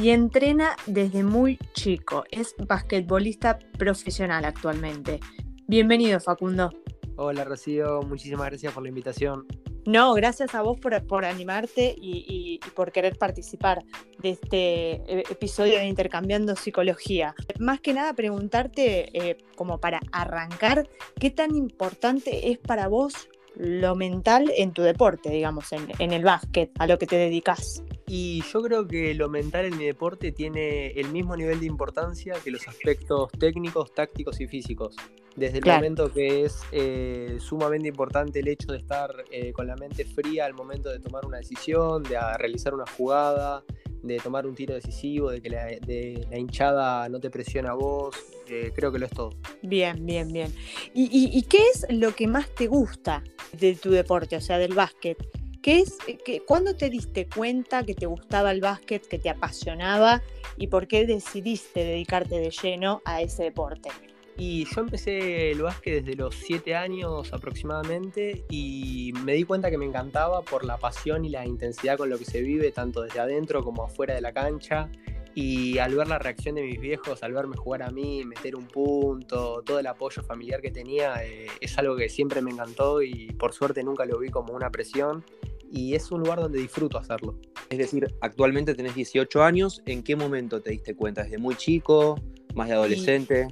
y 0.00 0.10
entrena 0.10 0.76
desde 0.86 1.22
muy 1.22 1.58
chico. 1.74 2.24
Es 2.30 2.54
basquetbolista 2.58 3.58
profesional 3.78 4.46
actualmente. 4.46 5.20
Bienvenido, 5.66 6.18
Facundo. 6.18 6.70
Hola, 7.16 7.44
Rocío, 7.44 8.00
muchísimas 8.02 8.46
gracias 8.46 8.72
por 8.72 8.82
la 8.82 8.88
invitación. 8.88 9.46
No, 9.84 10.14
gracias 10.14 10.54
a 10.54 10.62
vos 10.62 10.78
por, 10.78 11.24
animarte 11.24 11.94
y, 11.96 12.60
por 12.76 12.92
querer 12.92 13.18
participar 13.18 13.82
de 14.18 14.30
este 14.30 14.92
eh, 14.92 15.24
episodio 15.28 15.78
de 15.78 15.86
Intercambiando 15.86 16.54
Psicología. 16.54 17.34
Más 17.58 17.80
que 17.80 17.92
nada 17.92 18.12
preguntarte, 18.14 19.10
eh, 19.12 19.38
como 19.56 19.78
para 19.78 20.00
arrancar, 20.12 20.88
¿qué 21.18 21.30
tan 21.30 21.56
importante 21.56 22.50
es 22.50 22.58
para 22.58 22.86
vos 22.86 23.28
lo 23.56 23.96
mental 23.96 24.52
en 24.56 24.72
tu 24.72 24.82
deporte, 24.82 25.30
digamos, 25.30 25.72
en, 25.72 25.88
en 25.98 26.12
el 26.12 26.22
básquet, 26.22 26.70
a 26.78 26.86
lo 26.86 26.98
que 26.98 27.06
te 27.06 27.16
dedicas? 27.16 27.82
Y 28.14 28.42
yo 28.52 28.60
creo 28.60 28.86
que 28.86 29.14
lo 29.14 29.30
mental 29.30 29.64
en 29.64 29.78
mi 29.78 29.86
deporte 29.86 30.32
tiene 30.32 30.88
el 30.88 31.08
mismo 31.08 31.34
nivel 31.34 31.60
de 31.60 31.64
importancia 31.64 32.34
que 32.44 32.50
los 32.50 32.68
aspectos 32.68 33.32
técnicos, 33.32 33.94
tácticos 33.94 34.38
y 34.38 34.46
físicos. 34.46 34.94
Desde 35.34 35.60
el 35.60 35.64
momento 35.64 36.12
que 36.12 36.44
es 36.44 36.60
eh, 36.72 37.38
sumamente 37.40 37.88
importante 37.88 38.40
el 38.40 38.48
hecho 38.48 38.70
de 38.70 38.76
estar 38.76 39.10
eh, 39.30 39.54
con 39.54 39.66
la 39.66 39.76
mente 39.76 40.04
fría 40.04 40.44
al 40.44 40.52
momento 40.52 40.90
de 40.90 40.98
tomar 40.98 41.24
una 41.24 41.38
decisión, 41.38 42.02
de 42.02 42.18
realizar 42.36 42.74
una 42.74 42.84
jugada, 42.98 43.64
de 44.02 44.18
tomar 44.18 44.46
un 44.46 44.54
tiro 44.54 44.74
decisivo, 44.74 45.30
de 45.30 45.40
que 45.40 45.48
la, 45.48 45.64
de, 45.64 46.26
la 46.30 46.36
hinchada 46.36 47.08
no 47.08 47.18
te 47.18 47.30
presiona 47.30 47.70
a 47.70 47.74
vos, 47.74 48.14
eh, 48.46 48.72
creo 48.76 48.92
que 48.92 48.98
lo 48.98 49.06
es 49.06 49.12
todo. 49.12 49.30
Bien, 49.62 50.04
bien, 50.04 50.30
bien. 50.30 50.52
¿Y, 50.92 51.40
qué 51.44 51.66
es 51.72 51.86
lo 51.88 52.14
que 52.14 52.26
más 52.26 52.54
te 52.54 52.66
gusta 52.66 53.24
de 53.58 53.74
tu 53.74 53.90
deporte, 53.90 54.36
o 54.36 54.40
sea, 54.42 54.58
del 54.58 54.74
básquet? 54.74 55.16
¿Qué 55.62 55.78
es, 55.78 55.96
que, 56.24 56.42
¿Cuándo 56.44 56.74
te 56.74 56.90
diste 56.90 57.28
cuenta 57.28 57.84
que 57.84 57.94
te 57.94 58.06
gustaba 58.06 58.50
el 58.50 58.60
básquet, 58.60 59.06
que 59.06 59.20
te 59.20 59.30
apasionaba 59.30 60.20
y 60.56 60.66
por 60.66 60.88
qué 60.88 61.06
decidiste 61.06 61.84
dedicarte 61.84 62.40
de 62.40 62.50
lleno 62.50 63.00
a 63.04 63.22
ese 63.22 63.44
deporte? 63.44 63.90
Y 64.36 64.64
yo 64.64 64.80
empecé 64.80 65.52
el 65.52 65.62
básquet 65.62 66.04
desde 66.04 66.16
los 66.16 66.34
7 66.34 66.74
años 66.74 67.32
aproximadamente 67.32 68.44
y 68.50 69.12
me 69.24 69.34
di 69.34 69.44
cuenta 69.44 69.70
que 69.70 69.78
me 69.78 69.84
encantaba 69.84 70.42
por 70.42 70.64
la 70.64 70.78
pasión 70.78 71.24
y 71.24 71.28
la 71.28 71.46
intensidad 71.46 71.96
con 71.96 72.10
lo 72.10 72.18
que 72.18 72.24
se 72.24 72.40
vive, 72.40 72.72
tanto 72.72 73.02
desde 73.02 73.20
adentro 73.20 73.62
como 73.62 73.84
afuera 73.84 74.14
de 74.14 74.20
la 74.20 74.32
cancha. 74.32 74.90
Y 75.34 75.78
al 75.78 75.94
ver 75.94 76.08
la 76.08 76.18
reacción 76.18 76.56
de 76.56 76.62
mis 76.62 76.80
viejos, 76.80 77.22
al 77.22 77.32
verme 77.32 77.56
jugar 77.56 77.82
a 77.82 77.90
mí, 77.90 78.24
meter 78.24 78.56
un 78.56 78.66
punto, 78.66 79.62
todo 79.64 79.78
el 79.78 79.86
apoyo 79.86 80.22
familiar 80.24 80.60
que 80.60 80.72
tenía, 80.72 81.24
eh, 81.24 81.46
es 81.60 81.78
algo 81.78 81.96
que 81.96 82.08
siempre 82.08 82.42
me 82.42 82.50
encantó 82.50 83.00
y 83.00 83.28
por 83.38 83.52
suerte 83.52 83.84
nunca 83.84 84.04
lo 84.06 84.18
vi 84.18 84.28
como 84.28 84.54
una 84.54 84.70
presión. 84.70 85.24
Y 85.72 85.94
es 85.94 86.12
un 86.12 86.20
lugar 86.20 86.38
donde 86.38 86.60
disfruto 86.60 86.98
hacerlo. 86.98 87.38
Es 87.70 87.78
decir, 87.78 88.06
actualmente 88.20 88.74
tenés 88.74 88.94
18 88.94 89.42
años, 89.42 89.80
¿en 89.86 90.02
qué 90.02 90.14
momento 90.16 90.60
te 90.60 90.70
diste 90.70 90.94
cuenta? 90.94 91.22
¿Desde 91.22 91.38
muy 91.38 91.54
chico? 91.56 92.20
¿Más 92.54 92.68
de 92.68 92.74
adolescente? 92.74 93.48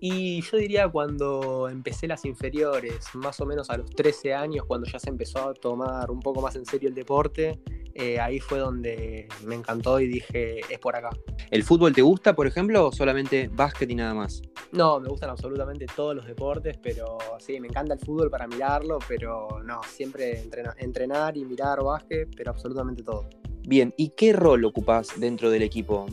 Y 0.00 0.40
yo 0.42 0.56
diría 0.58 0.88
cuando 0.88 1.68
empecé 1.68 2.06
las 2.06 2.24
inferiores, 2.24 3.06
más 3.14 3.40
o 3.40 3.46
menos 3.46 3.68
a 3.70 3.76
los 3.76 3.90
13 3.90 4.34
años, 4.34 4.64
cuando 4.66 4.86
ya 4.86 4.98
se 4.98 5.10
empezó 5.10 5.50
a 5.50 5.54
tomar 5.54 6.10
un 6.10 6.20
poco 6.20 6.40
más 6.40 6.54
en 6.56 6.64
serio 6.64 6.88
el 6.88 6.94
deporte, 6.94 7.60
eh, 7.94 8.20
ahí 8.20 8.38
fue 8.38 8.60
donde 8.60 9.26
me 9.44 9.56
encantó 9.56 9.98
y 9.98 10.06
dije, 10.06 10.60
es 10.68 10.78
por 10.78 10.94
acá. 10.94 11.10
¿El 11.50 11.64
fútbol 11.64 11.92
te 11.92 12.02
gusta, 12.02 12.34
por 12.34 12.46
ejemplo, 12.46 12.86
o 12.86 12.92
solamente 12.92 13.50
básquet 13.52 13.90
y 13.90 13.96
nada 13.96 14.14
más? 14.14 14.40
No, 14.70 15.00
me 15.00 15.08
gustan 15.08 15.30
absolutamente 15.30 15.86
todos 15.96 16.14
los 16.14 16.24
deportes, 16.24 16.78
pero 16.80 17.18
sí, 17.40 17.58
me 17.58 17.66
encanta 17.66 17.94
el 17.94 18.00
fútbol 18.00 18.30
para 18.30 18.46
mirarlo, 18.46 19.00
pero 19.08 19.48
no, 19.64 19.80
siempre 19.82 20.44
entrenar 20.78 21.36
y 21.36 21.44
mirar 21.44 21.82
básquet, 21.82 22.28
pero 22.36 22.52
absolutamente 22.52 23.02
todo. 23.02 23.28
Bien, 23.66 23.92
¿y 23.96 24.10
qué 24.10 24.32
rol 24.32 24.64
ocupas 24.64 25.18
dentro 25.18 25.50
del 25.50 25.62
equipo? 25.62 26.06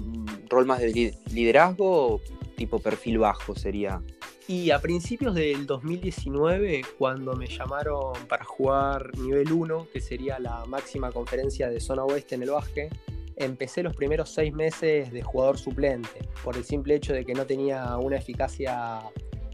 ¿Rol 0.49 0.65
más 0.65 0.79
de 0.79 1.13
liderazgo 1.31 2.19
tipo 2.56 2.80
perfil 2.80 3.20
bajo 3.20 3.56
sería? 3.56 4.01
Y 4.47 4.70
a 4.70 4.80
principios 4.80 5.34
del 5.34 5.66
2019, 5.66 6.84
cuando 6.99 7.34
me 7.34 7.47
llamaron 7.47 8.14
para 8.28 8.45
jugar 8.45 9.18
nivel 9.18 9.51
1, 9.51 9.88
que 9.91 9.99
sería 9.99 10.38
la 10.38 10.66
máxima 10.66 11.12
conferencia 11.12 11.68
de 11.70 11.80
zona 11.80 12.03
oeste 12.03 12.36
en 12.36 12.43
el 12.43 12.51
básquet, 12.51 12.95
empecé 13.38 13.82
los 13.84 13.95
primeros 13.95 14.30
seis 14.30 14.53
meses 14.53 15.12
de 15.12 15.22
jugador 15.24 15.58
suplente, 15.58 16.30
por 16.43 16.56
el 16.58 16.64
simple 16.64 16.95
hecho 16.95 17.14
de 17.14 17.26
que 17.26 17.34
no 17.34 17.45
tenía 17.45 17.97
una 17.97 18.18
eficacia 18.18 19.01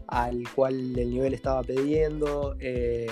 al 0.08 0.42
cual 0.54 0.98
el 0.98 1.10
nivel 1.10 1.32
estaba 1.32 1.62
pidiendo, 1.62 2.54
eh, 2.60 3.06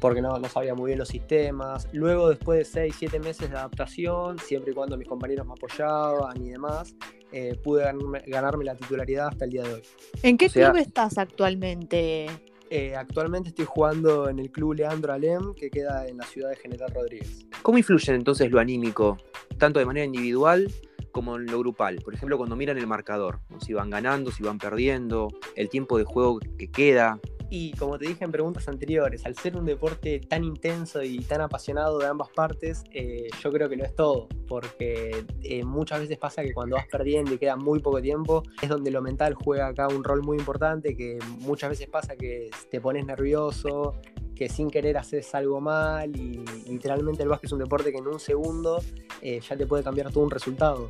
porque 0.00 0.22
no, 0.22 0.38
no, 0.38 0.48
sabía 0.48 0.74
muy 0.74 0.88
bien 0.88 0.98
los 0.98 1.08
sistemas. 1.08 1.88
Luego, 1.92 2.30
después 2.30 2.58
de 2.58 2.64
6, 2.64 2.94
7 2.98 3.20
meses 3.20 3.50
de 3.50 3.56
adaptación, 3.56 4.38
siempre 4.38 4.72
y 4.72 4.74
cuando 4.74 4.96
mis 4.96 5.08
compañeros 5.08 5.46
me 5.46 5.52
apoyaban 5.52 6.42
y 6.42 6.50
demás, 6.50 6.94
eh, 7.32 7.58
pude 7.62 7.84
ganarme, 7.84 8.22
ganarme, 8.26 8.64
la 8.64 8.76
titularidad 8.76 9.28
hasta 9.28 9.44
el 9.44 9.50
día 9.50 9.62
de 9.62 9.74
hoy. 9.74 9.82
¿En 10.22 10.38
qué 10.38 10.46
o 10.46 10.48
sea, 10.48 10.70
club 10.70 10.80
estás 10.80 11.18
actualmente? 11.18 12.26
Eh, 12.70 12.96
actualmente 12.96 13.50
estoy 13.50 13.64
jugando 13.64 14.28
en 14.28 14.38
el 14.38 14.50
club 14.50 14.74
Leandro 14.74 15.12
Alem, 15.12 15.54
que 15.54 15.70
queda 15.70 16.06
en 16.06 16.18
la 16.18 16.24
ciudad 16.24 16.50
de 16.50 16.56
General 16.56 16.90
Rodríguez. 16.92 17.46
¿Cómo 17.62 17.78
influye 17.78 18.12
entonces 18.12 18.50
lo 18.50 18.58
anímico, 18.58 19.18
tanto 19.58 19.78
de 19.78 19.86
manera 19.86 20.04
individual 20.04 20.70
como 21.12 21.36
en 21.36 21.46
lo 21.46 21.60
grupal? 21.60 21.96
Por 22.04 22.14
ejemplo, 22.14 22.36
cuando 22.36 22.56
miran 22.56 22.78
el 22.78 22.86
marcador, 22.86 23.40
si 23.64 23.72
van 23.72 23.90
ganando, 23.90 24.32
si 24.32 24.42
van 24.42 24.58
perdiendo, 24.58 25.28
el 25.54 25.68
tiempo 25.68 25.96
de 25.98 26.04
juego 26.04 26.40
que 26.58 26.68
queda. 26.68 27.20
Y 27.48 27.72
como 27.72 27.96
te 27.98 28.06
dije 28.08 28.24
en 28.24 28.32
preguntas 28.32 28.68
anteriores, 28.68 29.24
al 29.24 29.36
ser 29.36 29.56
un 29.56 29.64
deporte 29.64 30.20
tan 30.20 30.42
intenso 30.42 31.02
y 31.02 31.20
tan 31.20 31.40
apasionado 31.40 31.98
de 31.98 32.06
ambas 32.06 32.28
partes, 32.30 32.82
eh, 32.92 33.28
yo 33.40 33.52
creo 33.52 33.68
que 33.68 33.76
lo 33.76 33.84
es 33.84 33.94
todo, 33.94 34.28
porque 34.48 35.24
eh, 35.42 35.64
muchas 35.64 36.00
veces 36.00 36.18
pasa 36.18 36.42
que 36.42 36.52
cuando 36.52 36.74
vas 36.74 36.86
perdiendo 36.90 37.34
y 37.34 37.38
queda 37.38 37.54
muy 37.56 37.78
poco 37.78 38.02
tiempo, 38.02 38.42
es 38.60 38.68
donde 38.68 38.90
lo 38.90 39.00
mental 39.00 39.34
juega 39.34 39.68
acá 39.68 39.86
un 39.86 40.02
rol 40.02 40.22
muy 40.22 40.38
importante, 40.38 40.96
que 40.96 41.18
muchas 41.38 41.70
veces 41.70 41.88
pasa 41.88 42.16
que 42.16 42.50
te 42.68 42.80
pones 42.80 43.06
nervioso, 43.06 43.94
que 44.34 44.48
sin 44.48 44.68
querer 44.68 44.98
haces 44.98 45.32
algo 45.34 45.60
mal 45.60 46.14
y 46.16 46.44
literalmente 46.68 47.22
el 47.22 47.28
básquet 47.28 47.46
es 47.46 47.52
un 47.52 47.60
deporte 47.60 47.92
que 47.92 47.98
en 47.98 48.08
un 48.08 48.20
segundo 48.20 48.82
eh, 49.22 49.40
ya 49.40 49.56
te 49.56 49.66
puede 49.66 49.84
cambiar 49.84 50.12
todo 50.12 50.24
un 50.24 50.30
resultado 50.30 50.88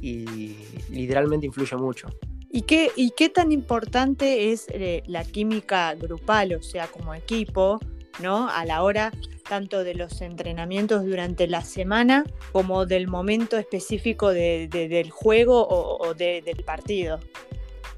y 0.00 0.56
literalmente 0.88 1.46
influye 1.46 1.76
mucho. 1.76 2.08
¿Y 2.50 2.62
qué, 2.62 2.90
¿Y 2.96 3.12
qué 3.12 3.28
tan 3.28 3.52
importante 3.52 4.50
es 4.50 4.66
eh, 4.70 5.02
la 5.06 5.24
química 5.24 5.94
grupal, 5.94 6.54
o 6.54 6.62
sea, 6.62 6.88
como 6.88 7.14
equipo, 7.14 7.78
¿no? 8.20 8.48
A 8.48 8.64
la 8.64 8.82
hora 8.82 9.12
tanto 9.48 9.82
de 9.82 9.94
los 9.94 10.20
entrenamientos 10.20 11.04
durante 11.04 11.46
la 11.46 11.62
semana 11.62 12.24
como 12.52 12.86
del 12.86 13.08
momento 13.08 13.56
específico 13.56 14.30
de, 14.30 14.68
de, 14.70 14.88
del 14.88 15.10
juego 15.10 15.66
o, 15.66 16.08
o 16.08 16.14
de, 16.14 16.42
del 16.42 16.64
partido. 16.64 17.20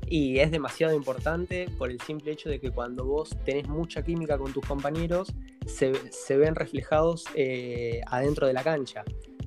Y 0.07 0.41
es 0.41 0.51
demasiado 0.51 0.95
importante 0.95 1.67
por 1.79 1.91
el 1.91 2.01
simple 2.01 2.33
hecho 2.33 2.51
de 2.51 2.61
que 2.61 2.71
cuando 2.71 3.07
vos 3.07 3.31
tenés 3.45 3.69
mucha 3.69 4.03
química 4.03 4.37
con 4.37 4.53
tus 4.53 4.65
compañeros, 4.67 5.33
se, 5.67 5.93
se 6.11 6.37
ven 6.37 6.55
reflejados 6.55 7.25
eh, 7.35 8.03
adentro 8.07 8.47
de 8.47 8.53
la 8.53 8.63
cancha, 8.63 9.05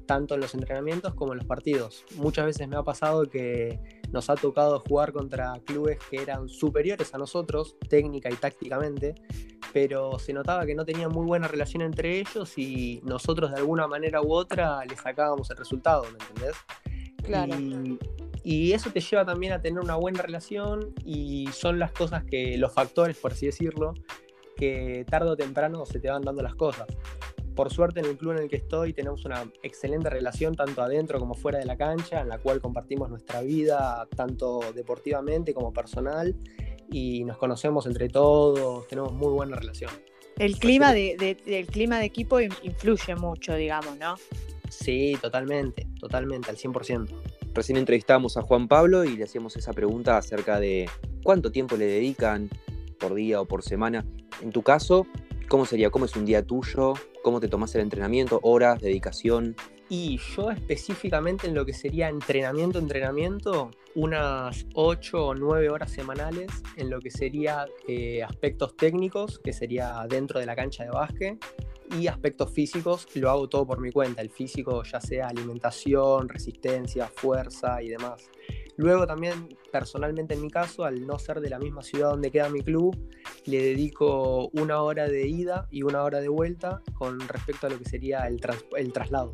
tanto 0.07 0.35
en 0.35 0.41
los 0.41 0.53
entrenamientos 0.55 1.13
como 1.13 1.33
en 1.33 1.39
los 1.39 1.47
partidos. 1.47 2.03
Muchas 2.15 2.45
veces 2.45 2.67
me 2.67 2.77
ha 2.77 2.83
pasado 2.83 3.29
que 3.29 3.79
nos 4.15 4.29
ha 4.29 4.35
tocado 4.35 4.79
jugar 4.79 5.11
contra 5.11 5.59
clubes 5.65 5.99
que 6.09 6.21
eran 6.21 6.47
superiores 6.47 7.13
a 7.13 7.17
nosotros, 7.17 7.75
técnica 7.89 8.29
y 8.31 8.35
tácticamente, 8.35 9.13
pero 9.73 10.17
se 10.19 10.31
notaba 10.31 10.65
que 10.65 10.73
no 10.73 10.85
tenían 10.85 11.11
muy 11.11 11.25
buena 11.25 11.49
relación 11.49 11.81
entre 11.81 12.19
ellos 12.19 12.57
y 12.57 13.01
nosotros 13.03 13.51
de 13.51 13.57
alguna 13.57 13.87
manera 13.87 14.21
u 14.21 14.31
otra 14.31 14.85
les 14.85 15.01
sacábamos 15.01 15.51
el 15.51 15.57
resultado, 15.57 16.03
¿me 16.03 16.17
entendés? 16.25 16.55
Claro. 17.23 17.59
Y, 17.59 17.99
y 18.45 18.71
eso 18.71 18.89
te 18.89 19.01
lleva 19.01 19.25
también 19.25 19.51
a 19.51 19.61
tener 19.61 19.81
una 19.81 19.95
buena 19.97 20.21
relación 20.21 20.93
y 21.03 21.47
son 21.51 21.77
las 21.77 21.91
cosas 21.91 22.23
que, 22.23 22.57
los 22.57 22.71
factores, 22.71 23.17
por 23.17 23.33
así 23.33 23.47
decirlo, 23.47 23.95
que 24.55 25.05
tarde 25.09 25.31
o 25.31 25.35
temprano 25.35 25.85
se 25.85 25.99
te 25.99 26.09
van 26.09 26.21
dando 26.21 26.41
las 26.41 26.55
cosas. 26.55 26.87
Por 27.55 27.71
suerte 27.71 28.01
en 28.01 28.05
el 28.07 28.17
club 28.17 28.33
en 28.33 28.39
el 28.39 28.49
que 28.49 28.57
estoy 28.57 28.93
tenemos 28.93 29.23
una 29.23 29.49
excelente 29.63 30.09
relación 30.09 30.55
tanto 30.55 30.81
adentro 30.81 31.19
como 31.19 31.35
fuera 31.35 31.57
de 31.57 31.65
la 31.65 31.77
cancha, 31.77 32.21
en 32.21 32.27
la 32.27 32.37
cual 32.37 32.59
compartimos 32.59 33.09
nuestra 33.09 33.41
vida 33.41 34.07
tanto 34.15 34.59
deportivamente 34.73 35.53
como 35.53 35.71
personal 35.71 36.35
y 36.91 37.23
nos 37.23 37.37
conocemos 37.37 37.85
entre 37.85 38.09
todos, 38.09 38.87
tenemos 38.87 39.13
muy 39.13 39.33
buena 39.33 39.55
relación. 39.55 39.91
El 40.37 40.59
clima 40.59 40.93
de, 40.93 41.15
de, 41.17 41.59
el 41.59 41.67
clima 41.67 41.97
de 41.97 42.05
equipo 42.05 42.41
influye 42.41 43.15
mucho, 43.15 43.55
digamos, 43.55 43.97
¿no? 43.97 44.15
Sí, 44.69 45.17
totalmente, 45.21 45.87
totalmente, 45.99 46.49
al 46.49 46.57
100%. 46.57 47.07
Recién 47.53 47.77
entrevistamos 47.77 48.35
a 48.35 48.41
Juan 48.41 48.67
Pablo 48.67 49.05
y 49.05 49.15
le 49.15 49.23
hacíamos 49.23 49.55
esa 49.55 49.71
pregunta 49.71 50.17
acerca 50.17 50.59
de 50.59 50.89
cuánto 51.23 51.53
tiempo 51.53 51.77
le 51.77 51.85
dedican 51.85 52.49
por 52.99 53.13
día 53.13 53.39
o 53.39 53.45
por 53.45 53.63
semana. 53.63 54.05
En 54.41 54.51
tu 54.51 54.61
caso, 54.61 55.07
¿cómo 55.47 55.65
sería? 55.65 55.89
¿Cómo 55.89 56.05
es 56.05 56.15
un 56.15 56.25
día 56.25 56.45
tuyo? 56.45 56.93
¿Cómo 57.23 57.39
te 57.39 57.47
tomas 57.47 57.73
el 57.75 57.81
entrenamiento? 57.81 58.39
¿Horas? 58.43 58.81
¿Dedicación? 58.81 59.55
Y 59.89 60.19
yo 60.35 60.49
específicamente 60.49 61.47
en 61.47 61.53
lo 61.53 61.65
que 61.65 61.73
sería 61.73 62.09
entrenamiento, 62.09 62.79
entrenamiento, 62.79 63.69
unas 63.93 64.65
8 64.73 65.25
o 65.27 65.35
9 65.35 65.69
horas 65.69 65.91
semanales 65.91 66.49
en 66.75 66.89
lo 66.89 66.99
que 66.99 67.11
sería 67.11 67.65
eh, 67.87 68.23
aspectos 68.23 68.75
técnicos, 68.75 69.39
que 69.39 69.53
sería 69.53 70.05
dentro 70.09 70.39
de 70.39 70.47
la 70.47 70.55
cancha 70.55 70.83
de 70.83 70.89
básquet, 70.89 71.37
y 71.99 72.07
aspectos 72.07 72.51
físicos 72.51 73.07
lo 73.13 73.29
hago 73.29 73.47
todo 73.47 73.67
por 73.67 73.79
mi 73.79 73.91
cuenta. 73.91 74.21
El 74.21 74.31
físico 74.31 74.83
ya 74.83 74.99
sea 74.99 75.27
alimentación, 75.27 76.29
resistencia, 76.29 77.07
fuerza 77.07 77.81
y 77.83 77.89
demás. 77.89 78.29
Luego 78.77 79.07
también 79.07 79.49
personalmente 79.71 80.33
en 80.33 80.41
mi 80.41 80.49
caso, 80.49 80.83
al 80.83 81.05
no 81.05 81.17
ser 81.17 81.39
de 81.39 81.49
la 81.49 81.59
misma 81.59 81.81
ciudad 81.81 82.09
donde 82.09 82.31
queda 82.31 82.49
mi 82.49 82.61
club, 82.61 82.97
le 83.45 83.61
dedico 83.61 84.49
una 84.49 84.81
hora 84.81 85.07
de 85.07 85.27
ida 85.27 85.67
y 85.71 85.83
una 85.83 86.03
hora 86.03 86.19
de 86.19 86.27
vuelta 86.27 86.81
con 86.93 87.19
respecto 87.19 87.67
a 87.67 87.69
lo 87.69 87.79
que 87.79 87.85
sería 87.85 88.27
el, 88.27 88.39
tras 88.39 88.65
el 88.75 88.91
traslado. 88.91 89.31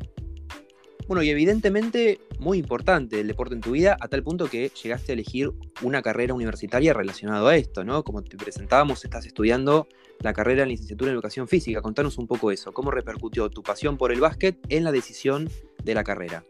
Bueno, 1.08 1.22
y 1.24 1.30
evidentemente 1.30 2.20
muy 2.38 2.58
importante 2.58 3.20
el 3.20 3.26
deporte 3.26 3.54
en 3.54 3.60
tu 3.60 3.72
vida, 3.72 3.96
a 4.00 4.08
tal 4.08 4.22
punto 4.22 4.48
que 4.48 4.70
llegaste 4.70 5.12
a 5.12 5.14
elegir 5.14 5.50
una 5.82 6.00
carrera 6.00 6.32
universitaria 6.32 6.94
relacionada 6.94 7.50
a 7.50 7.56
esto, 7.56 7.84
¿no? 7.84 8.04
Como 8.04 8.22
te 8.22 8.36
presentábamos, 8.36 9.04
estás 9.04 9.26
estudiando 9.26 9.88
la 10.20 10.32
carrera 10.32 10.62
en 10.62 10.68
licenciatura 10.68 11.10
en 11.10 11.14
educación 11.14 11.48
física. 11.48 11.82
Contanos 11.82 12.18
un 12.18 12.26
poco 12.26 12.50
eso, 12.52 12.72
cómo 12.72 12.90
repercutió 12.90 13.50
tu 13.50 13.62
pasión 13.62 13.96
por 13.96 14.12
el 14.12 14.20
básquet 14.20 14.58
en 14.68 14.84
la 14.84 14.92
decisión 14.92 15.50
de 15.82 15.94
la 15.94 16.04
carrera. 16.04 16.44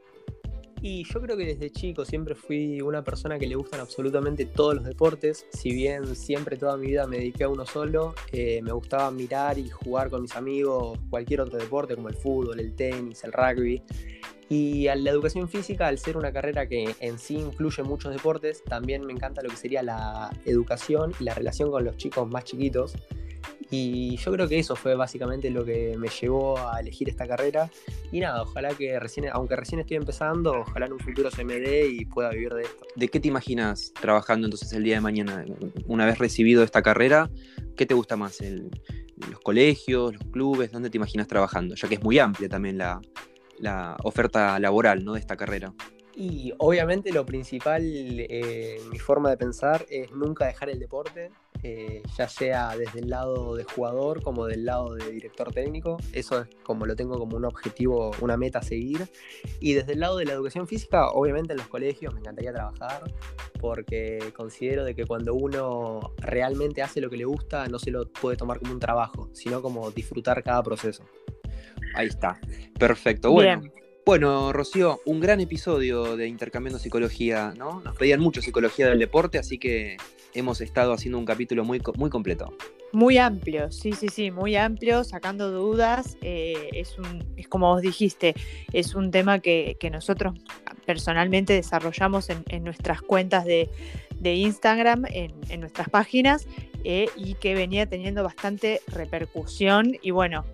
Y 0.84 1.04
yo 1.04 1.20
creo 1.20 1.36
que 1.36 1.46
desde 1.46 1.70
chico 1.70 2.04
siempre 2.04 2.34
fui 2.34 2.80
una 2.80 3.04
persona 3.04 3.38
que 3.38 3.46
le 3.46 3.54
gustan 3.54 3.78
absolutamente 3.78 4.46
todos 4.46 4.74
los 4.74 4.84
deportes. 4.84 5.46
Si 5.52 5.72
bien 5.72 6.16
siempre 6.16 6.56
toda 6.56 6.76
mi 6.76 6.88
vida 6.88 7.06
me 7.06 7.18
dediqué 7.18 7.44
a 7.44 7.48
uno 7.48 7.64
solo, 7.64 8.16
eh, 8.32 8.60
me 8.62 8.72
gustaba 8.72 9.08
mirar 9.12 9.60
y 9.60 9.68
jugar 9.68 10.10
con 10.10 10.22
mis 10.22 10.34
amigos 10.34 10.98
cualquier 11.08 11.42
otro 11.42 11.56
deporte 11.56 11.94
como 11.94 12.08
el 12.08 12.16
fútbol, 12.16 12.58
el 12.58 12.74
tenis, 12.74 13.22
el 13.22 13.32
rugby. 13.32 13.80
Y 14.48 14.88
a 14.88 14.96
la 14.96 15.10
educación 15.10 15.48
física, 15.48 15.86
al 15.86 15.98
ser 15.98 16.16
una 16.16 16.32
carrera 16.32 16.66
que 16.66 16.96
en 16.98 17.16
sí 17.20 17.36
incluye 17.36 17.84
muchos 17.84 18.12
deportes, 18.12 18.64
también 18.64 19.06
me 19.06 19.12
encanta 19.12 19.40
lo 19.40 19.50
que 19.50 19.56
sería 19.56 19.84
la 19.84 20.30
educación 20.44 21.12
y 21.20 21.24
la 21.24 21.34
relación 21.34 21.70
con 21.70 21.84
los 21.84 21.96
chicos 21.96 22.28
más 22.28 22.42
chiquitos. 22.42 22.96
Y 23.70 24.16
yo 24.16 24.32
creo 24.32 24.48
que 24.48 24.58
eso 24.58 24.76
fue 24.76 24.94
básicamente 24.94 25.50
lo 25.50 25.64
que 25.64 25.96
me 25.96 26.08
llevó 26.08 26.58
a 26.58 26.80
elegir 26.80 27.08
esta 27.08 27.26
carrera. 27.26 27.70
Y 28.10 28.20
nada, 28.20 28.42
ojalá 28.42 28.74
que 28.74 28.98
recién, 29.00 29.28
aunque 29.32 29.56
recién 29.56 29.80
estoy 29.80 29.96
empezando, 29.96 30.60
ojalá 30.60 30.86
en 30.86 30.92
un 30.92 31.00
futuro 31.00 31.30
se 31.30 31.44
me 31.44 31.58
dé 31.58 31.86
y 31.88 32.04
pueda 32.04 32.30
vivir 32.30 32.52
de 32.52 32.62
esto. 32.62 32.84
¿De 32.96 33.08
qué 33.08 33.20
te 33.20 33.28
imaginas 33.28 33.92
trabajando 33.98 34.46
entonces 34.46 34.72
el 34.72 34.84
día 34.84 34.96
de 34.96 35.00
mañana? 35.00 35.44
Una 35.86 36.04
vez 36.04 36.18
recibido 36.18 36.62
esta 36.62 36.82
carrera, 36.82 37.30
¿qué 37.76 37.86
te 37.86 37.94
gusta 37.94 38.16
más? 38.16 38.40
¿El, 38.40 38.70
¿Los 39.30 39.40
colegios, 39.40 40.12
los 40.14 40.24
clubes? 40.30 40.72
¿Dónde 40.72 40.90
te 40.90 40.98
imaginas 40.98 41.26
trabajando? 41.26 41.74
Ya 41.74 41.88
que 41.88 41.94
es 41.94 42.02
muy 42.02 42.18
amplia 42.18 42.48
también 42.48 42.76
la, 42.78 43.00
la 43.58 43.96
oferta 44.02 44.58
laboral 44.58 45.04
¿no? 45.04 45.14
de 45.14 45.20
esta 45.20 45.36
carrera. 45.36 45.72
Y 46.14 46.52
obviamente 46.58 47.10
lo 47.10 47.24
principal, 47.24 47.82
eh, 47.84 48.78
mi 48.90 48.98
forma 48.98 49.30
de 49.30 49.36
pensar, 49.38 49.86
es 49.88 50.10
nunca 50.10 50.46
dejar 50.46 50.68
el 50.68 50.78
deporte, 50.78 51.30
eh, 51.64 52.02
ya 52.16 52.28
sea 52.28 52.76
desde 52.76 53.00
el 53.00 53.10
lado 53.10 53.54
de 53.54 53.64
jugador 53.64 54.22
como 54.22 54.46
del 54.46 54.64
lado 54.64 54.94
de 54.94 55.12
director 55.12 55.52
técnico. 55.52 55.96
Eso 56.12 56.42
es 56.42 56.48
como 56.64 56.86
lo 56.86 56.96
tengo 56.96 57.18
como 57.18 57.36
un 57.36 57.44
objetivo, 57.44 58.10
una 58.20 58.36
meta 58.36 58.58
a 58.58 58.62
seguir. 58.62 59.08
Y 59.60 59.74
desde 59.74 59.92
el 59.92 60.00
lado 60.00 60.16
de 60.16 60.24
la 60.24 60.32
educación 60.32 60.66
física, 60.66 61.08
obviamente 61.10 61.52
en 61.52 61.58
los 61.58 61.68
colegios 61.68 62.12
me 62.14 62.20
encantaría 62.20 62.52
trabajar, 62.52 63.02
porque 63.60 64.32
considero 64.36 64.84
de 64.84 64.94
que 64.94 65.06
cuando 65.06 65.34
uno 65.34 66.14
realmente 66.18 66.82
hace 66.82 67.00
lo 67.00 67.10
que 67.10 67.16
le 67.16 67.24
gusta, 67.24 67.66
no 67.68 67.78
se 67.78 67.90
lo 67.90 68.08
puede 68.08 68.36
tomar 68.36 68.58
como 68.58 68.72
un 68.72 68.80
trabajo, 68.80 69.28
sino 69.32 69.62
como 69.62 69.90
disfrutar 69.92 70.42
cada 70.42 70.62
proceso. 70.62 71.04
Ahí 71.94 72.08
está. 72.08 72.40
Perfecto. 72.78 73.30
Bueno. 73.30 73.62
Bueno, 74.04 74.52
Rocío, 74.52 75.00
un 75.06 75.20
gran 75.20 75.38
episodio 75.38 76.16
de 76.16 76.26
Intercambiando 76.26 76.80
Psicología, 76.80 77.54
¿no? 77.56 77.80
Nos 77.82 77.96
pedían 77.96 78.18
mucho 78.18 78.42
psicología 78.42 78.88
del 78.88 78.98
deporte, 78.98 79.38
así 79.38 79.58
que 79.58 79.96
hemos 80.34 80.60
estado 80.60 80.92
haciendo 80.92 81.18
un 81.18 81.24
capítulo 81.24 81.64
muy, 81.64 81.80
muy 81.96 82.10
completo. 82.10 82.56
Muy 82.92 83.16
amplio, 83.16 83.72
sí, 83.72 83.92
sí, 83.92 84.08
sí, 84.08 84.30
muy 84.30 84.54
amplio, 84.56 85.02
sacando 85.04 85.50
dudas. 85.50 86.18
Eh, 86.20 86.68
es, 86.72 86.98
un, 86.98 87.24
es 87.36 87.48
como 87.48 87.68
vos 87.68 87.80
dijiste, 87.80 88.34
es 88.72 88.94
un 88.94 89.10
tema 89.10 89.38
que, 89.38 89.76
que 89.80 89.88
nosotros 89.88 90.34
personalmente 90.84 91.54
desarrollamos 91.54 92.28
en, 92.28 92.44
en 92.48 92.64
nuestras 92.64 93.00
cuentas 93.00 93.44
de, 93.44 93.70
de 94.20 94.34
Instagram, 94.34 95.06
en, 95.06 95.32
en, 95.48 95.60
nuestras 95.60 95.88
páginas, 95.88 96.46
eh, 96.84 97.06
y 97.16 97.34
que 97.34 97.54
venía 97.54 97.86
teniendo 97.86 98.22
bastante 98.22 98.82
repercusión. 98.88 99.96
Y 100.02 100.10
bueno, 100.10 100.44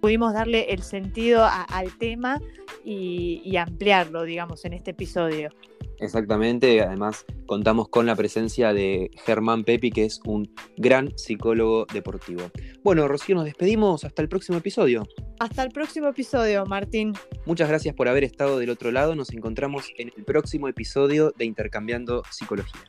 pudimos 0.00 0.34
darle 0.34 0.72
el 0.72 0.82
sentido 0.82 1.44
a, 1.44 1.62
al 1.62 1.96
tema 1.98 2.40
y, 2.84 3.42
y 3.44 3.56
ampliarlo, 3.56 4.22
digamos, 4.24 4.64
en 4.64 4.74
este 4.74 4.92
episodio. 4.92 5.50
Exactamente, 5.98 6.82
además 6.82 7.24
contamos 7.46 7.88
con 7.88 8.06
la 8.06 8.14
presencia 8.14 8.72
de 8.74 9.10
Germán 9.24 9.64
Pepi, 9.64 9.90
que 9.90 10.04
es 10.04 10.20
un 10.26 10.52
gran 10.76 11.16
psicólogo 11.16 11.86
deportivo. 11.92 12.50
Bueno, 12.82 13.08
Rocío, 13.08 13.34
nos 13.34 13.44
despedimos 13.44 14.04
hasta 14.04 14.20
el 14.20 14.28
próximo 14.28 14.58
episodio. 14.58 15.06
Hasta 15.38 15.62
el 15.62 15.70
próximo 15.70 16.08
episodio, 16.08 16.66
Martín. 16.66 17.14
Muchas 17.46 17.68
gracias 17.68 17.94
por 17.94 18.08
haber 18.08 18.24
estado 18.24 18.58
del 18.58 18.70
otro 18.70 18.90
lado. 18.90 19.14
Nos 19.14 19.32
encontramos 19.32 19.90
en 19.96 20.12
el 20.16 20.24
próximo 20.24 20.68
episodio 20.68 21.32
de 21.36 21.46
Intercambiando 21.46 22.22
Psicología. 22.30 22.84